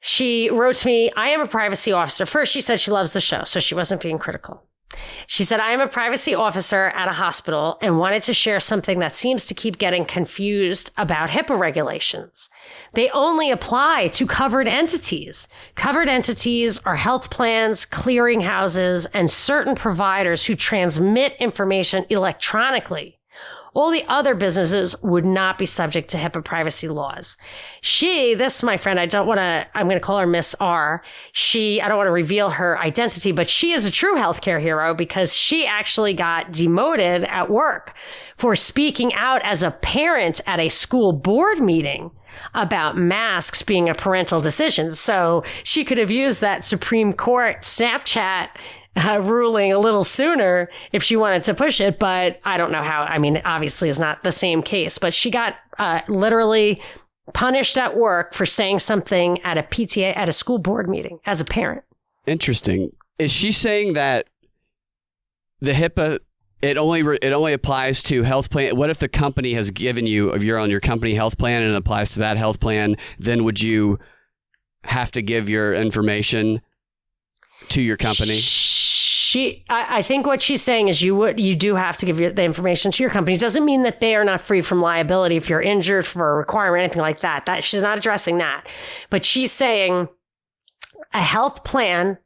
She 0.00 0.50
wrote 0.50 0.76
to 0.76 0.86
me, 0.86 1.10
I 1.16 1.30
am 1.30 1.40
a 1.40 1.46
privacy 1.46 1.92
officer. 1.92 2.26
First, 2.26 2.52
she 2.52 2.60
said 2.60 2.80
she 2.80 2.90
loves 2.90 3.12
the 3.12 3.20
show, 3.20 3.44
so 3.44 3.60
she 3.60 3.74
wasn't 3.74 4.02
being 4.02 4.18
critical. 4.18 4.62
She 5.26 5.44
said, 5.44 5.60
I 5.60 5.72
am 5.72 5.80
a 5.80 5.86
privacy 5.86 6.34
officer 6.34 6.88
at 6.88 7.08
a 7.08 7.12
hospital 7.12 7.78
and 7.80 7.98
wanted 7.98 8.22
to 8.22 8.34
share 8.34 8.58
something 8.58 8.98
that 8.98 9.14
seems 9.14 9.46
to 9.46 9.54
keep 9.54 9.78
getting 9.78 10.04
confused 10.04 10.90
about 10.96 11.30
HIPAA 11.30 11.58
regulations. 11.58 12.50
They 12.94 13.08
only 13.10 13.50
apply 13.50 14.08
to 14.08 14.26
covered 14.26 14.66
entities. 14.66 15.46
Covered 15.76 16.08
entities 16.08 16.78
are 16.78 16.96
health 16.96 17.30
plans, 17.30 17.86
clearinghouses, 17.86 19.06
and 19.14 19.30
certain 19.30 19.76
providers 19.76 20.44
who 20.44 20.56
transmit 20.56 21.34
information 21.38 22.04
electronically. 22.10 23.19
All 23.74 23.90
the 23.90 24.04
other 24.08 24.34
businesses 24.34 24.94
would 25.02 25.24
not 25.24 25.58
be 25.58 25.66
subject 25.66 26.10
to 26.10 26.16
HIPAA 26.16 26.44
privacy 26.44 26.88
laws. 26.88 27.36
She, 27.80 28.34
this, 28.34 28.62
my 28.62 28.76
friend, 28.76 28.98
I 28.98 29.06
don't 29.06 29.26
want 29.26 29.38
to, 29.38 29.66
I'm 29.74 29.86
going 29.86 29.98
to 29.98 30.04
call 30.04 30.18
her 30.18 30.26
Miss 30.26 30.54
R. 30.60 31.02
She, 31.32 31.80
I 31.80 31.88
don't 31.88 31.96
want 31.96 32.08
to 32.08 32.12
reveal 32.12 32.50
her 32.50 32.78
identity, 32.78 33.32
but 33.32 33.48
she 33.48 33.72
is 33.72 33.84
a 33.84 33.90
true 33.90 34.16
healthcare 34.16 34.60
hero 34.60 34.94
because 34.94 35.34
she 35.34 35.66
actually 35.66 36.14
got 36.14 36.52
demoted 36.52 37.24
at 37.24 37.50
work 37.50 37.94
for 38.36 38.56
speaking 38.56 39.12
out 39.14 39.40
as 39.44 39.62
a 39.62 39.70
parent 39.70 40.40
at 40.46 40.58
a 40.58 40.68
school 40.68 41.12
board 41.12 41.60
meeting 41.60 42.10
about 42.54 42.96
masks 42.96 43.62
being 43.62 43.88
a 43.88 43.94
parental 43.94 44.40
decision. 44.40 44.94
So 44.94 45.44
she 45.62 45.84
could 45.84 45.98
have 45.98 46.10
used 46.10 46.40
that 46.40 46.64
Supreme 46.64 47.12
Court 47.12 47.62
Snapchat 47.62 48.48
uh, 48.96 49.20
ruling 49.22 49.72
a 49.72 49.78
little 49.78 50.04
sooner 50.04 50.68
if 50.92 51.02
she 51.02 51.16
wanted 51.16 51.42
to 51.44 51.54
push 51.54 51.80
it, 51.80 51.98
but 51.98 52.40
I 52.44 52.56
don't 52.56 52.72
know 52.72 52.82
how. 52.82 53.02
I 53.02 53.18
mean, 53.18 53.40
obviously, 53.44 53.88
it's 53.88 53.98
not 53.98 54.22
the 54.24 54.32
same 54.32 54.62
case, 54.62 54.98
but 54.98 55.14
she 55.14 55.30
got 55.30 55.56
uh, 55.78 56.00
literally 56.08 56.82
punished 57.32 57.78
at 57.78 57.96
work 57.96 58.34
for 58.34 58.44
saying 58.46 58.80
something 58.80 59.40
at 59.42 59.56
a 59.56 59.62
PTA 59.62 60.16
at 60.16 60.28
a 60.28 60.32
school 60.32 60.58
board 60.58 60.88
meeting 60.88 61.20
as 61.26 61.40
a 61.40 61.44
parent. 61.44 61.84
Interesting. 62.26 62.92
Is 63.18 63.30
she 63.30 63.52
saying 63.52 63.94
that 63.94 64.28
the 65.60 65.72
HIPAA 65.72 66.18
it 66.62 66.76
only 66.76 67.00
it 67.22 67.32
only 67.32 67.52
applies 67.52 68.02
to 68.04 68.22
health 68.22 68.50
plan? 68.50 68.76
What 68.76 68.90
if 68.90 68.98
the 68.98 69.08
company 69.08 69.54
has 69.54 69.70
given 69.70 70.06
you 70.06 70.30
if 70.30 70.42
you're 70.42 70.58
on 70.58 70.70
your 70.70 70.80
company 70.80 71.14
health 71.14 71.38
plan 71.38 71.62
and 71.62 71.72
it 71.72 71.76
applies 71.76 72.10
to 72.10 72.18
that 72.18 72.36
health 72.36 72.60
plan? 72.60 72.96
Then 73.18 73.44
would 73.44 73.60
you 73.60 73.98
have 74.84 75.10
to 75.12 75.22
give 75.22 75.48
your 75.48 75.74
information 75.74 76.60
to 77.70 77.82
your 77.82 77.96
company? 77.96 78.36
She, 78.36 79.64
I, 79.68 79.98
I 79.98 80.02
think 80.02 80.26
what 80.26 80.42
she's 80.42 80.62
saying 80.62 80.88
is 80.88 81.02
you 81.02 81.14
would, 81.14 81.38
you 81.38 81.54
do 81.54 81.76
have 81.76 81.96
to 81.98 82.06
give 82.06 82.18
your, 82.18 82.32
the 82.32 82.42
information 82.42 82.90
to 82.90 83.02
your 83.02 83.10
company. 83.10 83.36
It 83.36 83.40
doesn't 83.40 83.64
mean 83.64 83.82
that 83.82 84.00
they 84.00 84.16
are 84.16 84.24
not 84.24 84.40
free 84.40 84.60
from 84.60 84.80
liability 84.80 85.36
if 85.36 85.48
you're 85.48 85.62
injured 85.62 86.04
for 86.04 86.32
a 86.32 86.36
requirement 86.36 86.74
or 86.74 86.84
anything 86.84 87.02
like 87.02 87.20
that. 87.20 87.46
That 87.46 87.62
she's 87.62 87.82
not 87.82 87.96
addressing 87.96 88.38
that, 88.38 88.66
but 89.08 89.24
she's 89.24 89.52
saying 89.52 90.08
a 91.12 91.22
health 91.22 91.64
plan. 91.64 92.18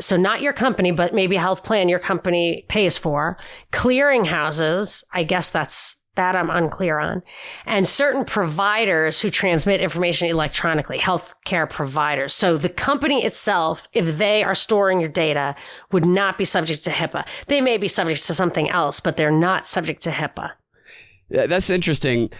So 0.00 0.16
not 0.16 0.42
your 0.42 0.52
company, 0.52 0.92
but 0.92 1.12
maybe 1.12 1.34
a 1.34 1.40
health 1.40 1.64
plan 1.64 1.88
your 1.88 1.98
company 1.98 2.64
pays 2.68 2.96
for. 2.96 3.36
Clearinghouses, 3.72 5.02
I 5.12 5.24
guess 5.24 5.50
that's 5.50 5.96
that 6.18 6.34
I'm 6.34 6.50
unclear 6.50 6.98
on. 6.98 7.22
And 7.64 7.86
certain 7.86 8.24
providers 8.24 9.20
who 9.20 9.30
transmit 9.30 9.80
information 9.80 10.28
electronically, 10.28 10.98
healthcare 10.98 11.70
providers. 11.70 12.34
So 12.34 12.56
the 12.56 12.68
company 12.68 13.24
itself, 13.24 13.86
if 13.92 14.18
they 14.18 14.42
are 14.42 14.54
storing 14.54 14.98
your 14.98 15.08
data, 15.08 15.54
would 15.92 16.04
not 16.04 16.36
be 16.36 16.44
subject 16.44 16.82
to 16.84 16.90
HIPAA. 16.90 17.24
They 17.46 17.60
may 17.60 17.78
be 17.78 17.86
subject 17.86 18.26
to 18.26 18.34
something 18.34 18.68
else, 18.68 18.98
but 18.98 19.16
they're 19.16 19.30
not 19.30 19.68
subject 19.68 20.02
to 20.02 20.10
HIPAA. 20.10 20.50
Yeah, 21.28 21.46
that's 21.46 21.70
interesting. 21.70 22.30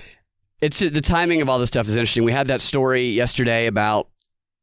It's 0.60 0.80
the 0.80 1.00
timing 1.00 1.40
of 1.40 1.48
all 1.48 1.60
this 1.60 1.68
stuff 1.68 1.86
is 1.86 1.94
interesting. 1.94 2.24
We 2.24 2.32
had 2.32 2.48
that 2.48 2.60
story 2.60 3.06
yesterday 3.06 3.66
about 3.66 4.08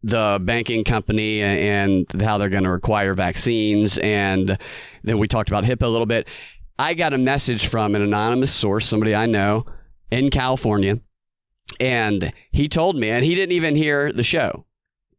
the 0.03 0.39
banking 0.41 0.83
company 0.83 1.41
and 1.41 2.05
how 2.21 2.37
they're 2.37 2.49
going 2.49 2.65
to 2.65 2.69
require 2.69 3.15
vaccines 3.15 3.97
and 3.99 4.57
then 5.03 5.19
we 5.19 5.27
talked 5.27 5.49
about 5.49 5.63
HIPAA 5.63 5.83
a 5.83 5.87
little 5.87 6.05
bit. 6.05 6.27
I 6.77 6.93
got 6.93 7.13
a 7.13 7.17
message 7.17 7.67
from 7.67 7.95
an 7.95 8.01
anonymous 8.01 8.53
source, 8.53 8.85
somebody 8.85 9.15
I 9.15 9.27
know 9.27 9.65
in 10.11 10.29
California, 10.29 10.99
and 11.79 12.33
he 12.51 12.67
told 12.67 12.97
me, 12.97 13.09
and 13.09 13.23
he 13.23 13.33
didn't 13.33 13.53
even 13.53 13.75
hear 13.75 14.11
the 14.11 14.23
show. 14.23 14.65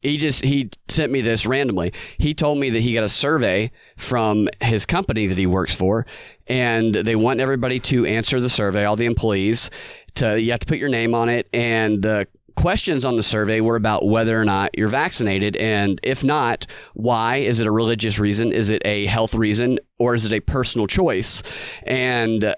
He 0.03 0.19
just 0.19 0.45
he 0.45 0.71
sent 0.89 1.11
me 1.11 1.23
this 1.23 1.47
randomly. 1.47 1.93
He 2.19 2.35
told 2.35 2.59
me 2.59 2.71
that 2.71 2.81
he 2.81 2.93
got 2.93 3.05
a 3.05 3.09
survey 3.09 3.73
from 3.97 4.49
his 4.61 4.85
company 4.85 5.27
that 5.27 5.39
he 5.39 5.47
works 5.47 5.75
for, 5.75 6.07
and 6.47 6.95
they 6.95 7.17
want 7.17 7.41
everybody 7.41 7.81
to 7.81 8.05
answer 8.05 8.41
the 8.41 8.51
survey, 8.51 8.85
all 8.85 8.97
the 8.97 9.07
employees. 9.07 9.71
To 10.17 10.41
you 10.41 10.51
have 10.51 10.61
to 10.61 10.67
put 10.67 10.79
your 10.79 10.91
name 10.91 11.15
on 11.15 11.29
it, 11.29 11.49
and 11.53 12.03
the 12.03 12.29
questions 12.67 13.05
on 13.05 13.15
the 13.15 13.23
survey 13.23 13.61
were 13.61 13.77
about 13.77 14.09
whether 14.09 14.41
or 14.41 14.45
not 14.45 14.77
you're 14.77 14.89
vaccinated. 14.89 15.55
And 15.55 16.01
if 16.03 16.25
not, 16.25 16.67
why? 16.95 17.37
Is 17.37 17.61
it 17.61 17.67
a 17.69 17.71
religious 17.71 18.19
reason? 18.19 18.51
Is 18.51 18.71
it 18.71 18.83
a 18.85 19.07
health 19.07 19.37
reason? 19.37 19.79
Or 20.01 20.17
is 20.17 20.25
it 20.25 20.33
a 20.33 20.41
personal 20.41 20.89
choice? 20.89 21.45
And 21.85 22.57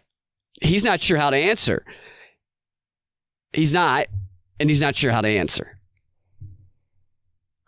he's 0.63 0.83
not 0.83 1.03
sure 1.03 1.19
how 1.19 1.29
to 1.29 1.37
answer. 1.37 1.85
He's 3.53 3.75
not, 3.75 4.07
and 4.59 4.71
he's 4.71 4.81
not 4.81 4.97
sure 4.97 5.13
how 5.13 5.21
to 5.21 5.29
answer. 5.29 5.79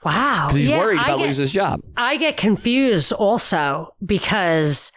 Wow. 0.02 0.46
Because 0.46 0.60
he's 0.60 0.68
yeah, 0.70 0.78
worried 0.78 0.98
about 0.98 1.18
get, 1.18 1.26
losing 1.26 1.42
his 1.42 1.52
job. 1.52 1.82
I 1.98 2.16
get 2.16 2.38
confused 2.38 3.12
also 3.12 3.92
because 4.02 4.92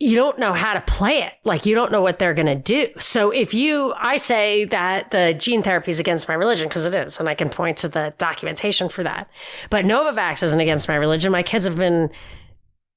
you 0.00 0.14
don't 0.14 0.38
know 0.38 0.52
how 0.52 0.74
to 0.74 0.80
play 0.82 1.22
it. 1.22 1.32
Like 1.44 1.66
you 1.66 1.74
don't 1.74 1.90
know 1.90 2.02
what 2.02 2.18
they're 2.18 2.34
going 2.34 2.46
to 2.46 2.54
do. 2.54 2.88
So 3.00 3.30
if 3.30 3.52
you, 3.52 3.92
I 3.96 4.16
say 4.16 4.64
that 4.66 5.10
the 5.10 5.34
gene 5.36 5.62
therapy 5.62 5.90
is 5.90 5.98
against 5.98 6.28
my 6.28 6.34
religion 6.34 6.68
because 6.68 6.84
it 6.84 6.94
is, 6.94 7.18
and 7.18 7.28
I 7.28 7.34
can 7.34 7.50
point 7.50 7.78
to 7.78 7.88
the 7.88 8.14
documentation 8.16 8.88
for 8.88 9.02
that. 9.02 9.28
But 9.70 9.84
Novavax 9.84 10.42
isn't 10.44 10.60
against 10.60 10.86
my 10.86 10.94
religion. 10.94 11.32
My 11.32 11.42
kids 11.42 11.64
have 11.64 11.76
been 11.76 12.10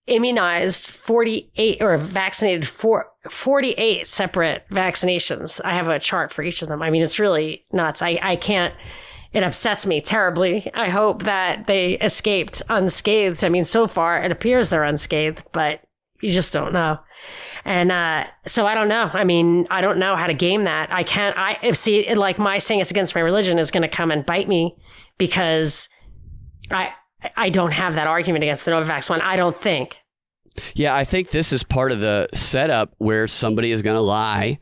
immunized 0.06 0.90
48 0.90 1.82
or 1.82 1.98
vaccinated 1.98 2.68
for 2.68 3.08
48 3.30 4.08
separate 4.08 4.66
vaccinations. 4.70 5.60
I 5.64 5.74
have 5.74 5.88
a 5.88 6.00
chart 6.00 6.32
for 6.32 6.44
each 6.44 6.62
of 6.62 6.70
them. 6.70 6.84
I 6.84 6.92
mean, 6.92 7.02
it's 7.02 7.20
really 7.20 7.66
nuts. 7.72 8.04
I, 8.04 8.20
I 8.22 8.36
can't, 8.36 8.76
it 9.34 9.44
upsets 9.44 9.88
me 9.88 10.02
terribly. 10.02 10.70
I 10.74 10.90
hope 10.90 11.24
that 11.24 11.66
they 11.66 11.94
escaped 11.94 12.62
unscathed. 12.70 13.44
I 13.44 13.50
mean, 13.50 13.64
so 13.64 13.88
far 13.88 14.22
it 14.22 14.32
appears 14.32 14.70
they're 14.70 14.84
unscathed, 14.84 15.46
but 15.52 15.82
you 16.22 16.32
just 16.32 16.54
don't 16.54 16.74
know. 16.74 17.00
And 17.66 17.92
uh, 17.92 18.26
so 18.48 18.66
I 18.66 18.74
don't 18.74 18.88
know. 18.88 19.10
I 19.14 19.24
mean, 19.24 19.68
I 19.70 19.82
don't 19.82 20.00
know 20.00 20.16
how 20.16 20.28
to 20.28 20.34
game 20.34 20.64
that. 20.64 20.92
I 20.92 21.04
can't. 21.04 21.38
I 21.38 21.58
if 21.62 21.76
see 21.78 22.14
like 22.16 22.40
my 22.40 22.58
saying 22.58 22.80
it's 22.80 22.92
against 22.92 23.14
my 23.14 23.22
religion 23.22 23.60
is 23.60 23.72
going 23.72 23.84
to 23.84 23.90
come 23.90 24.12
and 24.12 24.26
bite 24.26 24.48
me 24.48 24.76
because 25.18 25.90
I 26.72 26.94
I 27.36 27.50
don't 27.50 27.72
have 27.72 27.96
that 27.96 28.08
argument 28.08 28.44
against 28.44 28.66
the 28.66 28.72
Novavax 28.72 29.10
one. 29.10 29.22
I 29.22 29.36
don't 29.36 29.60
think. 29.60 29.98
Yeah, 30.74 30.96
I 30.96 31.06
think 31.06 31.30
this 31.30 31.54
is 31.54 31.64
part 31.64 31.92
of 31.92 32.00
the 32.00 32.28
setup 32.34 32.94
where 32.98 33.28
somebody 33.28 33.72
is 33.72 33.82
going 33.82 33.96
to 33.96 34.02
lie 34.02 34.60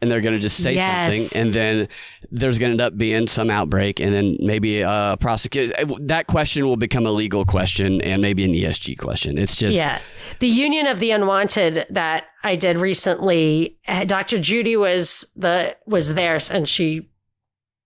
and 0.00 0.10
they're 0.10 0.20
going 0.20 0.34
to 0.34 0.40
just 0.40 0.62
say 0.62 0.74
yes. 0.74 1.12
something 1.12 1.40
and 1.40 1.54
then 1.54 1.88
there's 2.30 2.58
going 2.58 2.70
to 2.70 2.72
end 2.72 2.80
up 2.80 2.98
being 2.98 3.26
some 3.26 3.50
outbreak 3.50 3.98
and 4.00 4.12
then 4.12 4.36
maybe 4.40 4.82
a 4.82 5.16
prosecute 5.20 5.72
that 6.00 6.26
question 6.26 6.66
will 6.66 6.76
become 6.76 7.06
a 7.06 7.10
legal 7.10 7.44
question 7.44 8.00
and 8.02 8.20
maybe 8.20 8.44
an 8.44 8.52
ESG 8.52 8.98
question 8.98 9.38
it's 9.38 9.56
just 9.56 9.74
yeah 9.74 10.00
the 10.40 10.48
union 10.48 10.86
of 10.86 11.00
the 11.00 11.10
unwanted 11.10 11.86
that 11.90 12.24
I 12.44 12.56
did 12.56 12.78
recently 12.78 13.78
uh, 13.88 14.04
Dr. 14.04 14.38
Judy 14.38 14.76
was 14.76 15.26
the 15.34 15.76
was 15.86 16.14
there 16.14 16.38
and 16.50 16.68
she 16.68 17.08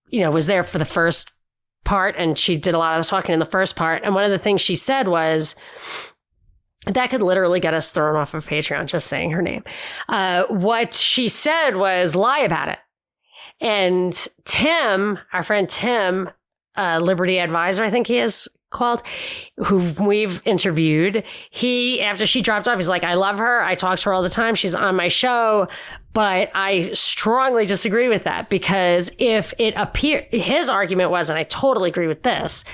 you 0.09 0.19
know 0.19 0.31
was 0.31 0.47
there 0.47 0.63
for 0.63 0.77
the 0.77 0.85
first 0.85 1.31
part 1.83 2.15
and 2.17 2.37
she 2.37 2.57
did 2.57 2.75
a 2.75 2.77
lot 2.77 2.97
of 2.97 3.05
the 3.05 3.09
talking 3.09 3.33
in 3.33 3.39
the 3.39 3.45
first 3.45 3.75
part 3.75 4.03
and 4.03 4.13
one 4.13 4.23
of 4.23 4.31
the 4.31 4.37
things 4.37 4.61
she 4.61 4.75
said 4.75 5.07
was 5.07 5.55
that 6.87 7.09
could 7.09 7.21
literally 7.21 7.59
get 7.59 7.73
us 7.73 7.91
thrown 7.91 8.15
off 8.15 8.33
of 8.33 8.45
Patreon 8.45 8.87
just 8.87 9.07
saying 9.07 9.31
her 9.31 9.41
name. 9.41 9.63
Uh, 10.09 10.45
what 10.45 10.93
she 10.93 11.27
said 11.27 11.75
was 11.75 12.15
lie 12.15 12.39
about 12.39 12.69
it. 12.69 12.79
And 13.59 14.27
Tim, 14.45 15.19
our 15.31 15.43
friend 15.43 15.69
Tim, 15.69 16.29
uh, 16.75 16.99
Liberty 16.99 17.37
Advisor, 17.37 17.83
I 17.83 17.91
think 17.91 18.07
he 18.07 18.17
is 18.17 18.47
called, 18.71 19.03
who 19.57 19.91
we've 20.03 20.41
interviewed, 20.45 21.23
he, 21.51 22.01
after 22.01 22.25
she 22.25 22.41
dropped 22.41 22.67
off, 22.67 22.77
he's 22.77 22.89
like, 22.89 23.03
I 23.03 23.13
love 23.13 23.37
her. 23.37 23.61
I 23.61 23.75
talk 23.75 23.99
to 23.99 24.05
her 24.05 24.13
all 24.13 24.23
the 24.23 24.29
time. 24.29 24.55
She's 24.55 24.73
on 24.73 24.95
my 24.95 25.09
show. 25.09 25.67
But 26.13 26.51
I 26.55 26.91
strongly 26.93 27.65
disagree 27.65 28.07
with 28.07 28.23
that 28.23 28.49
because 28.49 29.11
if 29.19 29.53
it 29.59 29.75
appear, 29.77 30.25
his 30.31 30.67
argument 30.67 31.11
was, 31.11 31.29
and 31.29 31.37
I 31.37 31.43
totally 31.43 31.89
agree 31.89 32.07
with 32.07 32.23
this, 32.23 32.65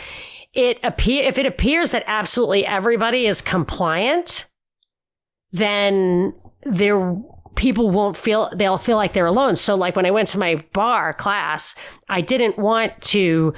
it 0.58 0.80
appear 0.84 1.24
if 1.24 1.38
it 1.38 1.46
appears 1.46 1.92
that 1.92 2.04
absolutely 2.08 2.66
everybody 2.66 3.28
is 3.28 3.42
compliant, 3.42 4.46
then 5.52 6.34
there 6.64 7.16
people 7.56 7.90
won't 7.92 8.18
feel 8.18 8.52
they'll 8.56 8.80
feel 8.80 8.98
like 8.98 9.14
they're 9.14 9.28
alone. 9.28 9.56
So 9.56 9.76
like 9.76 9.96
when 9.96 10.06
I 10.06 10.12
went 10.12 10.28
to 10.30 10.40
my 10.40 10.66
bar 10.74 11.14
class, 11.14 11.76
I 12.10 12.22
didn't 12.22 12.58
want 12.58 13.00
to 13.04 13.54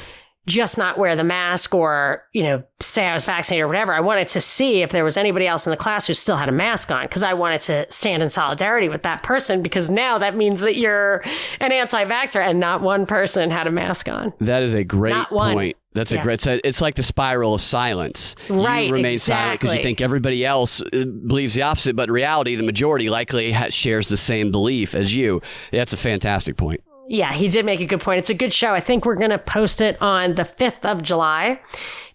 just 0.49 0.77
not 0.77 0.97
wear 0.97 1.15
the 1.15 1.23
mask 1.23 1.73
or, 1.73 2.23
you 2.33 2.43
know, 2.43 2.63
say 2.81 3.05
I 3.05 3.13
was 3.13 3.25
vaccinated 3.25 3.63
or 3.63 3.67
whatever. 3.67 3.93
I 3.93 3.99
wanted 4.01 4.27
to 4.29 4.41
see 4.41 4.81
if 4.81 4.91
there 4.91 5.03
was 5.03 5.17
anybody 5.17 5.47
else 5.47 5.65
in 5.65 5.71
the 5.71 5.77
class 5.77 6.07
who 6.07 6.13
still 6.13 6.37
had 6.37 6.49
a 6.49 6.51
mask 6.51 6.91
on 6.91 7.05
because 7.05 7.23
I 7.23 7.33
wanted 7.33 7.61
to 7.61 7.85
stand 7.89 8.23
in 8.23 8.29
solidarity 8.29 8.89
with 8.89 9.03
that 9.03 9.23
person 9.23 9.61
because 9.61 9.89
now 9.89 10.17
that 10.17 10.35
means 10.35 10.61
that 10.61 10.75
you're 10.75 11.23
an 11.59 11.71
anti 11.71 12.03
vaxxer 12.05 12.45
and 12.45 12.59
not 12.59 12.81
one 12.81 13.05
person 13.05 13.51
had 13.51 13.67
a 13.67 13.71
mask 13.71 14.09
on. 14.09 14.33
That 14.39 14.63
is 14.63 14.73
a 14.73 14.83
great 14.83 15.27
point. 15.27 15.77
That's 15.93 16.11
yeah. 16.11 16.19
a 16.19 16.23
great. 16.23 16.45
It's 16.45 16.81
like 16.81 16.95
the 16.95 17.03
spiral 17.03 17.55
of 17.55 17.61
silence. 17.61 18.35
Right. 18.49 18.87
You 18.87 18.93
remain 18.93 19.13
exactly. 19.13 19.43
silent 19.43 19.59
because 19.59 19.75
you 19.75 19.81
think 19.81 20.01
everybody 20.01 20.45
else 20.45 20.81
uh, 20.81 21.05
believes 21.25 21.55
the 21.55 21.63
opposite, 21.63 21.95
but 21.95 22.09
in 22.09 22.13
reality, 22.13 22.55
the 22.55 22.63
majority 22.63 23.09
likely 23.09 23.53
shares 23.71 24.07
the 24.07 24.17
same 24.17 24.51
belief 24.51 24.93
as 24.93 25.13
you. 25.13 25.41
That's 25.71 25.93
a 25.93 25.97
fantastic 25.97 26.57
point. 26.57 26.81
Yeah, 27.10 27.34
he 27.34 27.47
did 27.47 27.66
make 27.66 27.82
a 27.82 27.86
good 27.86 28.01
point. 28.01 28.20
It's 28.20 28.30
a 28.30 28.36
good 28.36 28.53
show. 28.53 28.72
I 28.74 28.80
think 28.80 29.03
we're 29.03 29.16
going 29.16 29.32
to 29.32 29.39
post 29.39 29.82
it 29.82 29.99
on 29.99 30.36
the 30.36 30.43
5th 30.43 30.86
of 30.86 31.01
July 31.01 31.60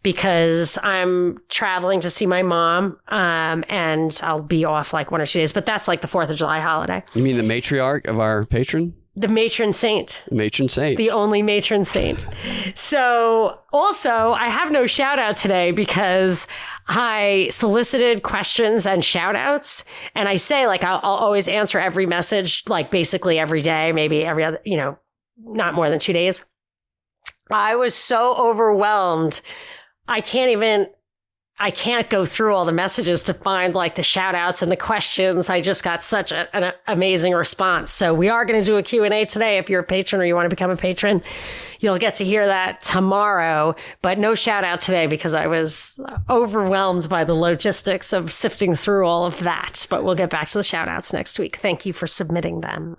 because 0.04 0.78
I'm 0.84 1.38
traveling 1.48 2.00
to 2.00 2.10
see 2.10 2.26
my 2.26 2.42
mom 2.42 2.98
um, 3.08 3.64
and 3.68 4.18
I'll 4.22 4.40
be 4.40 4.64
off 4.64 4.92
like 4.92 5.10
one 5.10 5.20
or 5.20 5.26
two 5.26 5.40
days. 5.40 5.50
But 5.50 5.66
that's 5.66 5.88
like 5.88 6.00
the 6.00 6.06
4th 6.06 6.30
of 6.30 6.36
July 6.36 6.60
holiday. 6.60 7.02
You 7.12 7.24
mean 7.24 7.36
the 7.36 7.42
matriarch 7.42 8.06
of 8.06 8.20
our 8.20 8.44
patron? 8.46 8.94
The 9.16 9.28
matron 9.28 9.72
saint. 9.72 10.24
The 10.28 10.34
matron 10.34 10.68
saint. 10.68 10.96
The 10.96 11.10
only 11.10 11.40
matron 11.40 11.84
saint. 11.84 12.26
So, 12.74 13.58
also, 13.72 14.32
I 14.32 14.48
have 14.48 14.72
no 14.72 14.88
shout 14.88 15.20
out 15.20 15.36
today 15.36 15.70
because 15.70 16.48
I 16.88 17.48
solicited 17.52 18.24
questions 18.24 18.86
and 18.86 19.04
shout 19.04 19.36
outs. 19.36 19.84
And 20.16 20.28
I 20.28 20.36
say, 20.36 20.66
like, 20.66 20.82
I'll, 20.82 20.98
I'll 21.04 21.14
always 21.14 21.46
answer 21.46 21.78
every 21.78 22.06
message, 22.06 22.64
like, 22.68 22.90
basically 22.90 23.38
every 23.38 23.62
day, 23.62 23.92
maybe 23.92 24.24
every 24.24 24.44
other, 24.44 24.60
you 24.64 24.76
know, 24.76 24.98
not 25.38 25.74
more 25.74 25.88
than 25.88 26.00
two 26.00 26.12
days. 26.12 26.44
I 27.50 27.76
was 27.76 27.94
so 27.94 28.34
overwhelmed. 28.36 29.40
I 30.08 30.22
can't 30.22 30.50
even 30.50 30.88
I 31.58 31.70
can't 31.70 32.10
go 32.10 32.26
through 32.26 32.52
all 32.52 32.64
the 32.64 32.72
messages 32.72 33.22
to 33.24 33.34
find 33.34 33.76
like 33.76 33.94
the 33.94 34.02
shout 34.02 34.34
outs 34.34 34.60
and 34.60 34.72
the 34.72 34.76
questions. 34.76 35.48
I 35.48 35.60
just 35.60 35.84
got 35.84 36.02
such 36.02 36.32
a, 36.32 36.54
an 36.56 36.72
amazing 36.88 37.32
response. 37.32 37.92
So 37.92 38.12
we 38.12 38.28
are 38.28 38.44
going 38.44 38.60
to 38.60 38.66
do 38.66 38.76
a 38.76 38.82
Q&A 38.82 39.24
today. 39.24 39.58
If 39.58 39.70
you're 39.70 39.80
a 39.80 39.84
patron 39.84 40.20
or 40.20 40.24
you 40.24 40.34
want 40.34 40.46
to 40.46 40.54
become 40.54 40.72
a 40.72 40.76
patron, 40.76 41.22
you'll 41.78 41.98
get 41.98 42.16
to 42.16 42.24
hear 42.24 42.44
that 42.44 42.82
tomorrow, 42.82 43.76
but 44.02 44.18
no 44.18 44.34
shout 44.34 44.64
out 44.64 44.80
today 44.80 45.06
because 45.06 45.32
I 45.32 45.46
was 45.46 46.00
overwhelmed 46.28 47.08
by 47.08 47.22
the 47.22 47.34
logistics 47.34 48.12
of 48.12 48.32
sifting 48.32 48.74
through 48.74 49.06
all 49.06 49.24
of 49.24 49.38
that. 49.40 49.86
But 49.88 50.02
we'll 50.02 50.16
get 50.16 50.30
back 50.30 50.48
to 50.48 50.58
the 50.58 50.64
shout 50.64 50.88
outs 50.88 51.12
next 51.12 51.38
week. 51.38 51.56
Thank 51.56 51.86
you 51.86 51.92
for 51.92 52.08
submitting 52.08 52.62
them. 52.62 52.96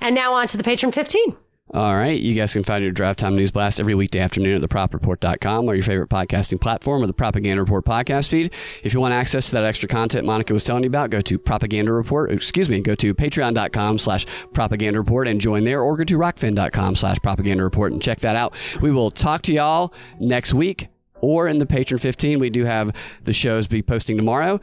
And 0.00 0.16
now 0.16 0.34
on 0.34 0.48
to 0.48 0.56
the 0.56 0.64
patron 0.64 0.90
15. 0.90 1.36
All 1.74 1.96
right. 1.96 2.20
You 2.20 2.34
guys 2.34 2.52
can 2.52 2.64
find 2.64 2.84
your 2.84 2.92
Drive 2.92 3.16
Time 3.16 3.34
News 3.34 3.50
Blast 3.50 3.80
every 3.80 3.94
weekday 3.94 4.18
afternoon 4.18 4.62
at 4.62 4.68
thepropreport.com 4.68 5.66
or 5.66 5.74
your 5.74 5.82
favorite 5.82 6.10
podcasting 6.10 6.60
platform 6.60 7.02
or 7.02 7.06
the 7.06 7.14
Propaganda 7.14 7.62
Report 7.62 7.82
podcast 7.86 8.28
feed. 8.28 8.52
If 8.82 8.92
you 8.92 9.00
want 9.00 9.14
access 9.14 9.46
to 9.46 9.52
that 9.52 9.64
extra 9.64 9.88
content 9.88 10.26
Monica 10.26 10.52
was 10.52 10.64
telling 10.64 10.82
you 10.82 10.88
about, 10.88 11.08
go 11.08 11.22
to 11.22 11.38
Propaganda 11.38 11.90
Report, 11.90 12.30
excuse 12.30 12.68
me, 12.68 12.82
go 12.82 12.94
to 12.96 13.14
patreon.com 13.14 13.98
slash 13.98 14.26
propaganda 14.52 15.00
report 15.00 15.26
and 15.28 15.40
join 15.40 15.64
there 15.64 15.80
or 15.80 15.96
go 15.96 16.04
to 16.04 16.18
rokfin.com 16.18 16.94
slash 16.94 17.16
propaganda 17.22 17.64
report 17.64 17.92
and 17.92 18.02
check 18.02 18.20
that 18.20 18.36
out. 18.36 18.52
We 18.82 18.90
will 18.90 19.10
talk 19.10 19.40
to 19.42 19.54
y'all 19.54 19.94
next 20.20 20.52
week 20.52 20.88
or 21.22 21.48
in 21.48 21.56
the 21.56 21.66
Patron 21.66 21.98
15. 21.98 22.38
We 22.38 22.50
do 22.50 22.66
have 22.66 22.94
the 23.22 23.32
shows 23.32 23.66
be 23.66 23.80
posting 23.80 24.18
tomorrow. 24.18 24.60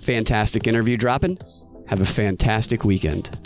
Fantastic 0.00 0.66
interview 0.66 0.96
dropping. 0.96 1.38
Have 1.86 2.00
a 2.00 2.06
fantastic 2.06 2.84
weekend. 2.84 3.38